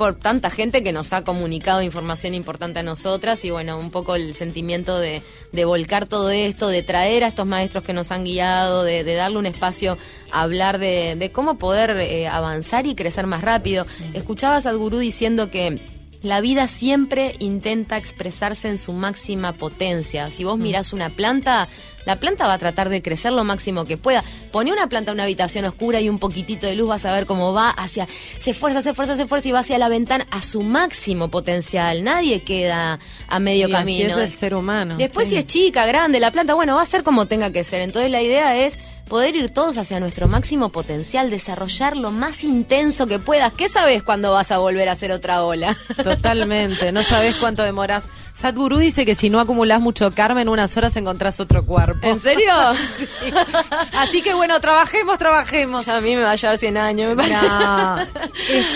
por 0.00 0.14
tanta 0.14 0.48
gente 0.48 0.82
que 0.82 0.94
nos 0.94 1.12
ha 1.12 1.24
comunicado 1.24 1.82
información 1.82 2.32
importante 2.32 2.78
a 2.78 2.82
nosotras 2.82 3.44
y 3.44 3.50
bueno, 3.50 3.78
un 3.78 3.90
poco 3.90 4.14
el 4.14 4.32
sentimiento 4.32 4.98
de, 4.98 5.20
de 5.52 5.64
volcar 5.66 6.08
todo 6.08 6.30
esto, 6.30 6.68
de 6.68 6.82
traer 6.82 7.22
a 7.22 7.26
estos 7.26 7.46
maestros 7.46 7.84
que 7.84 7.92
nos 7.92 8.10
han 8.10 8.24
guiado, 8.24 8.82
de, 8.82 9.04
darle 9.04 9.36
un 9.36 9.44
espacio 9.44 9.98
a 10.32 10.40
hablar 10.40 10.78
de, 10.78 11.16
de 11.16 11.32
cómo 11.32 11.58
poder 11.58 11.90
eh, 12.00 12.28
avanzar 12.28 12.86
y 12.86 12.94
crecer 12.94 13.26
más 13.26 13.42
rápido. 13.42 13.84
Escuchaba 14.14 14.56
a 14.56 14.62
Sadhguru 14.62 14.96
diciendo 14.96 15.50
que 15.50 15.99
la 16.22 16.40
vida 16.40 16.68
siempre 16.68 17.34
intenta 17.38 17.96
expresarse 17.96 18.68
en 18.68 18.78
su 18.78 18.92
máxima 18.92 19.54
potencia. 19.54 20.28
Si 20.30 20.44
vos 20.44 20.58
mm. 20.58 20.62
mirás 20.62 20.92
una 20.92 21.08
planta, 21.08 21.66
la 22.04 22.16
planta 22.16 22.46
va 22.46 22.54
a 22.54 22.58
tratar 22.58 22.88
de 22.90 23.00
crecer 23.00 23.32
lo 23.32 23.44
máximo 23.44 23.84
que 23.84 23.96
pueda. 23.96 24.22
Pone 24.52 24.72
una 24.72 24.86
planta 24.88 25.10
en 25.10 25.16
una 25.16 25.22
habitación 25.24 25.64
oscura 25.64 26.00
y 26.00 26.08
un 26.08 26.18
poquitito 26.18 26.66
de 26.66 26.76
luz, 26.76 26.88
vas 26.88 27.06
a 27.06 27.12
ver 27.12 27.24
cómo 27.24 27.52
va 27.52 27.70
hacia, 27.70 28.06
se 28.38 28.50
esfuerza, 28.50 28.82
se 28.82 28.90
esfuerza, 28.90 29.16
se 29.16 29.22
esfuerza 29.22 29.48
y 29.48 29.52
va 29.52 29.60
hacia 29.60 29.78
la 29.78 29.88
ventana 29.88 30.26
a 30.30 30.42
su 30.42 30.62
máximo 30.62 31.28
potencial. 31.28 32.04
Nadie 32.04 32.42
queda 32.42 32.98
a 33.28 33.38
medio 33.38 33.70
camino. 33.70 34.10
Así 34.12 34.20
es 34.20 34.26
el 34.26 34.32
ser 34.32 34.54
humano. 34.54 34.96
Después 34.98 35.28
si 35.28 35.36
es 35.36 35.46
chica, 35.46 35.86
grande, 35.86 36.20
la 36.20 36.30
planta, 36.30 36.54
bueno, 36.54 36.74
va 36.74 36.82
a 36.82 36.86
ser 36.86 37.02
como 37.02 37.26
tenga 37.26 37.50
que 37.50 37.64
ser. 37.64 37.80
Entonces 37.80 38.10
la 38.10 38.20
idea 38.20 38.58
es 38.58 38.78
poder 39.10 39.34
ir 39.34 39.50
todos 39.50 39.76
hacia 39.76 39.98
nuestro 39.98 40.28
máximo 40.28 40.70
potencial, 40.70 41.30
desarrollar 41.30 41.96
lo 41.96 42.12
más 42.12 42.44
intenso 42.44 43.08
que 43.08 43.18
puedas. 43.18 43.52
¿Qué 43.52 43.68
sabes 43.68 44.04
cuándo 44.04 44.30
vas 44.30 44.52
a 44.52 44.58
volver 44.58 44.88
a 44.88 44.92
hacer 44.92 45.10
otra 45.10 45.42
ola? 45.42 45.76
Totalmente, 46.02 46.92
no 46.92 47.02
sabes 47.02 47.34
cuánto 47.36 47.64
demoras. 47.64 48.08
Sadhguru 48.40 48.78
dice 48.78 49.04
que 49.04 49.14
si 49.14 49.28
no 49.28 49.38
acumulas 49.38 49.80
mucho 49.80 50.10
karma, 50.12 50.40
en 50.40 50.48
unas 50.48 50.74
horas 50.76 50.96
encontrás 50.96 51.40
otro 51.40 51.64
cuerpo. 51.66 52.06
¿En 52.06 52.18
serio? 52.20 52.52
Así 53.92 54.22
que 54.22 54.32
bueno, 54.32 54.58
trabajemos, 54.60 55.18
trabajemos. 55.18 55.88
A 55.88 56.00
mí 56.00 56.16
me 56.16 56.22
va 56.22 56.32
a 56.32 56.34
llevar 56.36 56.56
100 56.56 56.76
años. 56.78 57.16
Me 57.16 57.24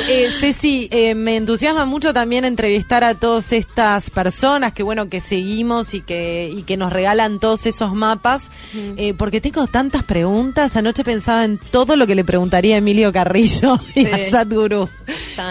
eh, 0.09 0.29
Ceci, 0.39 0.89
eh, 0.91 1.15
me 1.15 1.37
entusiasma 1.37 1.87
mucho 1.87 2.12
también 2.12 2.45
entrevistar 2.45 3.05
a 3.05 3.15
todas 3.15 3.53
estas 3.53 4.11
personas 4.11 4.75
que 4.75 4.83
bueno, 4.83 5.09
que 5.09 5.21
seguimos 5.21 5.95
y 5.95 6.03
que, 6.03 6.53
y 6.55 6.62
que 6.65 6.77
nos 6.77 6.93
regalan 6.93 7.39
todos 7.39 7.67
esos 7.67 7.95
mapas, 7.95 8.51
eh, 8.75 9.15
porque 9.15 9.41
tengo 9.41 9.67
tantas 9.67 10.05
preguntas. 10.05 10.77
Anoche 10.77 11.05
pensaba 11.05 11.45
en 11.45 11.59
todo 11.59 11.97
lo 11.97 12.07
que 12.07 12.15
le 12.15 12.25
preguntaría 12.25 12.75
a 12.75 12.79
Emilio 12.79 13.12
Carrillo 13.12 13.81
y 13.95 14.07
a 14.07 14.31
Sadhguru. 14.31 14.89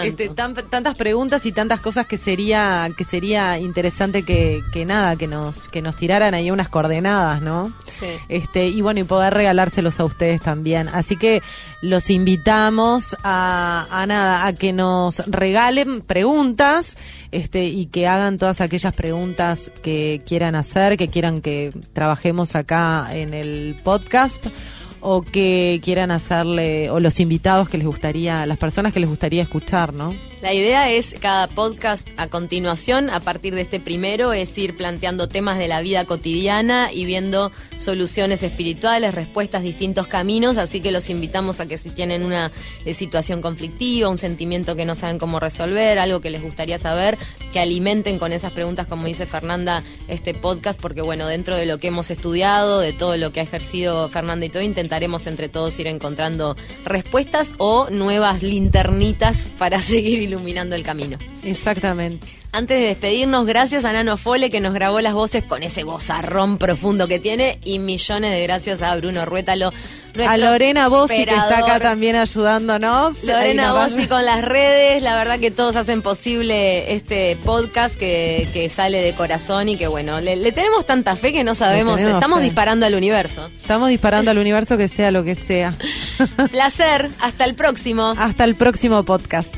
Este, 0.04 0.28
tantas 0.28 0.94
preguntas 0.94 1.46
y 1.46 1.52
tantas 1.52 1.80
cosas 1.80 2.06
que 2.06 2.16
sería, 2.16 2.88
que 2.96 3.04
sería 3.04 3.58
interesante 3.58 4.22
que, 4.22 4.62
que 4.72 4.84
nada, 4.84 5.16
que 5.16 5.26
nos, 5.26 5.68
que 5.68 5.82
nos 5.82 5.96
tiraran 5.96 6.34
ahí 6.34 6.50
unas 6.50 6.68
coordenadas, 6.68 7.42
¿no? 7.42 7.72
Sí. 7.90 8.06
Este, 8.28 8.66
y 8.66 8.80
bueno, 8.80 9.00
y 9.00 9.04
poder 9.04 9.34
regalárselos 9.34 10.00
a 10.00 10.04
ustedes 10.04 10.40
también. 10.40 10.88
Así 10.88 11.16
que 11.16 11.42
los 11.82 12.10
invitamos 12.10 13.16
a, 13.22 13.86
a 13.90 14.06
nada, 14.06 14.46
a 14.46 14.52
que 14.52 14.72
nos 14.72 15.18
regalen 15.26 16.00
preguntas, 16.00 16.96
este, 17.30 17.64
y 17.64 17.86
que 17.86 18.06
hagan 18.06 18.38
todas 18.38 18.60
aquellas 18.60 18.94
preguntas 18.94 19.72
que 19.82 20.22
quieran 20.24 20.54
hacer, 20.54 20.96
que 20.96 21.08
quieran 21.08 21.40
que 21.40 21.72
trabajemos 21.92 22.54
acá 22.54 23.08
en 23.12 23.34
el 23.34 23.76
podcast 23.82 24.46
o 25.04 25.22
que 25.22 25.80
quieran 25.84 26.10
hacerle, 26.10 26.90
o 26.90 26.98
los 26.98 27.20
invitados 27.20 27.68
que 27.68 27.76
les 27.76 27.86
gustaría, 27.86 28.46
las 28.46 28.56
personas 28.56 28.92
que 28.92 29.00
les 29.00 29.08
gustaría 29.08 29.42
escuchar, 29.42 29.94
¿no? 29.94 30.14
La 30.44 30.52
idea 30.52 30.90
es 30.90 31.16
cada 31.18 31.48
podcast 31.48 32.06
a 32.18 32.28
continuación, 32.28 33.08
a 33.08 33.20
partir 33.20 33.54
de 33.54 33.62
este 33.62 33.80
primero, 33.80 34.34
es 34.34 34.58
ir 34.58 34.76
planteando 34.76 35.26
temas 35.26 35.56
de 35.56 35.68
la 35.68 35.80
vida 35.80 36.04
cotidiana 36.04 36.92
y 36.92 37.06
viendo 37.06 37.50
soluciones 37.78 38.42
espirituales, 38.42 39.14
respuestas, 39.14 39.62
distintos 39.62 40.06
caminos, 40.06 40.58
así 40.58 40.82
que 40.82 40.92
los 40.92 41.08
invitamos 41.08 41.60
a 41.60 41.66
que 41.66 41.78
si 41.78 41.88
tienen 41.88 42.24
una 42.24 42.52
eh, 42.84 42.92
situación 42.92 43.40
conflictiva, 43.40 44.10
un 44.10 44.18
sentimiento 44.18 44.76
que 44.76 44.84
no 44.84 44.94
saben 44.94 45.18
cómo 45.18 45.40
resolver, 45.40 45.98
algo 45.98 46.20
que 46.20 46.28
les 46.28 46.42
gustaría 46.42 46.76
saber, 46.76 47.16
que 47.50 47.60
alimenten 47.60 48.18
con 48.18 48.34
esas 48.34 48.52
preguntas, 48.52 48.86
como 48.86 49.06
dice 49.06 49.24
Fernanda, 49.24 49.82
este 50.08 50.34
podcast, 50.34 50.78
porque 50.78 51.00
bueno, 51.00 51.26
dentro 51.26 51.56
de 51.56 51.64
lo 51.64 51.78
que 51.78 51.88
hemos 51.88 52.10
estudiado, 52.10 52.80
de 52.80 52.92
todo 52.92 53.16
lo 53.16 53.32
que 53.32 53.40
ha 53.40 53.44
ejercido 53.44 54.10
Fernanda 54.10 54.44
y 54.44 54.50
todo, 54.50 54.62
intentaremos 54.62 55.26
entre 55.26 55.48
todos 55.48 55.78
ir 55.78 55.86
encontrando 55.86 56.54
respuestas 56.84 57.54
o 57.56 57.88
nuevas 57.88 58.42
linternitas 58.42 59.48
para 59.56 59.80
seguir 59.80 60.33
iluminando 60.34 60.74
el 60.74 60.82
camino. 60.82 61.18
Exactamente. 61.44 62.26
Antes 62.54 62.78
de 62.78 62.86
despedirnos, 62.86 63.46
gracias 63.46 63.84
a 63.84 63.90
Nano 63.90 64.16
Fole 64.16 64.48
que 64.48 64.60
nos 64.60 64.74
grabó 64.74 65.00
las 65.00 65.12
voces 65.12 65.42
con 65.42 65.64
ese 65.64 65.82
vozarrón 65.82 66.56
profundo 66.56 67.08
que 67.08 67.18
tiene 67.18 67.58
y 67.64 67.80
millones 67.80 68.30
de 68.30 68.40
gracias 68.44 68.80
a 68.80 68.94
Bruno 68.94 69.24
Ruétalo. 69.24 69.72
A 70.24 70.36
Lorena 70.36 70.86
Bossi 70.86 71.24
que 71.24 71.32
está 71.32 71.58
acá 71.58 71.80
también 71.80 72.14
ayudándonos. 72.14 73.24
Lorena 73.24 73.72
Bossi 73.72 74.06
con 74.06 74.24
las 74.24 74.44
redes, 74.44 75.02
la 75.02 75.16
verdad 75.16 75.40
que 75.40 75.50
todos 75.50 75.74
hacen 75.74 76.00
posible 76.00 76.92
este 76.92 77.34
podcast 77.44 77.96
que, 77.96 78.48
que 78.52 78.68
sale 78.68 79.02
de 79.02 79.14
corazón 79.14 79.68
y 79.68 79.76
que 79.76 79.88
bueno, 79.88 80.20
le, 80.20 80.52
tenemos 80.52 80.86
tanta 80.86 81.16
fe 81.16 81.32
que 81.32 81.42
no 81.42 81.56
sabemos, 81.56 82.00
estamos 82.00 82.40
disparando 82.40 82.86
al 82.86 82.94
universo. 82.94 83.50
Estamos 83.60 83.88
disparando 83.88 84.30
al 84.30 84.38
universo 84.38 84.76
que 84.76 84.86
sea 84.86 85.10
lo 85.10 85.24
que 85.24 85.34
sea. 85.34 85.74
Placer, 86.52 87.10
hasta 87.18 87.44
el 87.44 87.56
próximo. 87.56 88.14
Hasta 88.16 88.44
el 88.44 88.54
próximo 88.54 89.04
podcast. 89.04 89.52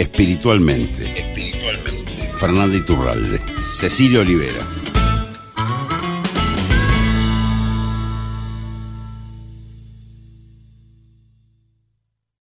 Espiritualmente. 0.00 1.04
Espiritualmente. 1.14 2.30
Fernanda 2.38 2.76
Iturralde. 2.76 3.38
Cecilia 3.78 4.20
Olivera. 4.20 4.79